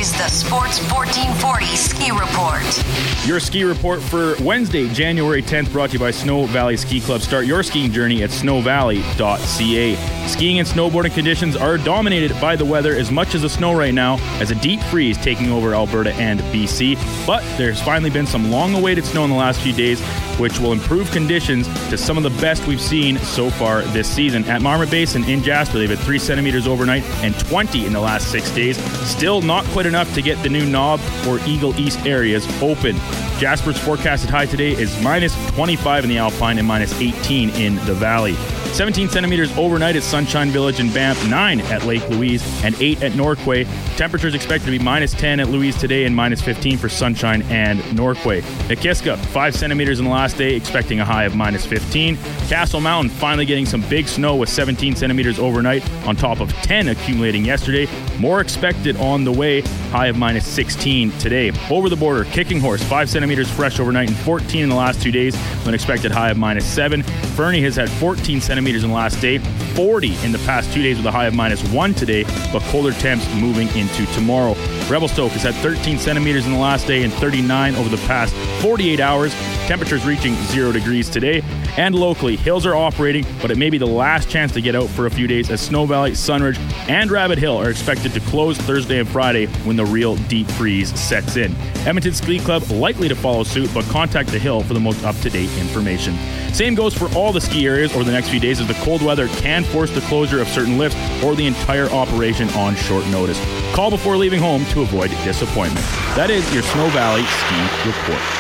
Is 0.10 0.18
the 0.18 0.28
Sports 0.28 0.80
1440 0.92 1.66
Ski 1.76 2.10
Report. 2.10 3.28
Your 3.28 3.40
ski 3.40 3.64
report 3.64 4.02
for 4.02 4.34
Wednesday, 4.42 4.92
January 4.92 5.44
10th, 5.44 5.72
brought 5.72 5.92
to 5.92 5.94
you 5.94 6.00
by 6.00 6.10
Snow 6.10 6.48
Valley 6.48 6.78
Ski 6.78 7.00
Club. 7.00 7.22
Start 7.22 7.46
your 7.46 7.62
skiing 7.62 7.92
journey 7.92 8.24
at 8.24 8.32
snowvalley.ca. 8.32 9.96
Skiing 10.28 10.60
and 10.60 10.68
snowboarding 10.68 11.14
conditions 11.14 11.56
are 11.56 11.78
dominated 11.78 12.32
by 12.42 12.56
the 12.56 12.66
weather 12.66 12.96
as 12.96 13.12
much 13.12 13.36
as 13.36 13.44
the 13.44 13.50
snow 13.50 13.78
right 13.78 13.94
now, 13.94 14.18
as 14.40 14.50
a 14.50 14.56
deep 14.56 14.80
freeze 14.84 15.18
taking 15.18 15.52
over 15.52 15.76
Alberta 15.76 16.14
and 16.14 16.40
BC. 16.40 16.98
But 17.28 17.44
there's 17.58 17.82
finally 17.82 18.10
been 18.10 18.26
some 18.26 18.50
long 18.50 18.74
awaited 18.74 19.06
snow 19.06 19.26
in 19.26 19.30
the 19.30 19.36
last 19.36 19.60
few 19.62 19.74
days, 19.74 20.02
which 20.40 20.60
will 20.60 20.72
improve 20.72 21.12
conditions 21.12 21.68
to 21.90 21.98
some 21.98 22.18
of 22.18 22.24
the 22.24 22.42
best 22.42 22.66
we've 22.66 22.82
seen 22.82 23.18
so 23.20 23.50
far 23.50 23.82
this 23.82 24.10
season. 24.10 24.44
At 24.46 24.62
Marmot 24.62 24.90
Basin 24.90 25.24
in 25.26 25.44
Jasper, 25.44 25.78
they've 25.78 25.90
had 25.90 26.00
3 26.00 26.18
centimeters 26.18 26.68
overnight 26.68 27.04
and 27.22 27.38
20 27.40 27.86
in 27.86 27.94
the 27.94 28.00
last 28.00 28.32
six 28.32 28.50
days. 28.52 28.78
Still 29.08 29.42
not 29.42 29.66
quite 29.66 29.86
enough 29.86 29.99
to 30.08 30.22
get 30.22 30.42
the 30.44 30.50
new 30.50 30.66
Knob 30.66 31.00
or 31.28 31.40
Eagle 31.48 31.78
East 31.80 32.06
areas 32.06 32.48
open. 32.62 32.96
Jasper's 33.38 33.78
forecasted 33.78 34.30
high 34.30 34.46
today 34.46 34.72
is 34.72 35.02
minus 35.02 35.36
25 35.52 36.04
in 36.04 36.10
the 36.10 36.18
Alpine 36.18 36.58
and 36.58 36.68
minus 36.68 36.94
18 37.00 37.50
in 37.52 37.76
the 37.86 37.94
Valley. 37.94 38.36
17 38.74 39.10
centimeters 39.10 39.56
overnight 39.58 39.96
at 39.96 40.04
Sunshine 40.04 40.50
Village 40.50 40.80
in 40.80 40.92
Banff, 40.94 41.30
9 41.30 41.62
at 41.62 41.86
Lake 41.86 42.08
Louise, 42.10 42.42
and 42.64 42.80
8 42.80 43.04
at 43.04 43.12
Norquay. 43.14 43.68
Temperatures 43.98 44.36
expected 44.36 44.66
to 44.66 44.72
be 44.72 44.80
minus 44.80 45.12
10 45.14 45.40
at 45.40 45.50
Louise 45.50 45.76
today 45.78 46.06
and 46.06 46.16
minus 46.16 46.42
15 46.42 46.78
for 46.78 46.88
Sunshine 46.88 47.42
and 47.50 47.80
Norquay. 47.98 48.42
Nakiska, 48.70 49.18
5 49.18 49.56
centimeters 49.56 50.00
in 50.00 50.06
the 50.06 50.12
last 50.12 50.38
day, 50.38 50.56
expecting 50.56 51.00
a 51.02 51.06
high 51.06 51.26
of 51.26 51.36
minus 51.36 51.66
15. 51.66 52.16
Castle 52.48 52.80
Mountain 52.80 53.10
finally 53.10 53.46
getting 53.46 53.66
some 53.66 53.82
big 53.90 54.08
snow 54.08 54.36
with 54.36 54.50
17 54.50 54.96
centimeters 54.96 55.40
overnight 55.40 55.90
on 56.06 56.16
top 56.16 56.40
of 56.40 56.52
10 56.62 56.88
accumulating 56.88 57.44
yesterday. 57.44 57.88
More 58.20 58.40
expected 58.40 58.96
on 58.98 59.24
the 59.24 59.32
way, 59.32 59.62
high 59.92 60.08
of 60.08 60.18
minus 60.18 60.48
16 60.48 61.12
today. 61.14 61.52
Over 61.70 61.90
the 61.90 61.98
border, 61.98 62.24
Kicking 62.26 62.60
Horse, 62.60 62.84
5 62.84 63.10
centimeters 63.10 63.52
fresh 63.52 63.80
overnight 63.80 64.08
and 64.08 64.18
14 64.18 64.64
in 64.64 64.70
the 64.70 64.76
last 64.76 65.02
two 65.02 65.12
days, 65.12 65.34
with 65.34 65.68
an 65.68 65.74
expected 65.74 66.12
high 66.12 66.30
of 66.30 66.38
minus 66.38 66.66
7. 66.66 67.04
Fernie 67.04 67.62
has 67.62 67.76
had 67.76 67.90
14 67.90 68.40
centimeters 68.40 68.59
centimeters 68.60 68.84
in 68.84 68.90
the 68.90 68.96
last 68.96 69.22
day, 69.22 69.38
40 69.38 70.26
in 70.26 70.34
the 70.34 70.38
past 70.40 70.74
two 70.74 70.84
days 70.84 70.98
with 70.98 71.06
a 71.06 71.12
high 71.12 71.28
of 71.28 71.34
minus 71.34 71.64
one 71.72 71.94
today, 71.94 72.26
but 72.52 72.62
colder 72.64 72.92
temps 72.92 73.26
moving 73.36 73.70
into 73.70 74.06
tomorrow. 74.08 74.54
Revelstoke 74.90 75.32
has 75.32 75.44
had 75.44 75.56
13 75.64 75.98
centimeters 75.98 76.46
in 76.46 76.52
the 76.52 76.60
last 76.60 76.86
day 76.86 77.04
and 77.04 77.14
39 77.14 77.76
over 77.76 77.88
the 77.88 78.06
past 78.06 78.34
48 78.62 79.00
hours. 79.00 79.34
Temperatures 79.70 80.04
reaching 80.04 80.34
zero 80.46 80.72
degrees 80.72 81.12
today. 81.12 81.44
And 81.78 81.94
locally, 81.94 82.36
hills 82.36 82.66
are 82.66 82.74
operating, 82.74 83.24
but 83.40 83.52
it 83.52 83.58
may 83.60 83.70
be 83.70 83.78
the 83.78 83.86
last 83.86 84.28
chance 84.28 84.52
to 84.54 84.62
get 84.62 84.76
out 84.76 84.90
for 84.90 85.06
a 85.06 85.12
few 85.12 85.28
days 85.28 85.52
as 85.52 85.62
Snow 85.62 85.86
Valley, 85.86 86.14
Sunridge, 86.14 86.58
and 86.90 87.12
Rabbit 87.12 87.38
Hill 87.38 87.56
are 87.56 87.70
expected 87.70 88.12
to 88.14 88.20
close 88.22 88.58
Thursday 88.58 88.98
and 88.98 89.08
Friday 89.08 89.46
when 89.66 89.76
the 89.76 89.86
real 89.86 90.16
deep 90.16 90.48
freeze 90.48 91.00
sets 91.00 91.36
in. 91.36 91.56
Edmonton 91.86 92.16
Ski 92.16 92.40
Club 92.40 92.68
likely 92.72 93.08
to 93.10 93.16
follow 93.16 93.44
suit, 93.44 93.70
but 93.72 93.86
contact 93.86 94.30
the 94.30 94.40
Hill 94.40 94.64
for 94.64 94.74
the 94.74 94.80
most 94.80 95.06
up 95.06 95.16
to 95.18 95.30
date 95.30 95.56
information. 95.60 96.18
Same 96.52 96.74
goes 96.74 96.96
for 96.96 97.08
all 97.16 97.32
the 97.32 97.40
ski 97.40 97.68
areas 97.68 97.94
over 97.94 98.04
the 98.04 98.12
next 98.12 98.30
few 98.30 98.40
days 98.40 98.60
as 98.60 98.68
the 98.68 98.74
cold 98.84 99.04
weather 99.04 99.28
can 99.28 99.64
force 99.64 99.92
the 99.92 100.02
closure 100.02 100.42
of 100.42 100.48
certain 100.48 100.80
lifts 100.80 100.98
or 101.24 101.36
the 101.36 101.46
entire 101.46 101.90
operation 101.92 102.50
on 102.56 102.74
short 102.74 103.06
notice. 103.10 103.40
Call 103.76 103.92
before 103.92 104.18
leaving 104.18 104.40
home 104.40 104.66
to 104.72 104.82
avoid 104.82 105.12
disappointment. 105.24 105.86
That 106.16 106.32
is 106.32 106.52
your 106.56 106.64
Snow 106.64 106.90
Valley 106.90 107.22
Ski 107.22 107.88
Report. 107.88 108.39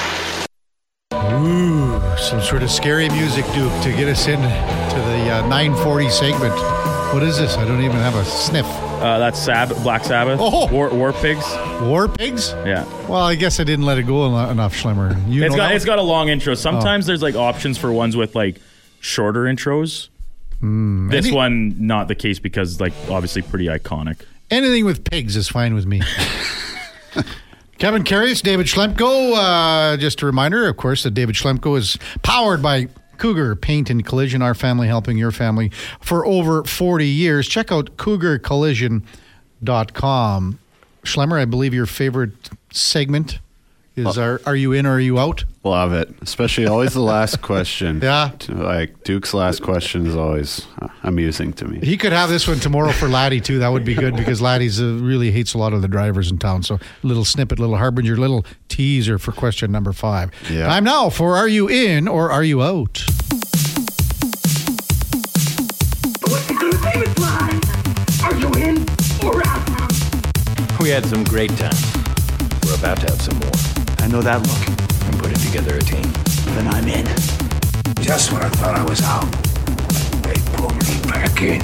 Some 2.29 2.41
sort 2.43 2.61
of 2.61 2.69
scary 2.69 3.09
music, 3.09 3.43
Duke, 3.55 3.73
to 3.81 3.91
get 3.91 4.07
us 4.07 4.27
in 4.27 4.39
to 4.39 4.95
the 4.95 5.31
uh, 5.31 5.47
940 5.47 6.09
segment. 6.11 6.53
What 7.11 7.23
is 7.23 7.39
this? 7.39 7.57
I 7.57 7.65
don't 7.65 7.81
even 7.81 7.97
have 7.97 8.13
a 8.13 8.23
sniff. 8.23 8.67
Uh, 8.67 9.17
that's 9.17 9.39
Sabbath, 9.39 9.81
Black 9.81 10.03
Sabbath. 10.03 10.37
Oh, 10.39 10.71
War, 10.71 10.91
War 10.91 11.11
Pigs. 11.11 11.43
War 11.81 12.07
Pigs. 12.07 12.51
Yeah. 12.67 12.85
Well, 13.07 13.23
I 13.23 13.33
guess 13.33 13.59
I 13.59 13.63
didn't 13.63 13.85
let 13.85 13.97
it 13.97 14.03
go 14.03 14.27
enough, 14.47 14.75
Schlemmer. 14.75 15.19
You 15.27 15.43
it's 15.43 15.55
got 15.55 15.71
it's 15.73 15.85
got 15.85 15.97
a 15.97 16.03
long 16.03 16.29
intro. 16.29 16.53
Sometimes 16.53 17.05
oh. 17.05 17.07
there's 17.07 17.23
like 17.23 17.33
options 17.33 17.79
for 17.79 17.91
ones 17.91 18.15
with 18.15 18.35
like 18.35 18.61
shorter 18.99 19.45
intros. 19.45 20.09
Mm, 20.61 21.09
this 21.09 21.25
any, 21.25 21.35
one 21.35 21.87
not 21.87 22.09
the 22.09 22.15
case 22.15 22.37
because 22.37 22.79
like 22.79 22.93
obviously 23.09 23.41
pretty 23.41 23.65
iconic. 23.65 24.21
Anything 24.51 24.85
with 24.85 25.03
pigs 25.03 25.35
is 25.35 25.47
fine 25.47 25.73
with 25.73 25.87
me. 25.87 26.03
Kevin 27.79 28.03
Karius, 28.03 28.41
David 28.41 28.65
Schlemko. 28.67 29.35
Uh, 29.35 29.95
just 29.95 30.21
a 30.21 30.25
reminder, 30.25 30.67
of 30.67 30.75
course, 30.75 31.03
that 31.03 31.13
David 31.13 31.35
Schlemko 31.35 31.77
is 31.77 31.97
powered 32.23 32.61
by 32.61 32.89
Cougar 33.17 33.55
Paint 33.55 33.89
and 33.89 34.05
Collision, 34.05 34.41
our 34.41 34.53
family 34.53 34.87
helping 34.87 35.17
your 35.17 35.31
family 35.31 35.71
for 36.01 36.25
over 36.25 36.65
40 36.65 37.07
years. 37.07 37.47
Check 37.47 37.71
out 37.71 37.95
cougarcollision.com. 37.95 40.59
Schlemmer, 41.03 41.39
I 41.39 41.45
believe 41.45 41.73
your 41.73 41.85
favorite 41.85 42.49
segment 42.71 43.39
Is 44.07 44.17
are 44.17 44.41
are 44.45 44.55
you 44.55 44.71
in 44.73 44.85
or 44.85 44.93
are 44.93 44.99
you 44.99 45.19
out? 45.19 45.43
Love 45.63 45.91
it, 45.93 46.09
especially 46.21 46.65
always 46.67 46.93
the 46.93 47.01
last 47.01 47.41
question. 47.41 47.99
Yeah. 48.01 48.31
like 48.47 49.03
Duke's 49.03 49.33
last 49.33 49.62
question 49.62 50.07
is 50.07 50.15
always 50.15 50.65
uh, 50.81 50.88
amusing 51.03 51.51
to 51.53 51.65
me. 51.65 51.79
He 51.85 51.97
could 51.97 52.13
have 52.13 52.29
this 52.29 52.47
one 52.47 52.59
tomorrow 52.59 52.91
for 52.91 53.07
Laddie 53.09 53.41
too. 53.41 53.59
That 53.59 53.69
would 53.69 53.83
be 53.85 53.93
good 53.95 54.15
because 54.15 54.41
Laddie's 54.41 54.81
uh, 54.81 54.97
really 55.01 55.31
hates 55.31 55.53
a 55.53 55.57
lot 55.57 55.73
of 55.73 55.81
the 55.81 55.88
drivers 55.88 56.31
in 56.31 56.38
town. 56.38 56.63
So 56.63 56.79
little 57.03 57.25
snippet, 57.25 57.59
little 57.59 57.77
harbinger, 57.77 58.15
little 58.17 58.45
teaser 58.69 59.19
for 59.19 59.31
question 59.33 59.71
number 59.71 59.91
five. 59.93 60.31
Yeah. 60.49 60.67
Time 60.67 60.85
now 60.85 61.09
for 61.09 61.35
Are 61.35 61.47
You 61.47 61.67
In 61.69 62.07
or 62.07 62.31
Are 62.31 62.43
You 62.43 62.62
Out? 62.62 63.03
What's 66.27 66.49
it 66.49 66.59
gonna 66.59 66.71
be, 66.71 67.05
McFly? 67.05 68.23
Are 68.23 68.35
you 68.39 68.47
in 68.67 68.77
or 69.27 69.41
out? 69.47 70.79
We 70.79 70.89
had 70.89 71.05
some 71.05 71.23
great 71.25 71.51
times. 71.57 71.85
We're 72.65 72.75
about 72.75 72.97
to 73.01 73.07
have 73.12 73.21
some 73.21 73.38
more. 73.39 73.51
I 74.09 74.11
know 74.11 74.21
that 74.23 74.41
look. 74.41 75.05
I'm 75.05 75.19
putting 75.19 75.37
together 75.37 75.77
a 75.77 75.81
team. 75.81 76.01
Then 76.55 76.67
I'm 76.69 76.87
in. 76.87 77.05
Just 78.01 78.31
when 78.31 78.41
I 78.41 78.49
thought 78.49 78.73
I 78.73 78.83
was 78.83 79.03
out, 79.03 79.29
they 80.23 80.33
pulled 80.57 80.73
me 80.73 80.99
back 81.07 81.39
in. 81.43 81.61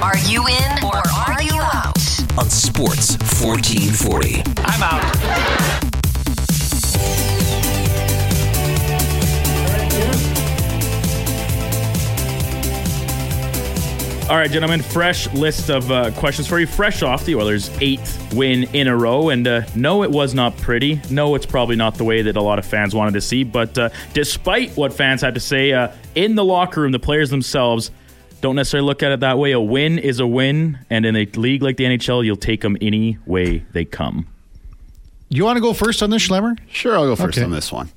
Are 0.00 0.16
you 0.24 0.46
in 0.46 0.82
or 0.82 0.96
are 0.96 1.42
you 1.42 1.60
out? 1.60 1.98
on 2.38 2.48
Sports 2.48 3.18
1440. 3.42 4.42
I'm 4.64 4.82
out. 4.82 5.89
All 14.30 14.36
right, 14.36 14.48
gentlemen, 14.48 14.80
fresh 14.80 15.26
list 15.34 15.70
of 15.70 15.90
uh, 15.90 16.12
questions 16.12 16.46
for 16.46 16.60
you, 16.60 16.66
fresh 16.68 17.02
off 17.02 17.24
the 17.24 17.34
Oilers' 17.34 17.68
eighth 17.80 18.32
win 18.32 18.62
in 18.72 18.86
a 18.86 18.96
row. 18.96 19.30
And 19.30 19.48
uh, 19.48 19.62
no, 19.74 20.04
it 20.04 20.10
was 20.12 20.34
not 20.34 20.56
pretty. 20.56 21.00
No, 21.10 21.34
it's 21.34 21.46
probably 21.46 21.74
not 21.74 21.96
the 21.96 22.04
way 22.04 22.22
that 22.22 22.36
a 22.36 22.40
lot 22.40 22.60
of 22.60 22.64
fans 22.64 22.94
wanted 22.94 23.14
to 23.14 23.20
see. 23.22 23.42
But 23.42 23.76
uh, 23.76 23.88
despite 24.12 24.76
what 24.76 24.92
fans 24.92 25.20
had 25.20 25.34
to 25.34 25.40
say 25.40 25.72
uh, 25.72 25.90
in 26.14 26.36
the 26.36 26.44
locker 26.44 26.82
room, 26.82 26.92
the 26.92 27.00
players 27.00 27.30
themselves 27.30 27.90
don't 28.40 28.54
necessarily 28.54 28.86
look 28.86 29.02
at 29.02 29.10
it 29.10 29.18
that 29.18 29.36
way. 29.36 29.50
A 29.50 29.60
win 29.60 29.98
is 29.98 30.20
a 30.20 30.26
win. 30.28 30.78
And 30.90 31.04
in 31.04 31.16
a 31.16 31.24
league 31.24 31.64
like 31.64 31.76
the 31.76 31.84
NHL, 31.84 32.24
you'll 32.24 32.36
take 32.36 32.60
them 32.60 32.76
any 32.80 33.18
way 33.26 33.64
they 33.72 33.84
come. 33.84 34.28
You 35.28 35.44
want 35.44 35.56
to 35.56 35.60
go 35.60 35.72
first 35.72 36.04
on 36.04 36.10
this, 36.10 36.28
Schlemmer? 36.28 36.56
Sure, 36.70 36.96
I'll 36.96 37.06
go 37.06 37.16
first 37.16 37.36
Okay. 37.36 37.44
on 37.44 37.50
this 37.50 37.72
one. 37.72 37.90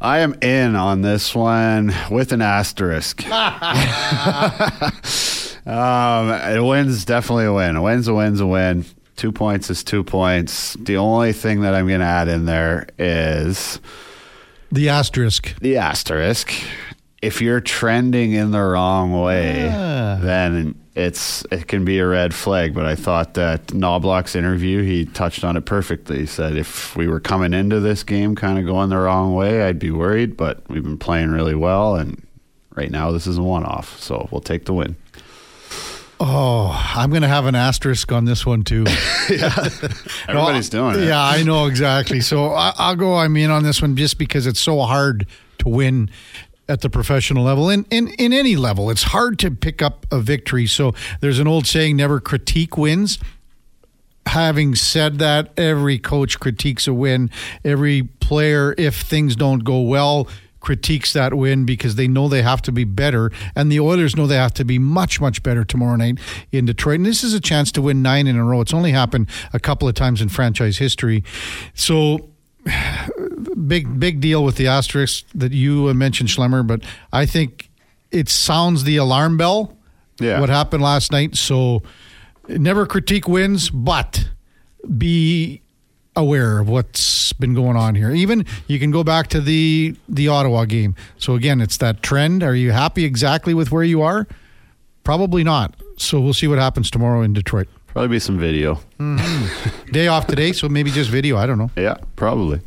I 0.00 0.20
am 0.20 0.34
in 0.42 0.76
on 0.76 1.02
this 1.02 1.34
one 1.34 1.92
with 2.08 2.32
an 2.32 2.40
asterisk. 2.40 3.24
um, 5.66 6.30
a 6.30 6.60
win's 6.60 7.04
definitely 7.04 7.44
a 7.46 7.52
win. 7.52 7.76
A 7.76 7.82
win's 7.82 8.08
a 8.08 8.14
win's 8.14 8.40
a 8.40 8.46
win. 8.46 8.84
Two 9.16 9.32
points 9.32 9.70
is 9.70 9.84
two 9.84 10.02
points. 10.02 10.74
The 10.74 10.96
only 10.96 11.32
thing 11.32 11.60
that 11.62 11.74
I'm 11.74 11.86
going 11.86 12.00
to 12.00 12.06
add 12.06 12.28
in 12.28 12.46
there 12.46 12.88
is 12.98 13.78
The 14.72 14.88
asterisk. 14.88 15.54
the 15.60 15.76
asterisk. 15.76 16.52
If 17.20 17.40
you're 17.40 17.60
trending 17.60 18.32
in 18.32 18.50
the 18.50 18.60
wrong 18.62 19.12
way, 19.20 19.68
Ah. 19.72 20.18
then 20.20 20.74
it's 20.96 21.44
it 21.52 21.68
can 21.68 21.84
be 21.84 21.98
a 22.00 22.06
red 22.06 22.34
flag. 22.34 22.74
But 22.74 22.86
I 22.86 22.96
thought 22.96 23.34
that 23.34 23.68
Knoblauch's 23.68 24.34
interview, 24.34 24.82
he 24.82 25.04
touched 25.04 25.44
on 25.44 25.56
it 25.56 25.64
perfectly. 25.64 26.18
He 26.20 26.26
said 26.26 26.56
if 26.56 26.96
we 26.96 27.06
were 27.06 27.20
coming 27.20 27.52
into 27.54 27.78
this 27.78 28.02
game 28.02 28.34
kind 28.34 28.58
of 28.58 28.66
going 28.66 28.88
the 28.90 28.98
wrong 28.98 29.34
way, 29.34 29.62
I'd 29.62 29.78
be 29.78 29.92
worried. 29.92 30.36
But 30.36 30.68
we've 30.68 30.82
been 30.82 30.98
playing 30.98 31.30
really 31.30 31.54
well, 31.54 31.94
and 31.94 32.20
right 32.74 32.90
now 32.90 33.12
this 33.12 33.28
is 33.28 33.38
a 33.38 33.42
one-off, 33.42 34.00
so 34.00 34.26
we'll 34.32 34.40
take 34.40 34.64
the 34.64 34.74
win. 34.74 34.96
Oh, 36.24 36.70
I'm 36.94 37.10
going 37.10 37.22
to 37.22 37.28
have 37.28 37.46
an 37.46 37.56
asterisk 37.56 38.12
on 38.12 38.26
this 38.26 38.46
one 38.46 38.62
too. 38.62 38.84
Everybody's 39.28 40.68
doing 40.68 41.00
it. 41.00 41.06
Yeah, 41.06 41.20
I 41.20 41.42
know 41.42 41.66
exactly. 41.66 42.20
So 42.20 42.52
I, 42.52 42.72
I'll 42.76 42.94
go. 42.94 43.16
I'm 43.16 43.36
in 43.36 43.50
on 43.50 43.64
this 43.64 43.82
one 43.82 43.96
just 43.96 44.18
because 44.18 44.46
it's 44.46 44.60
so 44.60 44.78
hard 44.82 45.26
to 45.58 45.68
win 45.68 46.10
at 46.68 46.80
the 46.80 46.88
professional 46.88 47.42
level 47.42 47.68
and 47.68 47.86
in, 47.90 48.06
in 48.20 48.32
any 48.32 48.54
level. 48.54 48.88
It's 48.88 49.02
hard 49.02 49.36
to 49.40 49.50
pick 49.50 49.82
up 49.82 50.06
a 50.12 50.20
victory. 50.20 50.68
So 50.68 50.94
there's 51.18 51.40
an 51.40 51.48
old 51.48 51.66
saying: 51.66 51.96
never 51.96 52.20
critique 52.20 52.76
wins. 52.76 53.18
Having 54.26 54.76
said 54.76 55.18
that, 55.18 55.50
every 55.58 55.98
coach 55.98 56.38
critiques 56.38 56.86
a 56.86 56.94
win. 56.94 57.30
Every 57.64 58.04
player, 58.04 58.76
if 58.78 59.02
things 59.02 59.34
don't 59.34 59.64
go 59.64 59.80
well, 59.80 60.28
critiques 60.62 61.12
that 61.12 61.34
win 61.34 61.66
because 61.66 61.96
they 61.96 62.08
know 62.08 62.28
they 62.28 62.40
have 62.40 62.62
to 62.62 62.72
be 62.72 62.84
better. 62.84 63.30
And 63.54 63.70
the 63.70 63.80
Oilers 63.80 64.16
know 64.16 64.26
they 64.26 64.36
have 64.36 64.54
to 64.54 64.64
be 64.64 64.78
much, 64.78 65.20
much 65.20 65.42
better 65.42 65.64
tomorrow 65.64 65.96
night 65.96 66.18
in 66.50 66.64
Detroit. 66.64 66.96
And 66.96 67.06
this 67.06 67.22
is 67.22 67.34
a 67.34 67.40
chance 67.40 67.70
to 67.72 67.82
win 67.82 68.00
nine 68.00 68.26
in 68.26 68.36
a 68.36 68.44
row. 68.44 68.62
It's 68.62 68.72
only 68.72 68.92
happened 68.92 69.28
a 69.52 69.60
couple 69.60 69.86
of 69.86 69.94
times 69.94 70.22
in 70.22 70.30
franchise 70.30 70.78
history. 70.78 71.24
So 71.74 72.30
big 73.66 73.98
big 73.98 74.20
deal 74.20 74.44
with 74.44 74.56
the 74.56 74.68
asterisk 74.68 75.24
that 75.34 75.52
you 75.52 75.92
mentioned, 75.92 76.30
Schlemmer. 76.30 76.66
But 76.66 76.82
I 77.12 77.26
think 77.26 77.68
it 78.10 78.28
sounds 78.28 78.84
the 78.84 78.96
alarm 78.96 79.36
bell. 79.36 79.76
Yeah. 80.20 80.40
What 80.40 80.48
happened 80.48 80.82
last 80.82 81.10
night? 81.10 81.34
So 81.34 81.82
never 82.48 82.86
critique 82.86 83.26
wins, 83.26 83.68
but 83.70 84.28
be 84.96 85.61
aware 86.14 86.58
of 86.58 86.68
what's 86.68 87.32
been 87.34 87.54
going 87.54 87.76
on 87.76 87.94
here. 87.94 88.10
Even 88.10 88.44
you 88.66 88.78
can 88.78 88.90
go 88.90 89.04
back 89.04 89.28
to 89.28 89.40
the 89.40 89.96
the 90.08 90.28
Ottawa 90.28 90.64
game. 90.64 90.94
So 91.18 91.34
again, 91.34 91.60
it's 91.60 91.76
that 91.78 92.02
trend. 92.02 92.42
Are 92.42 92.54
you 92.54 92.72
happy 92.72 93.04
exactly 93.04 93.54
with 93.54 93.70
where 93.70 93.84
you 93.84 94.02
are? 94.02 94.26
Probably 95.04 95.42
not. 95.44 95.74
So 95.96 96.20
we'll 96.20 96.34
see 96.34 96.46
what 96.46 96.58
happens 96.58 96.90
tomorrow 96.90 97.22
in 97.22 97.32
Detroit. 97.32 97.68
Probably 97.88 98.08
be 98.08 98.18
some 98.18 98.38
video. 98.38 98.80
Mm-hmm. 98.98 99.90
Day 99.92 100.08
off 100.08 100.26
today, 100.26 100.52
so 100.52 100.68
maybe 100.68 100.90
just 100.90 101.10
video. 101.10 101.36
I 101.36 101.46
don't 101.46 101.58
know. 101.58 101.70
Yeah, 101.76 101.96
probably. 102.16 102.60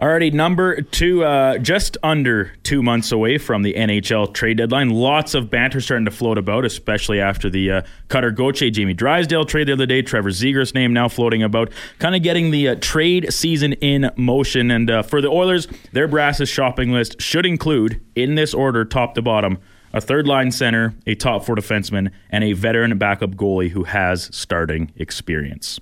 Alrighty, 0.00 0.32
number 0.32 0.80
two, 0.80 1.24
uh, 1.24 1.58
just 1.58 1.96
under 2.04 2.52
two 2.62 2.84
months 2.84 3.10
away 3.10 3.36
from 3.36 3.62
the 3.64 3.74
NHL 3.74 4.32
trade 4.32 4.58
deadline. 4.58 4.90
Lots 4.90 5.34
of 5.34 5.50
banter 5.50 5.80
starting 5.80 6.04
to 6.04 6.12
float 6.12 6.38
about, 6.38 6.64
especially 6.64 7.20
after 7.20 7.50
the 7.50 7.72
uh, 7.72 7.82
Cutter 8.06 8.30
Gauthier, 8.30 8.70
Jamie 8.70 8.94
Drysdale 8.94 9.44
trade 9.44 9.66
the 9.66 9.72
other 9.72 9.86
day. 9.86 10.02
Trevor 10.02 10.30
Zegras' 10.30 10.72
name 10.72 10.92
now 10.92 11.08
floating 11.08 11.42
about, 11.42 11.72
kind 11.98 12.14
of 12.14 12.22
getting 12.22 12.52
the 12.52 12.68
uh, 12.68 12.74
trade 12.80 13.32
season 13.32 13.72
in 13.72 14.08
motion. 14.14 14.70
And 14.70 14.88
uh, 14.88 15.02
for 15.02 15.20
the 15.20 15.30
Oilers, 15.30 15.66
their 15.90 16.06
brass's 16.06 16.48
shopping 16.48 16.92
list 16.92 17.20
should 17.20 17.44
include, 17.44 18.00
in 18.14 18.36
this 18.36 18.54
order, 18.54 18.84
top 18.84 19.16
to 19.16 19.22
bottom, 19.22 19.58
a 19.92 20.00
third 20.00 20.28
line 20.28 20.52
center, 20.52 20.94
a 21.08 21.16
top 21.16 21.44
four 21.44 21.56
defenseman, 21.56 22.12
and 22.30 22.44
a 22.44 22.52
veteran 22.52 22.96
backup 22.98 23.30
goalie 23.30 23.70
who 23.70 23.82
has 23.82 24.30
starting 24.32 24.92
experience. 24.94 25.80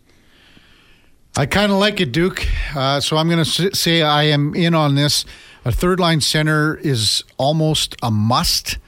I 1.39 1.45
kind 1.45 1.71
of 1.71 1.77
like 1.77 2.01
it, 2.01 2.13
Duke. 2.13 2.47
Uh, 2.75 2.99
so 2.99 3.19
I'm 3.19 3.29
going 3.29 3.45
to 3.45 3.77
say 3.77 4.01
I 4.01 4.23
am 4.23 4.55
in 4.55 4.75
on 4.75 4.95
this. 4.95 5.27
A 5.67 5.73
third 5.73 6.01
line 6.01 6.23
center 6.23 6.77
is 6.77 7.25
almost 7.37 7.95
a 8.03 8.11
must 8.11 8.79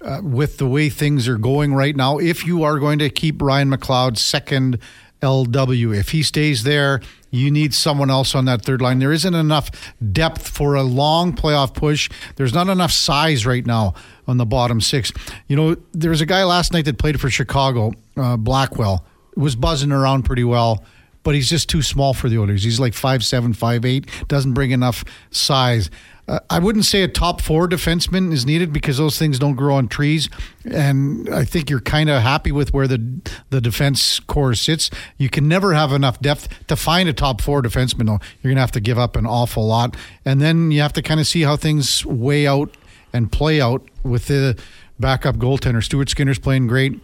uh, 0.00 0.20
with 0.22 0.56
the 0.56 0.66
way 0.66 0.88
things 0.88 1.28
are 1.28 1.36
going 1.36 1.74
right 1.74 1.94
now. 1.94 2.16
If 2.16 2.46
you 2.46 2.62
are 2.62 2.78
going 2.78 2.98
to 3.00 3.10
keep 3.10 3.42
Ryan 3.42 3.68
McLeod 3.70 4.16
second 4.16 4.78
LW, 5.20 5.94
if 5.94 6.08
he 6.08 6.22
stays 6.22 6.62
there, 6.62 7.02
you 7.30 7.50
need 7.50 7.74
someone 7.74 8.08
else 8.08 8.34
on 8.34 8.46
that 8.46 8.62
third 8.62 8.80
line. 8.80 9.00
There 9.00 9.12
isn't 9.12 9.34
enough 9.34 9.70
depth 10.10 10.48
for 10.48 10.76
a 10.76 10.82
long 10.82 11.34
playoff 11.34 11.74
push. 11.74 12.08
There's 12.36 12.54
not 12.54 12.68
enough 12.68 12.92
size 12.92 13.44
right 13.44 13.66
now 13.66 13.92
on 14.26 14.38
the 14.38 14.46
bottom 14.46 14.80
six. 14.80 15.12
You 15.46 15.56
know, 15.56 15.76
there 15.92 16.10
was 16.10 16.22
a 16.22 16.26
guy 16.26 16.44
last 16.44 16.72
night 16.72 16.86
that 16.86 16.96
played 16.96 17.20
for 17.20 17.28
Chicago, 17.28 17.92
uh, 18.16 18.38
Blackwell, 18.38 19.04
was 19.36 19.56
buzzing 19.56 19.92
around 19.92 20.22
pretty 20.22 20.44
well 20.44 20.82
but 21.22 21.34
he's 21.34 21.48
just 21.48 21.68
too 21.68 21.82
small 21.82 22.14
for 22.14 22.28
the 22.28 22.38
Oilers. 22.38 22.64
He's 22.64 22.80
like 22.80 22.94
five 22.94 23.24
seven, 23.24 23.52
five 23.52 23.84
eight. 23.84 24.08
Doesn't 24.28 24.54
bring 24.54 24.70
enough 24.70 25.04
size. 25.30 25.90
Uh, 26.26 26.40
I 26.50 26.58
wouldn't 26.58 26.84
say 26.84 27.02
a 27.02 27.08
top 27.08 27.40
four 27.40 27.68
defenseman 27.68 28.32
is 28.32 28.44
needed 28.44 28.70
because 28.72 28.98
those 28.98 29.18
things 29.18 29.38
don't 29.38 29.54
grow 29.54 29.76
on 29.76 29.88
trees. 29.88 30.28
And 30.70 31.28
I 31.30 31.44
think 31.44 31.70
you're 31.70 31.80
kind 31.80 32.10
of 32.10 32.20
happy 32.22 32.52
with 32.52 32.74
where 32.74 32.86
the 32.86 33.20
the 33.50 33.60
defense 33.60 34.20
core 34.20 34.54
sits. 34.54 34.90
You 35.16 35.30
can 35.30 35.48
never 35.48 35.72
have 35.72 35.92
enough 35.92 36.20
depth 36.20 36.66
to 36.66 36.76
find 36.76 37.08
a 37.08 37.14
top 37.14 37.40
four 37.40 37.62
defenseman. 37.62 38.06
Though 38.06 38.20
you're 38.42 38.52
gonna 38.52 38.60
have 38.60 38.72
to 38.72 38.80
give 38.80 38.98
up 38.98 39.16
an 39.16 39.26
awful 39.26 39.66
lot, 39.66 39.96
and 40.24 40.40
then 40.40 40.70
you 40.70 40.80
have 40.82 40.92
to 40.94 41.02
kind 41.02 41.18
of 41.20 41.26
see 41.26 41.42
how 41.42 41.56
things 41.56 42.04
weigh 42.04 42.46
out 42.46 42.76
and 43.12 43.32
play 43.32 43.60
out 43.60 43.82
with 44.02 44.26
the 44.26 44.58
backup 45.00 45.36
goaltender. 45.36 45.82
Stuart 45.82 46.10
Skinner's 46.10 46.38
playing 46.38 46.66
great 46.66 47.00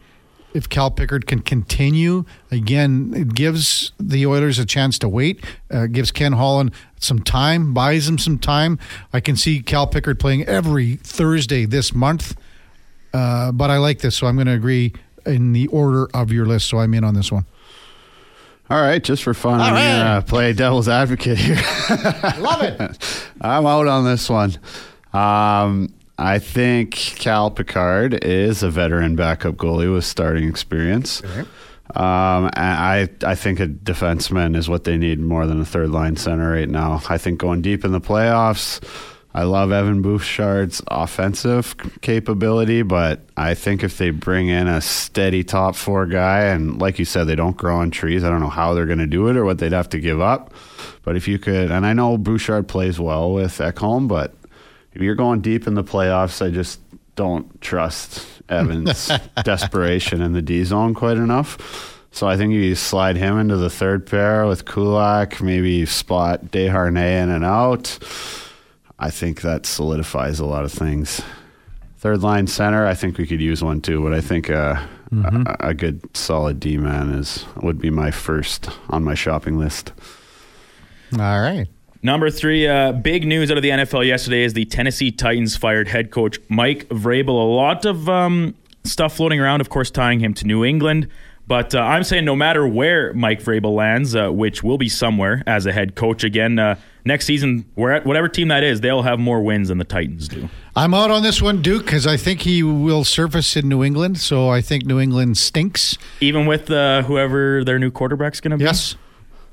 if 0.55 0.69
Cal 0.69 0.91
Pickard 0.91 1.27
can 1.27 1.41
continue, 1.41 2.25
again, 2.51 3.13
it 3.15 3.35
gives 3.35 3.93
the 3.99 4.25
Oilers 4.25 4.59
a 4.59 4.65
chance 4.65 4.99
to 5.01 5.09
wait, 5.09 5.45
uh, 5.71 5.87
gives 5.87 6.13
Ken 6.13 6.33
Holland 6.33 6.71
some 7.01 7.19
time, 7.19 7.75
buys 7.75 8.09
him 8.09 8.19
some 8.19 8.39
time. 8.39 8.79
I 9.13 9.21
can 9.21 9.37
see 9.37 9.61
Cal 9.61 9.87
Pickard 9.87 10.19
playing 10.21 10.45
every 10.45 10.97
Thursday 10.97 11.67
this 11.67 11.93
month, 11.93 12.37
uh, 13.13 13.53
but 13.53 13.69
I 13.69 13.79
like 13.79 13.99
this, 13.99 14.17
so 14.17 14.29
I'm 14.29 14.37
going 14.37 14.47
to 14.47 14.55
agree 14.55 14.93
in 15.27 15.53
the 15.53 15.67
order 15.67 16.09
of 16.15 16.31
your 16.31 16.47
list, 16.47 16.69
so 16.69 16.79
I'm 16.79 16.95
in 16.95 17.03
on 17.05 17.15
this 17.15 17.33
one. 17.33 17.45
All 18.71 18.81
right, 18.81 19.03
just 19.03 19.23
for 19.23 19.35
fun, 19.35 19.61
I'm 19.61 19.75
right. 19.75 19.99
gonna 19.99 20.23
play 20.23 20.55
devil's 20.55 20.89
advocate 20.89 21.37
here. 21.37 21.61
Love 22.39 22.63
it. 22.63 22.99
I'm 23.43 23.67
out 23.67 23.87
on 23.87 24.07
this 24.07 24.31
one. 24.31 24.57
Um, 25.13 25.93
I 26.19 26.39
think 26.39 26.95
Cal 26.95 27.51
Pickard 27.51 28.25
is 28.25 28.63
a 28.63 28.71
veteran 28.71 29.17
backup 29.17 29.57
goalie 29.57 29.93
with 29.93 30.05
starting 30.05 30.49
experience. 30.49 31.23
Um, 31.97 32.51
I 32.57 33.09
I 33.25 33.35
think 33.35 33.61
a 33.61 33.67
defenseman 33.67 34.57
is 34.57 34.69
what 34.69 34.85
they 34.85 34.97
need 34.97 35.21
more 35.21 35.47
than 35.47 35.61
a 35.61 35.65
third 35.65 35.91
line 35.91 36.17
center 36.17 36.53
right 36.53 36.69
now. 36.69 37.03
I 37.09 37.19
think 37.19 37.39
going 37.39 37.63
deep 37.63 37.85
in 37.85 37.93
the 37.93 38.01
playoffs. 38.01 38.81
I 39.37 39.43
love 39.43 39.73
Evan 39.73 40.01
Bouchard's 40.01 40.81
offensive 40.87 41.75
capability, 42.03 42.83
but 42.83 43.21
I 43.37 43.55
think 43.55 43.83
if 43.83 43.99
they 43.99 44.11
bring 44.11 44.47
in 44.47 44.69
a 44.69 44.81
steady 44.81 45.43
top 45.43 45.75
four 45.75 46.07
guy, 46.07 46.43
and 46.43 46.81
like 46.81 47.01
you 47.01 47.05
said, 47.05 47.25
they 47.25 47.35
don't 47.35 47.57
grow 47.57 47.79
on 47.79 47.91
trees, 47.91 48.23
I 48.23 48.31
don't 48.31 48.39
know 48.39 48.49
how 48.49 48.75
they're 48.75 48.87
going 48.87 49.01
to 49.01 49.09
do 49.09 49.27
it 49.27 49.37
or 49.37 49.45
what 49.45 49.59
they'd 49.59 49.73
have 49.73 49.89
to 49.89 49.99
give 49.99 50.21
up. 50.21 50.55
But 51.03 51.17
if 51.17 51.27
you 51.27 51.41
could, 51.41 51.73
and 51.73 51.85
I 51.85 51.95
know 51.95 52.17
Bouchard 52.17 52.69
plays 52.69 53.01
well 53.01 53.33
with 53.33 53.59
Ekholm, 53.59 54.07
but 54.07 54.35
if 54.95 55.03
you're 55.03 55.15
going 55.15 55.41
deep 55.41 55.67
in 55.67 55.75
the 55.75 55.85
playoffs, 55.85 56.45
I 56.45 56.51
just 56.51 56.81
don't 57.17 57.61
trust 57.61 58.27
Evan's 58.49 59.11
desperation 59.45 60.21
in 60.21 60.33
the 60.33 60.43
D 60.43 60.65
zone 60.65 60.95
quite 60.95 61.17
enough. 61.17 61.91
So 62.11 62.29
I 62.29 62.37
think 62.37 62.53
you 62.53 62.77
slide 62.77 63.17
him 63.17 63.39
into 63.39 63.57
the 63.57 63.71
third 63.71 64.07
pair 64.07 64.47
with 64.47 64.67
Kulak, 64.67 65.43
maybe 65.43 65.85
spot 65.85 66.47
Desharnais 66.47 67.23
in 67.25 67.31
and 67.31 67.45
out. 67.45 67.99
I 69.01 69.11
think 69.11 69.41
that 69.43 69.67
solidifies 69.67 70.39
a 70.39 70.45
lot 70.45 70.65
of 70.65 70.73
things. 70.73 71.21
Third 71.99 72.23
line 72.23 72.47
center, 72.47 72.87
I 72.87 72.95
think 72.95 73.19
we 73.19 73.27
could 73.27 73.41
use 73.41 73.65
one 73.65 73.81
too, 73.81 74.01
but 74.01 74.15
I 74.15 74.21
think 74.21 74.49
uh, 74.49 74.81
a, 75.11 75.57
a 75.71 75.75
good 75.75 76.17
solid 76.17 76.61
D 76.61 76.77
man 76.79 77.11
is 77.11 77.45
would 77.63 77.81
be 77.81 77.91
my 77.91 78.13
first 78.13 78.71
on 78.91 79.03
my 79.03 79.15
shopping 79.15 79.59
list. 79.59 79.93
All 81.15 81.41
right. 81.41 81.67
Number 82.05 82.29
three, 82.29 82.69
uh, 82.69 82.93
big 82.93 83.27
news 83.27 83.51
out 83.51 83.57
of 83.57 83.63
the 83.63 83.71
NFL 83.71 84.07
yesterday 84.07 84.43
is 84.43 84.53
the 84.53 84.67
Tennessee 84.67 85.11
Titans 85.11 85.57
fired 85.57 85.89
head 85.89 86.11
coach 86.11 86.39
Mike 86.51 86.87
Vrabel. 86.91 87.29
A 87.29 87.51
lot 87.51 87.87
of 87.87 88.11
um, 88.11 88.55
stuff 88.85 89.17
floating 89.17 89.41
around, 89.41 89.63
of 89.63 89.71
course, 89.71 89.91
tying 89.91 90.21
him 90.21 90.35
to 90.35 90.47
New 90.47 90.67
England. 90.67 91.09
But 91.47 91.75
uh, 91.75 91.81
I'm 91.81 92.05
saying 92.05 92.27
no 92.27 92.37
matter 92.37 92.69
where 92.69 93.15
Mike 93.15 93.43
Vrabel 93.43 93.75
lands, 93.75 94.15
uh, 94.15 94.29
which 94.29 94.63
will 94.63 94.77
be 94.77 94.91
somewhere 94.91 95.43
as 95.47 95.65
a 95.65 95.73
head 95.73 95.95
coach 95.95 96.25
again 96.25 96.59
uh, 96.59 96.79
next 97.07 97.25
season, 97.25 97.65
whatever 97.75 98.29
team 98.29 98.49
that 98.49 98.63
is, 98.63 98.83
they'll 98.83 99.03
have 99.03 99.19
more 99.19 99.43
wins 99.43 99.69
than 99.69 99.79
the 99.79 99.85
Titans 99.85 100.29
do. 100.29 100.51
I'm 100.77 100.93
out 100.93 101.11
on 101.11 101.23
this 101.23 101.41
one, 101.41 101.63
Duke, 101.63 101.87
because 101.87 102.07
I 102.07 102.19
think 102.19 102.43
he 102.43 102.63
will 102.63 103.05
surface 103.05 103.57
in 103.57 103.67
New 103.67 103.83
England. 103.83 104.19
So 104.19 104.51
I 104.51 104.61
think 104.61 104.85
New 104.85 105.01
England 105.01 105.39
stinks. 105.39 105.97
Even 106.21 106.45
with 106.45 106.71
uh, 106.71 107.03
whoever 107.05 107.65
their 107.65 107.79
new 107.79 107.91
quarterback's 107.91 108.41
going 108.43 108.51
to 108.51 108.59
be. 108.59 108.65
Yes, 108.65 108.95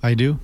I 0.03 0.15
do. 0.15 0.41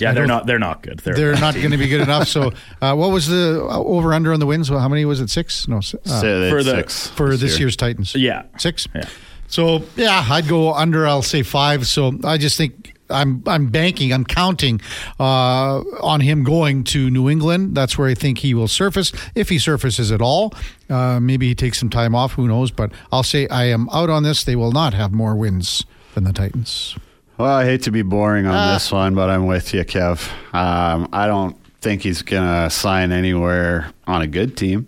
Yeah, 0.00 0.12
they're 0.12 0.26
don't- 0.26 0.46
They're 0.46 0.58
not 0.58 0.82
good. 0.82 0.98
They're, 1.00 1.14
They're 1.14 1.40
not 1.40 1.54
going 1.54 1.70
to 1.72 1.76
be 1.76 1.88
good 1.88 2.00
enough. 2.00 2.28
So, 2.28 2.52
uh, 2.82 2.94
what 2.94 3.10
was 3.10 3.26
the 3.28 3.60
over 3.70 4.12
under 4.14 4.32
on 4.32 4.40
the 4.40 4.46
wins? 4.46 4.68
How 4.68 4.88
many 4.88 5.04
was 5.04 5.20
it? 5.20 5.30
Six? 5.30 5.68
No, 5.68 5.78
uh, 5.78 5.80
So 5.80 6.50
for 6.50 6.62
the- 6.62 6.76
six 6.76 7.06
for 7.08 7.36
this 7.36 7.52
year. 7.52 7.60
year's 7.60 7.76
Titans. 7.76 8.14
Yeah. 8.14 8.42
six. 8.58 8.86
Yeah. 8.94 9.08
So 9.48 9.82
yeah, 9.96 10.24
I'd 10.30 10.46
go 10.48 10.72
under. 10.72 11.06
I'll 11.06 11.22
say 11.22 11.42
five. 11.42 11.86
So 11.86 12.12
I 12.24 12.38
just 12.38 12.56
think 12.56 12.94
I'm 13.10 13.42
I'm 13.46 13.66
banking. 13.66 14.12
I'm 14.12 14.24
counting 14.24 14.80
uh, 15.18 15.80
on 16.02 16.20
him 16.20 16.44
going 16.44 16.84
to 16.84 17.10
New 17.10 17.28
England. 17.28 17.74
That's 17.74 17.98
where 17.98 18.08
I 18.08 18.14
think 18.14 18.38
he 18.38 18.54
will 18.54 18.68
surface 18.68 19.12
if 19.34 19.48
he 19.48 19.58
surfaces 19.58 20.12
at 20.12 20.22
all. 20.22 20.54
Uh, 20.88 21.18
maybe 21.18 21.48
he 21.48 21.54
takes 21.56 21.80
some 21.80 21.90
time 21.90 22.14
off. 22.14 22.34
Who 22.34 22.46
knows? 22.46 22.70
But 22.70 22.92
I'll 23.10 23.24
say 23.24 23.48
I 23.48 23.64
am 23.64 23.88
out 23.90 24.08
on 24.08 24.22
this. 24.22 24.44
They 24.44 24.54
will 24.54 24.70
not 24.72 24.94
have 24.94 25.10
more 25.12 25.34
wins 25.34 25.84
than 26.14 26.22
the 26.22 26.32
Titans. 26.32 26.96
Well, 27.40 27.54
I 27.54 27.64
hate 27.64 27.84
to 27.84 27.90
be 27.90 28.02
boring 28.02 28.46
on 28.46 28.74
this 28.74 28.92
one, 28.92 29.14
but 29.14 29.30
I'm 29.30 29.46
with 29.46 29.72
you, 29.72 29.82
Kev. 29.82 30.30
Um, 30.54 31.08
I 31.10 31.26
don't 31.26 31.56
think 31.80 32.02
he's 32.02 32.20
going 32.20 32.42
to 32.42 32.68
sign 32.68 33.12
anywhere 33.12 33.94
on 34.06 34.20
a 34.20 34.26
good 34.26 34.58
team. 34.58 34.86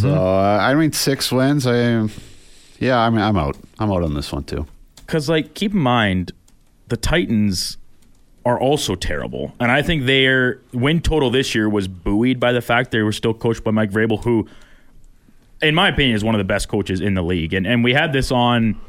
So, 0.00 0.14
uh, 0.14 0.58
I 0.60 0.74
mean, 0.74 0.92
six 0.92 1.32
wins. 1.32 1.66
I, 1.66 2.08
yeah, 2.78 3.00
I 3.00 3.10
mean, 3.10 3.20
I'm 3.20 3.36
out. 3.36 3.56
I'm 3.80 3.90
out 3.90 4.04
on 4.04 4.14
this 4.14 4.30
one 4.30 4.44
too. 4.44 4.64
Because, 4.94 5.28
like, 5.28 5.54
keep 5.54 5.72
in 5.72 5.80
mind, 5.80 6.30
the 6.86 6.96
Titans 6.96 7.78
are 8.44 8.60
also 8.60 8.94
terrible. 8.94 9.52
And 9.58 9.72
I 9.72 9.82
think 9.82 10.06
their 10.06 10.60
win 10.72 11.00
total 11.00 11.30
this 11.30 11.52
year 11.52 11.68
was 11.68 11.88
buoyed 11.88 12.38
by 12.38 12.52
the 12.52 12.62
fact 12.62 12.92
they 12.92 13.02
were 13.02 13.10
still 13.10 13.34
coached 13.34 13.64
by 13.64 13.72
Mike 13.72 13.90
Vrabel, 13.90 14.22
who, 14.22 14.46
in 15.60 15.74
my 15.74 15.88
opinion, 15.88 16.14
is 16.14 16.22
one 16.22 16.36
of 16.36 16.38
the 16.38 16.44
best 16.44 16.68
coaches 16.68 17.00
in 17.00 17.14
the 17.14 17.22
league. 17.22 17.54
And, 17.54 17.66
and 17.66 17.82
we 17.82 17.92
had 17.92 18.12
this 18.12 18.30
on 18.30 18.80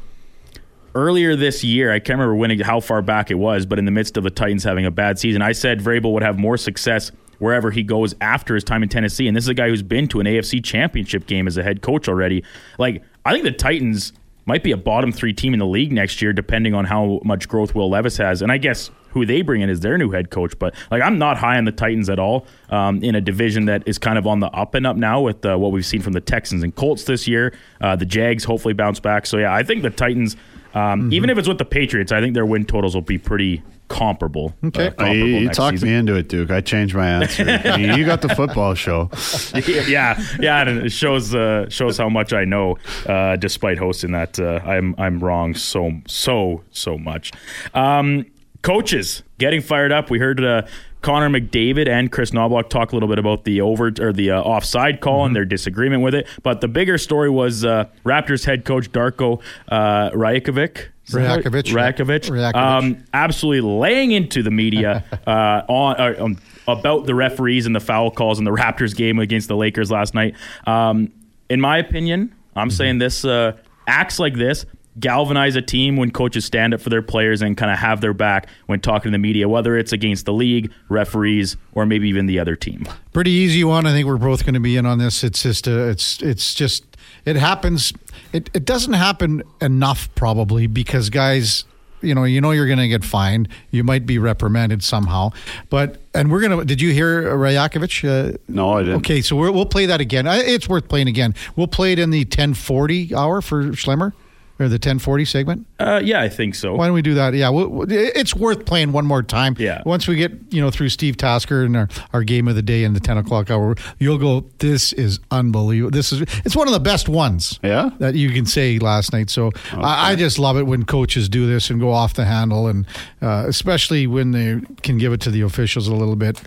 earlier 0.94 1.36
this 1.36 1.62
year. 1.64 1.92
I 1.92 1.98
can't 1.98 2.18
remember 2.18 2.34
when, 2.34 2.58
how 2.60 2.80
far 2.80 3.02
back 3.02 3.30
it 3.30 3.34
was, 3.34 3.66
but 3.66 3.78
in 3.78 3.84
the 3.84 3.90
midst 3.90 4.16
of 4.16 4.24
the 4.24 4.30
Titans 4.30 4.64
having 4.64 4.86
a 4.86 4.90
bad 4.90 5.18
season, 5.18 5.42
I 5.42 5.52
said 5.52 5.80
Vrabel 5.80 6.12
would 6.12 6.22
have 6.22 6.38
more 6.38 6.56
success 6.56 7.10
wherever 7.38 7.70
he 7.70 7.82
goes 7.82 8.14
after 8.20 8.54
his 8.54 8.64
time 8.64 8.82
in 8.82 8.88
Tennessee. 8.88 9.28
And 9.28 9.36
this 9.36 9.44
is 9.44 9.48
a 9.48 9.54
guy 9.54 9.68
who's 9.68 9.82
been 9.82 10.08
to 10.08 10.20
an 10.20 10.26
AFC 10.26 10.62
championship 10.62 11.26
game 11.26 11.46
as 11.46 11.56
a 11.56 11.62
head 11.62 11.82
coach 11.82 12.08
already. 12.08 12.44
Like, 12.78 13.02
I 13.24 13.32
think 13.32 13.44
the 13.44 13.52
Titans 13.52 14.12
might 14.48 14.62
be 14.62 14.72
a 14.72 14.76
bottom 14.76 15.12
three 15.12 15.32
team 15.32 15.52
in 15.52 15.58
the 15.58 15.66
league 15.66 15.92
next 15.92 16.22
year, 16.22 16.32
depending 16.32 16.74
on 16.74 16.86
how 16.86 17.20
much 17.22 17.48
growth 17.48 17.74
Will 17.74 17.90
Levis 17.90 18.16
has. 18.16 18.40
And 18.40 18.50
I 18.50 18.56
guess 18.56 18.90
who 19.10 19.26
they 19.26 19.42
bring 19.42 19.60
in 19.60 19.68
is 19.68 19.80
their 19.80 19.98
new 19.98 20.10
head 20.10 20.30
coach. 20.30 20.58
But 20.58 20.74
like, 20.90 21.02
I'm 21.02 21.18
not 21.18 21.36
high 21.36 21.58
on 21.58 21.64
the 21.64 21.72
Titans 21.72 22.08
at 22.08 22.18
all 22.18 22.46
um, 22.70 23.02
in 23.02 23.14
a 23.14 23.20
division 23.20 23.66
that 23.66 23.86
is 23.86 23.98
kind 23.98 24.18
of 24.18 24.26
on 24.26 24.40
the 24.40 24.48
up 24.48 24.74
and 24.74 24.86
up 24.86 24.96
now 24.96 25.20
with 25.20 25.44
uh, 25.44 25.56
what 25.56 25.72
we've 25.72 25.86
seen 25.86 26.00
from 26.00 26.14
the 26.14 26.20
Texans 26.20 26.62
and 26.62 26.74
Colts 26.74 27.04
this 27.04 27.28
year. 27.28 27.54
Uh, 27.80 27.94
the 27.94 28.06
Jags 28.06 28.44
hopefully 28.44 28.74
bounce 28.74 29.00
back. 29.00 29.26
So 29.26 29.36
yeah, 29.36 29.54
I 29.54 29.62
think 29.62 29.82
the 29.82 29.90
Titans, 29.90 30.36
um, 30.74 31.12
even 31.12 31.30
if 31.30 31.38
it's 31.38 31.48
with 31.48 31.58
the 31.58 31.64
Patriots, 31.64 32.12
I 32.12 32.20
think 32.20 32.34
their 32.34 32.46
win 32.46 32.64
totals 32.64 32.94
will 32.94 33.02
be 33.02 33.18
pretty 33.18 33.62
comparable. 33.88 34.54
Okay. 34.64 34.88
uh, 34.88 34.90
Uh, 34.90 34.90
comparable 34.90 35.16
you 35.16 35.24
you 35.38 35.48
talked 35.48 35.76
season. 35.76 35.88
me 35.88 35.94
into 35.94 36.14
it, 36.16 36.28
Duke. 36.28 36.50
I 36.50 36.60
changed 36.60 36.94
my 36.94 37.08
answer. 37.08 37.44
I 37.64 37.76
mean, 37.78 37.96
you 37.98 38.04
got 38.04 38.20
the 38.20 38.28
football 38.28 38.74
show. 38.74 39.10
yeah, 39.88 40.20
yeah, 40.38 40.60
and 40.68 40.86
it 40.86 40.90
shows 40.92 41.34
uh, 41.34 41.68
shows 41.70 41.96
how 41.96 42.08
much 42.08 42.32
I 42.32 42.44
know, 42.44 42.76
uh, 43.06 43.36
despite 43.36 43.78
hosting 43.78 44.12
that. 44.12 44.38
Uh, 44.38 44.60
I'm 44.64 44.94
I'm 44.98 45.20
wrong 45.20 45.54
so 45.54 45.92
so 46.06 46.62
so 46.70 46.98
much. 46.98 47.32
Um, 47.74 48.26
coaches 48.62 49.22
getting 49.38 49.60
fired 49.62 49.92
up. 49.92 50.10
We 50.10 50.18
heard 50.18 50.42
uh, 50.44 50.62
Connor 51.02 51.28
McDavid 51.28 51.88
and 51.88 52.10
Kris 52.10 52.32
Knoblauch 52.32 52.68
talk 52.68 52.92
a 52.92 52.96
little 52.96 53.08
bit 53.08 53.18
about 53.18 53.44
the 53.44 53.60
over 53.60 53.92
or 54.00 54.12
the 54.12 54.32
uh, 54.32 54.40
offside 54.40 55.00
call 55.00 55.24
and 55.24 55.34
their 55.34 55.44
disagreement 55.44 56.02
with 56.02 56.14
it. 56.14 56.26
But 56.42 56.60
the 56.60 56.68
bigger 56.68 56.98
story 56.98 57.30
was 57.30 57.64
uh, 57.64 57.86
Raptors 58.04 58.44
head 58.44 58.64
coach 58.64 58.90
Darko 58.90 59.40
uh, 59.68 60.10
Rajakovic. 60.10 60.88
Is 61.06 61.14
that 61.14 61.26
how- 61.26 61.36
Rajakovic. 61.38 61.72
Rajakovic. 61.72 62.30
Rajakovic. 62.30 62.54
Um, 62.54 63.04
absolutely 63.14 63.70
laying 63.70 64.12
into 64.12 64.42
the 64.42 64.50
media 64.50 65.04
uh, 65.26 65.62
on 65.68 65.96
uh, 66.00 66.24
um, 66.24 66.38
about 66.66 67.06
the 67.06 67.14
referees 67.14 67.64
and 67.66 67.74
the 67.74 67.80
foul 67.80 68.10
calls 68.10 68.38
in 68.38 68.44
the 68.44 68.52
Raptors 68.52 68.94
game 68.94 69.18
against 69.18 69.48
the 69.48 69.56
Lakers 69.56 69.90
last 69.90 70.14
night. 70.14 70.34
Um, 70.66 71.12
in 71.48 71.60
my 71.60 71.78
opinion, 71.78 72.34
I'm 72.56 72.70
saying 72.70 72.98
this 72.98 73.24
uh, 73.24 73.52
acts 73.86 74.18
like 74.18 74.34
this 74.34 74.66
galvanize 75.00 75.56
a 75.56 75.62
team 75.62 75.96
when 75.96 76.10
coaches 76.10 76.44
stand 76.44 76.74
up 76.74 76.80
for 76.80 76.90
their 76.90 77.02
players 77.02 77.42
and 77.42 77.56
kind 77.56 77.70
of 77.72 77.78
have 77.78 78.00
their 78.00 78.12
back 78.14 78.48
when 78.66 78.80
talking 78.80 79.10
to 79.10 79.14
the 79.14 79.18
media, 79.20 79.48
whether 79.48 79.76
it's 79.76 79.92
against 79.92 80.24
the 80.26 80.32
league, 80.32 80.72
referees, 80.88 81.56
or 81.72 81.86
maybe 81.86 82.08
even 82.08 82.26
the 82.26 82.38
other 82.38 82.56
team. 82.56 82.86
Pretty 83.12 83.30
easy 83.30 83.64
one. 83.64 83.86
I 83.86 83.92
think 83.92 84.06
we're 84.06 84.16
both 84.16 84.44
going 84.44 84.54
to 84.54 84.60
be 84.60 84.76
in 84.76 84.86
on 84.86 84.98
this. 84.98 85.22
It's 85.24 85.42
just 85.42 85.68
uh, 85.68 85.86
it's 85.88 86.20
it's 86.22 86.54
just 86.54 86.84
it 87.24 87.36
happens. 87.36 87.92
It 88.32 88.50
it 88.54 88.64
doesn't 88.64 88.94
happen 88.94 89.42
enough 89.60 90.12
probably 90.14 90.66
because 90.66 91.10
guys. 91.10 91.64
You 92.00 92.14
know, 92.14 92.22
you 92.22 92.40
know 92.40 92.52
you're 92.52 92.68
going 92.68 92.78
to 92.78 92.86
get 92.86 93.02
fined. 93.04 93.48
You 93.72 93.82
might 93.82 94.06
be 94.06 94.18
reprimanded 94.20 94.84
somehow, 94.84 95.30
but 95.68 96.00
and 96.14 96.30
we're 96.30 96.40
gonna. 96.40 96.64
Did 96.64 96.80
you 96.80 96.92
hear 96.92 97.24
Rajakovic? 97.36 98.34
Uh, 98.34 98.38
No, 98.46 98.74
I 98.74 98.82
didn't. 98.82 98.98
Okay, 98.98 99.20
so 99.20 99.34
we're, 99.34 99.50
we'll 99.50 99.66
play 99.66 99.84
that 99.86 100.00
again. 100.00 100.28
I- 100.28 100.38
It's 100.44 100.68
worth 100.68 100.86
playing 100.88 101.08
again. 101.08 101.34
We'll 101.56 101.66
play 101.66 101.90
it 101.90 101.98
in 101.98 102.10
the 102.10 102.20
1040 102.20 103.16
hour 103.16 103.40
for 103.42 103.64
Schlemmer 103.72 104.12
or 104.60 104.66
the 104.68 104.74
1040 104.74 105.24
segment. 105.24 105.66
Uh, 105.78 106.00
yeah, 106.02 106.20
I 106.20 106.28
think 106.28 106.54
so. 106.54 106.74
Why 106.74 106.86
don't 106.86 106.94
we 106.94 107.02
do 107.02 107.14
that? 107.14 107.32
Yeah, 107.34 107.48
we'll, 107.50 107.68
we'll- 107.68 107.86
it's 107.90 108.34
worth 108.34 108.64
playing 108.66 108.92
one 108.92 109.06
more 109.06 109.22
time. 109.22 109.54
Yeah. 109.58 109.82
Once 109.86 110.08
we 110.08 110.16
get 110.16 110.32
you 110.50 110.60
know 110.60 110.70
through 110.70 110.88
Steve 110.88 111.16
Tasker 111.16 111.62
and 111.64 111.76
our, 111.76 111.88
our 112.12 112.24
game 112.24 112.48
of 112.48 112.54
the 112.56 112.62
day 112.62 112.84
in 112.84 112.92
the 112.94 113.00
10 113.00 113.18
o'clock 113.18 113.50
hour, 113.50 113.76
you'll 113.98 114.18
go. 114.18 114.44
This 114.58 114.92
is 114.92 115.20
unbelievable. 115.30 115.90
This 115.92 116.12
is 116.12 116.22
it's 116.44 116.56
one 116.56 116.66
of 116.66 116.74
the 116.74 116.80
best 116.80 117.08
ones. 117.08 117.60
Yeah? 117.62 117.90
That 117.98 118.14
you 118.14 118.30
can 118.30 118.46
say 118.46 118.78
last 118.78 119.12
night. 119.12 119.30
So 119.30 119.50
I, 119.72 120.12
I 120.12 120.16
just 120.16 120.38
love 120.38 120.56
it 120.56 120.64
when 120.64 120.84
coaches 120.84 121.28
do 121.28 121.46
this 121.46 121.70
and 121.70 121.78
go 121.80 121.92
off 121.92 122.14
the 122.14 122.24
handle, 122.24 122.66
and 122.66 122.86
uh, 123.22 123.44
especially 123.46 124.06
when 124.06 124.32
they 124.32 124.60
can 124.82 124.98
give 124.98 125.12
it 125.12 125.20
to 125.22 125.30
the 125.30 125.42
officials 125.42 125.86
a 125.88 125.94
little 125.94 126.16
bit. 126.16 126.40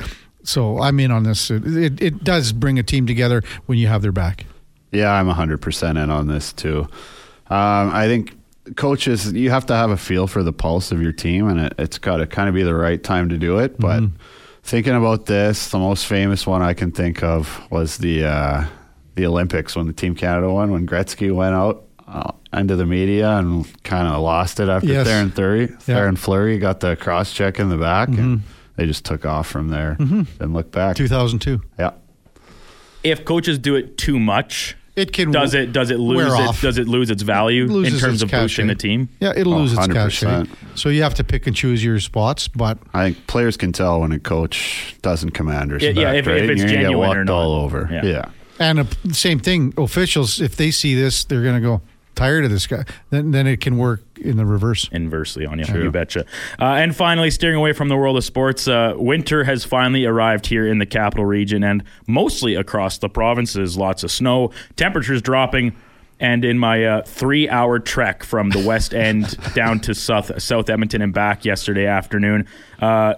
So 0.44 0.80
I'm 0.82 1.00
in 1.00 1.12
on 1.12 1.24
this. 1.24 1.52
It, 1.52 1.66
it, 1.68 2.02
it 2.02 2.24
does 2.24 2.52
bring 2.52 2.80
a 2.80 2.84
team 2.84 3.06
together 3.06 3.44
when 3.68 3.78
you 3.78 3.88
have 3.88 4.02
their 4.02 4.12
back. 4.12 4.46
Yeah, 4.92 5.12
I'm 5.12 5.28
100% 5.28 6.04
in 6.04 6.10
on 6.10 6.28
this 6.28 6.52
too. 6.52 6.88
Um, 7.52 7.90
I 7.94 8.08
think 8.08 8.38
coaches, 8.76 9.32
you 9.34 9.50
have 9.50 9.66
to 9.68 9.76
have 9.76 9.90
a 9.92 9.98
feel 9.98 10.28
for 10.28 10.44
the 10.44 10.54
pulse 10.54 10.92
of 10.92 11.02
your 11.02 11.12
team, 11.12 11.48
and 11.50 11.60
it, 11.60 11.74
it's 11.78 11.98
got 11.98 12.18
to 12.18 12.28
kind 12.28 12.48
of 12.48 12.56
be 12.56 12.64
the 12.64 12.74
right 12.76 13.02
time 13.04 13.30
to 13.30 13.38
do 13.38 13.60
it. 13.60 13.78
But 13.80 14.04
thinking 14.64 14.96
about 14.96 15.26
this, 15.26 15.70
the 15.70 15.80
most 15.80 16.06
famous 16.08 16.48
one 16.48 16.62
I 16.62 16.74
can 16.74 16.92
think 16.92 17.24
of 17.24 17.62
was 17.70 17.98
the 17.98 18.26
uh, 18.26 18.66
the 19.16 19.26
Olympics 19.26 19.76
when 19.76 19.88
the 19.88 19.94
Team 19.94 20.16
Canada 20.16 20.50
won, 20.50 20.72
when 20.72 20.88
Gretzky 20.88 21.34
went 21.36 21.54
out 21.54 21.84
uh, 22.08 22.32
into 22.54 22.76
the 22.78 22.86
media 22.86 23.32
and 23.38 23.66
kind 23.84 24.08
of 24.08 24.22
lost 24.22 24.60
it 24.62 24.70
after 24.70 24.88
Yes. 24.88 25.08
Theoren 25.08 25.34
Fleury. 25.34 25.62
Yeah. 25.62 25.76
Theoren 25.78 26.18
Fleury 26.18 26.58
got 26.58 26.80
the 26.80 26.96
cross 26.96 27.34
check 27.34 27.60
in 27.60 27.68
the 27.70 27.78
back, 27.78 28.08
and 28.10 28.44
they 28.78 28.86
just 28.86 29.04
took 29.04 29.26
off 29.26 29.48
from 29.48 29.68
there 29.68 29.98
and 30.00 30.54
look 30.54 30.72
back. 30.72 30.96
2002. 30.96 31.62
Yeah. 31.78 31.92
if 33.04 33.26
coaches 33.26 33.58
do 33.60 33.76
it 33.76 33.98
too 33.98 34.20
much, 34.20 34.78
It 34.96 35.14
can 35.14 35.32
does 35.32 35.54
it 35.54 35.72
does 35.72 35.90
it 35.90 36.00
lose 36.00 36.26
it 36.26 36.32
off. 36.32 36.62
does 36.62 36.78
it 36.78 36.88
lose 36.88 37.10
its 37.10 37.22
value 37.24 37.64
in 37.84 37.98
terms 37.98 38.22
its 38.22 38.24
of 38.24 38.32
boosting 38.32 38.68
the 38.68 38.76
team? 38.76 39.08
Yeah, 39.22 39.32
it'll 39.36 39.54
Oh, 39.54 39.60
lose 39.60 39.72
its 39.74 39.88
100%. 39.88 39.94
cachet. 40.48 40.52
So 40.76 40.90
you 40.90 41.02
have 41.04 41.14
to 41.16 41.24
pick 41.24 41.48
and 41.48 41.56
choose 41.56 41.84
your 41.84 42.00
spots. 42.02 42.48
But 42.50 42.78
I 42.94 43.06
think 43.12 43.28
players 43.28 43.56
can 43.56 43.72
tell 43.72 44.02
when 44.02 44.12
a 44.12 44.20
coach 44.20 44.96
doesn't 45.02 45.32
command 45.32 45.70
Yeah, 45.72 45.76
respect. 45.76 45.98
yeah, 45.98 46.12
if- 46.12 46.20
if 46.20 46.28
right? 46.28 46.38
it's 46.38 46.48
You're 46.48 46.56
gonna 46.58 46.68
get 46.68 46.82
genuine 46.84 46.94
or 46.94 47.16
walked 47.20 47.28
not. 47.28 47.34
all 47.34 47.54
over. 47.64 47.90
Yeah. 47.92 48.06
Yeah. 48.06 48.26
and 48.60 48.80
uh, 48.82 48.84
same 49.12 49.40
thing. 49.40 49.74
Officials, 49.78 50.40
if 50.42 50.56
they 50.58 50.70
see 50.72 50.94
this, 50.94 51.24
they're 51.24 51.42
going 51.42 51.56
to 51.56 51.62
go 51.62 51.82
tired 52.16 52.46
of 52.46 52.52
this 52.52 52.68
guy. 52.68 52.86
Then 53.10 53.32
then 53.32 53.48
it 53.48 53.62
can 53.62 53.78
work 53.78 54.04
in 54.20 54.38
the 54.38 54.46
reverse. 54.46 54.88
inversely 54.92 55.46
on 55.46 55.60
you. 55.60 55.66
You 55.74 55.92
betcha. 55.92 56.26
Uh, 56.60 56.66
and 56.66 56.96
finally, 56.96 57.32
steering 57.32 57.56
away 57.58 57.74
from 57.74 57.90
the 57.90 57.98
world 57.98 58.18
of 58.18 58.24
sports, 58.24 58.68
uh, 58.68 58.94
winter 58.96 59.44
has 59.44 59.66
finally 59.66 60.06
arrived 60.06 60.48
here 60.48 60.68
in 60.68 60.78
the 60.78 60.86
capital 60.86 61.26
region 61.26 61.64
and 61.64 61.84
mostly 62.08 62.56
across 62.56 62.98
the 62.98 63.10
provinces. 63.10 63.78
Lots 63.78 64.04
of 64.04 64.12
snow, 64.12 64.52
temperatures 64.76 65.22
dropping. 65.22 65.76
And 66.20 66.46
in 66.46 66.60
my 66.60 66.86
uh, 66.86 67.02
three-hour 67.02 67.80
trek 67.80 68.24
from 68.24 68.52
the 68.52 68.64
West 68.64 68.94
End 68.94 69.36
down 69.56 69.80
to 69.80 69.96
South 69.96 70.40
South 70.42 70.70
Edmonton 70.70 71.02
and 71.02 71.12
back 71.12 71.46
yesterday 71.46 71.88
afternoon, 71.88 72.48
uh, 72.80 73.16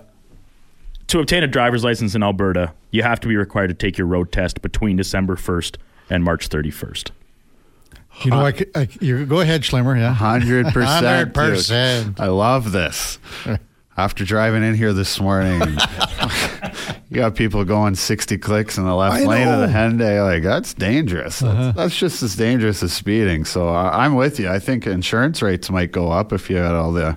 to 1.07 1.19
obtain 1.19 1.43
a 1.43 1.47
driver's 1.47 1.83
license 1.83 2.15
in 2.15 2.23
Alberta, 2.23 2.73
you 2.91 3.03
have 3.03 3.19
to 3.19 3.27
be 3.27 3.35
required 3.35 3.67
to 3.67 3.73
take 3.73 3.97
your 3.97 4.07
road 4.07 4.31
test 4.31 4.61
between 4.61 4.95
December 4.95 5.35
1st 5.35 5.75
and 6.09 6.23
March 6.23 6.47
31st. 6.47 7.11
You 8.21 8.31
know, 8.31 8.41
I, 8.45 8.51
could- 8.51 8.69
I, 8.75 8.87
you 9.01 9.25
go 9.25 9.39
ahead, 9.41 9.61
Schlemmer. 9.63 9.97
Yeah, 9.97 10.13
Hundred 10.13 10.67
percent. 10.73 11.33
100%. 11.33 12.19
I 12.19 12.27
love 12.27 12.71
this. 12.71 13.17
After 13.95 14.25
driving 14.25 14.63
in 14.63 14.73
here 14.75 14.91
this 14.93 15.19
morning, 15.19 15.61
you 17.09 17.15
got 17.17 17.35
people 17.35 17.63
going 17.63 17.93
sixty 17.95 18.37
clicks 18.39 18.77
in 18.77 18.85
the 18.85 18.95
left 18.95 19.17
I 19.17 19.25
lane 19.25 19.47
of 19.47 19.59
the 19.59 19.67
know. 19.67 19.73
Uh-huh. 19.73 19.77
Hyundai. 19.89 20.23
Like 20.33 20.43
that's 20.43 20.73
dangerous. 20.73 21.39
That's, 21.39 21.75
that's 21.77 21.95
just 21.97 22.23
as 22.23 22.35
dangerous 22.35 22.81
as 22.81 22.91
speeding. 22.91 23.45
So 23.45 23.69
I, 23.69 24.03
I'm 24.05 24.15
with 24.15 24.39
you. 24.39 24.49
I 24.49 24.57
think 24.59 24.87
insurance 24.87 25.41
rates 25.43 25.69
might 25.69 25.91
go 25.91 26.11
up 26.11 26.33
if 26.33 26.49
you 26.49 26.55
had 26.57 26.73
all 26.73 26.91
the 26.91 27.15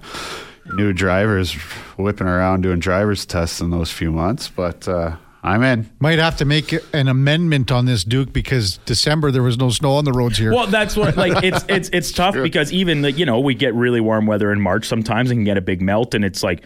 new 0.75 0.93
drivers 0.93 1.55
whipping 1.97 2.27
around 2.27 2.61
doing 2.63 2.79
drivers 2.79 3.25
tests 3.25 3.61
in 3.61 3.71
those 3.71 3.91
few 3.91 4.11
months. 4.13 4.49
But 4.51 4.87
uh, 4.87 5.17
I'm 5.47 5.63
in. 5.63 5.89
Might 6.01 6.19
have 6.19 6.37
to 6.39 6.45
make 6.45 6.75
an 6.93 7.07
amendment 7.07 7.71
on 7.71 7.87
this, 7.87 8.03
Duke, 8.03 8.33
because 8.33 8.79
December 8.79 9.31
there 9.31 9.45
was 9.45 9.57
no 9.57 9.71
snow 9.71 9.93
on 9.93 10.05
the 10.05 10.13
roads 10.13 10.39
here. 10.39 10.53
Well, 10.53 10.67
that's 10.67 10.97
what 10.97 11.17
like 11.17 11.45
it's 11.45 11.65
it's 11.69 11.89
it's 11.93 12.11
tough 12.11 12.35
because 12.35 12.73
even 12.73 13.01
like, 13.01 13.17
you 13.17 13.25
know 13.25 13.39
we 13.39 13.55
get 13.55 13.73
really 13.73 14.01
warm 14.01 14.27
weather 14.27 14.53
in 14.53 14.61
March 14.61 14.87
sometimes 14.87 15.31
and 15.31 15.39
can 15.39 15.45
get 15.45 15.57
a 15.57 15.61
big 15.61 15.81
melt 15.81 16.15
and 16.15 16.25
it's 16.25 16.43
like 16.43 16.65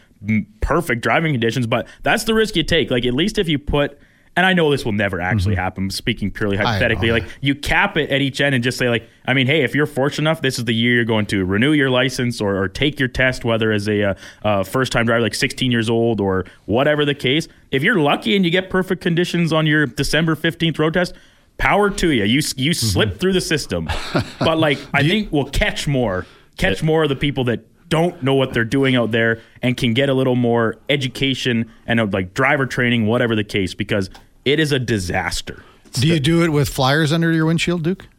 perfect 0.63 1.03
driving 1.03 1.35
conditions, 1.35 1.67
but 1.67 1.87
that's 2.03 2.25
the 2.25 2.33
risk 2.33 2.57
you 2.57 2.63
take. 2.63 2.91
Like 2.91 3.05
at 3.05 3.13
least 3.13 3.37
if 3.37 3.51
you 3.51 3.59
put 3.59 3.99
and 4.41 4.47
I 4.47 4.55
know 4.55 4.71
this 4.71 4.87
will 4.87 4.93
never 4.93 5.21
actually 5.21 5.55
happen. 5.55 5.91
Speaking 5.91 6.31
purely 6.31 6.57
hypothetically, 6.57 7.11
like 7.11 7.25
you 7.43 7.55
cap 7.55 7.99
it 7.99 8.09
at 8.09 8.23
each 8.23 8.41
end 8.41 8.55
and 8.55 8.65
just 8.65 8.79
say 8.79 8.89
like, 8.89 9.07
I 9.27 9.35
mean, 9.35 9.47
hey, 9.47 9.65
if 9.65 9.75
you're 9.75 9.85
fortunate 9.85 10.31
enough, 10.31 10.41
this 10.41 10.59
is 10.59 10.65
the 10.65 10.73
year 10.73 10.95
you're 10.95 11.05
going 11.05 11.27
to 11.27 11.45
renew 11.45 11.73
your 11.73 11.91
license 11.91 12.41
or, 12.41 12.57
or 12.57 12.67
take 12.67 12.99
your 12.99 13.09
test, 13.09 13.45
whether 13.45 13.71
as 13.71 13.87
a 13.87 14.03
uh, 14.03 14.15
uh, 14.43 14.65
first 14.65 14.93
time 14.93 15.05
driver, 15.05 15.21
like 15.21 15.35
16 15.35 15.71
years 15.71 15.91
old 15.91 16.23
or 16.23 16.47
whatever 16.65 17.05
the 17.05 17.15
case. 17.15 17.49
If 17.71 17.83
you're 17.83 18.01
lucky 18.01 18.35
and 18.35 18.43
you 18.43 18.51
get 18.51 18.71
perfect 18.71 19.03
conditions 19.03 19.53
on 19.53 19.67
your 19.67 19.85
December 19.85 20.35
15th 20.35 20.79
road 20.79 20.95
test, 20.95 21.13
power 21.59 21.91
to 21.91 22.11
you. 22.11 22.25
You 22.25 22.41
you 22.57 22.73
slip 22.73 23.21
through 23.21 23.35
the 23.35 23.43
system, 23.43 23.91
but 24.39 24.57
like 24.57 24.79
I 24.95 25.07
think 25.07 25.31
we'll 25.31 25.51
catch 25.51 25.87
more, 25.87 26.25
catch 26.57 26.83
more 26.83 27.03
of 27.03 27.11
the 27.11 27.17
people 27.17 27.45
that 27.45 27.67
don't 27.91 28.23
know 28.23 28.35
what 28.35 28.55
they're 28.55 28.65
doing 28.65 28.97
out 28.97 29.11
there 29.11 29.43
and 29.61 29.77
can 29.77 29.93
get 29.93 30.09
a 30.09 30.15
little 30.15 30.37
more 30.37 30.77
education 30.89 31.71
and 31.87 32.01
uh, 32.01 32.07
like 32.11 32.33
driver 32.33 32.65
training, 32.65 33.07
whatever 33.07 33.37
the 33.37 33.45
case, 33.45 33.75
because 33.75 34.09
it 34.45 34.61
is 34.61 34.73
a 34.73 34.79
disaster. 34.79 35.63
Do 35.93 36.07
you 36.09 36.21
do 36.21 36.43
it 36.45 36.49
with 36.51 36.69
flyers 36.69 37.13
under 37.13 37.33
your 37.33 37.47
windshield, 37.47 37.83
Duke? 37.83 38.07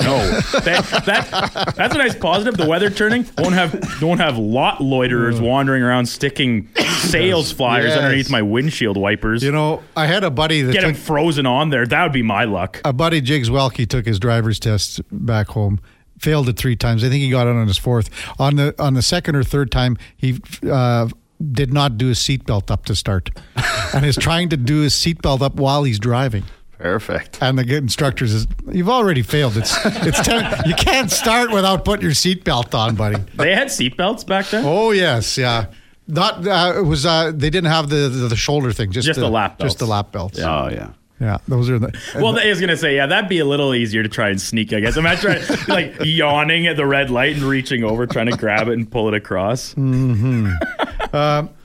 No, 0.00 0.16
that, 0.64 1.02
that 1.06 1.74
that's 1.76 1.94
a 1.94 1.98
nice 1.98 2.14
positive. 2.16 2.56
The 2.56 2.66
weather 2.66 2.88
turning 2.90 3.26
won't 3.38 3.54
have 3.54 4.02
won't 4.02 4.18
have 4.18 4.38
lot 4.38 4.80
loiterers 4.80 5.38
wandering 5.40 5.82
around 5.82 6.06
sticking 6.06 6.68
sales 6.98 7.52
flyers 7.52 7.88
Yes. 7.90 7.98
underneath 7.98 8.30
my 8.30 8.40
windshield 8.42 8.96
wipers. 8.96 9.42
You 9.42 9.52
know, 9.52 9.82
I 9.96 10.06
had 10.06 10.24
a 10.24 10.30
buddy 10.30 10.62
that 10.62 10.72
Get 10.72 10.80
them 10.82 10.94
took, 10.94 11.02
frozen 11.02 11.44
on 11.46 11.68
there. 11.68 11.84
That 11.86 12.02
would 12.04 12.12
be 12.12 12.22
my 12.22 12.44
luck. 12.44 12.80
a 12.84 12.92
buddy 12.92 13.20
Jigs 13.20 13.50
Welke 13.50 13.86
took 13.86 14.06
his 14.06 14.18
driver's 14.18 14.58
test 14.58 15.02
back 15.12 15.48
home. 15.48 15.78
Failed 16.18 16.48
it 16.48 16.56
three 16.56 16.74
times. 16.76 17.04
I 17.04 17.08
think 17.10 17.22
he 17.22 17.30
got 17.30 17.46
it 17.46 17.54
on 17.54 17.66
his 17.66 17.78
fourth. 17.78 18.08
On 18.40 18.56
the 18.56 18.74
on 18.78 18.94
the 18.94 19.02
second 19.02 19.36
or 19.36 19.44
third 19.44 19.70
time, 19.70 19.98
he 20.16 20.40
uh, 20.68 21.08
did 21.52 21.72
not 21.72 21.98
do 21.98 22.08
his 22.08 22.18
seatbelt 22.18 22.70
up 22.70 22.84
to 22.86 22.94
start, 22.94 23.30
and 23.94 24.04
is 24.04 24.16
trying 24.16 24.48
to 24.50 24.56
do 24.56 24.80
his 24.80 24.94
seatbelt 24.94 25.42
up 25.42 25.56
while 25.56 25.84
he's 25.84 25.98
driving. 25.98 26.44
Perfect. 26.78 27.38
And 27.42 27.58
the 27.58 27.76
instructor 27.76 28.26
says, 28.26 28.46
"You've 28.70 28.88
already 28.88 29.22
failed. 29.22 29.56
It's 29.56 29.76
it's 29.84 30.20
ten, 30.26 30.62
you 30.66 30.74
can't 30.74 31.10
start 31.10 31.50
without 31.50 31.84
putting 31.84 32.02
your 32.02 32.12
seatbelt 32.12 32.74
on, 32.74 32.96
buddy." 32.96 33.22
They 33.34 33.54
had 33.54 33.68
seatbelts 33.68 34.26
back 34.26 34.46
then. 34.48 34.64
Oh 34.66 34.90
yes, 34.92 35.36
yeah. 35.36 35.66
Not 36.08 36.46
uh, 36.46 36.74
it 36.78 36.82
was 36.86 37.04
uh, 37.04 37.32
they 37.34 37.50
didn't 37.50 37.70
have 37.70 37.88
the, 37.90 38.08
the 38.08 38.28
the 38.28 38.36
shoulder 38.36 38.72
thing, 38.72 38.92
just, 38.92 39.06
Just 39.06 39.20
the 39.20 39.28
lap 39.28 39.58
just 39.58 39.78
the 39.78 39.86
lap 39.86 40.12
belts. 40.12 40.38
Oh 40.38 40.68
yeah. 40.68 40.90
Yeah, 41.20 41.36
those 41.46 41.68
are 41.68 41.78
the. 41.78 41.94
Well, 42.14 42.38
I 42.38 42.48
was 42.48 42.60
gonna 42.60 42.78
say, 42.78 42.96
yeah, 42.96 43.04
that'd 43.04 43.28
be 43.28 43.40
a 43.40 43.44
little 43.44 43.74
easier 43.74 44.02
to 44.02 44.08
try 44.08 44.30
and 44.30 44.40
sneak. 44.40 44.72
I 44.72 44.80
guess 44.80 44.96
imagine 44.96 45.38
trying, 45.42 45.58
like 45.68 45.94
yawning 46.02 46.66
at 46.66 46.76
the 46.78 46.86
red 46.86 47.10
light 47.10 47.34
and 47.34 47.42
reaching 47.42 47.84
over, 47.84 48.06
trying 48.06 48.30
to 48.30 48.36
grab 48.38 48.68
it 48.68 48.72
and 48.72 48.90
pull 48.90 49.06
it 49.08 49.12
across. 49.12 49.74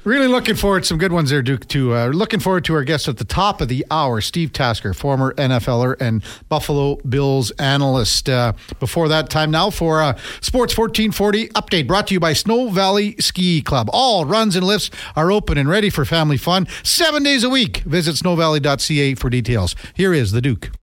Really 0.05 0.27
looking 0.27 0.53
forward 0.53 0.81
to 0.81 0.85
some 0.85 0.99
good 0.99 1.11
ones 1.11 1.31
there, 1.31 1.41
Duke. 1.41 1.67
Too 1.67 1.95
uh, 1.95 2.09
looking 2.09 2.39
forward 2.39 2.63
to 2.65 2.75
our 2.75 2.83
guest 2.83 3.07
at 3.07 3.17
the 3.17 3.25
top 3.25 3.59
of 3.59 3.69
the 3.69 3.83
hour, 3.89 4.21
Steve 4.21 4.53
Tasker, 4.53 4.93
former 4.93 5.33
NFLer 5.33 5.99
and 5.99 6.23
Buffalo 6.47 6.97
Bills 6.97 7.49
analyst. 7.57 8.29
Uh, 8.29 8.53
before 8.79 9.07
that 9.07 9.31
time 9.31 9.49
now 9.49 9.71
for 9.71 10.03
uh, 10.03 10.13
Sports 10.41 10.77
1440 10.77 11.47
update 11.49 11.87
brought 11.87 12.05
to 12.07 12.13
you 12.13 12.19
by 12.19 12.33
Snow 12.33 12.69
Valley 12.69 13.15
Ski 13.19 13.63
Club. 13.63 13.89
All 13.91 14.25
runs 14.25 14.55
and 14.55 14.63
lifts 14.63 14.91
are 15.15 15.31
open 15.31 15.57
and 15.57 15.67
ready 15.67 15.89
for 15.89 16.05
family 16.05 16.37
fun 16.37 16.67
seven 16.83 17.23
days 17.23 17.43
a 17.43 17.49
week. 17.49 17.77
Visit 17.77 18.13
snowvalley.ca 18.15 19.15
for 19.15 19.31
details. 19.31 19.75
Here 19.95 20.13
is 20.13 20.33
the 20.33 20.41
Duke. 20.41 20.69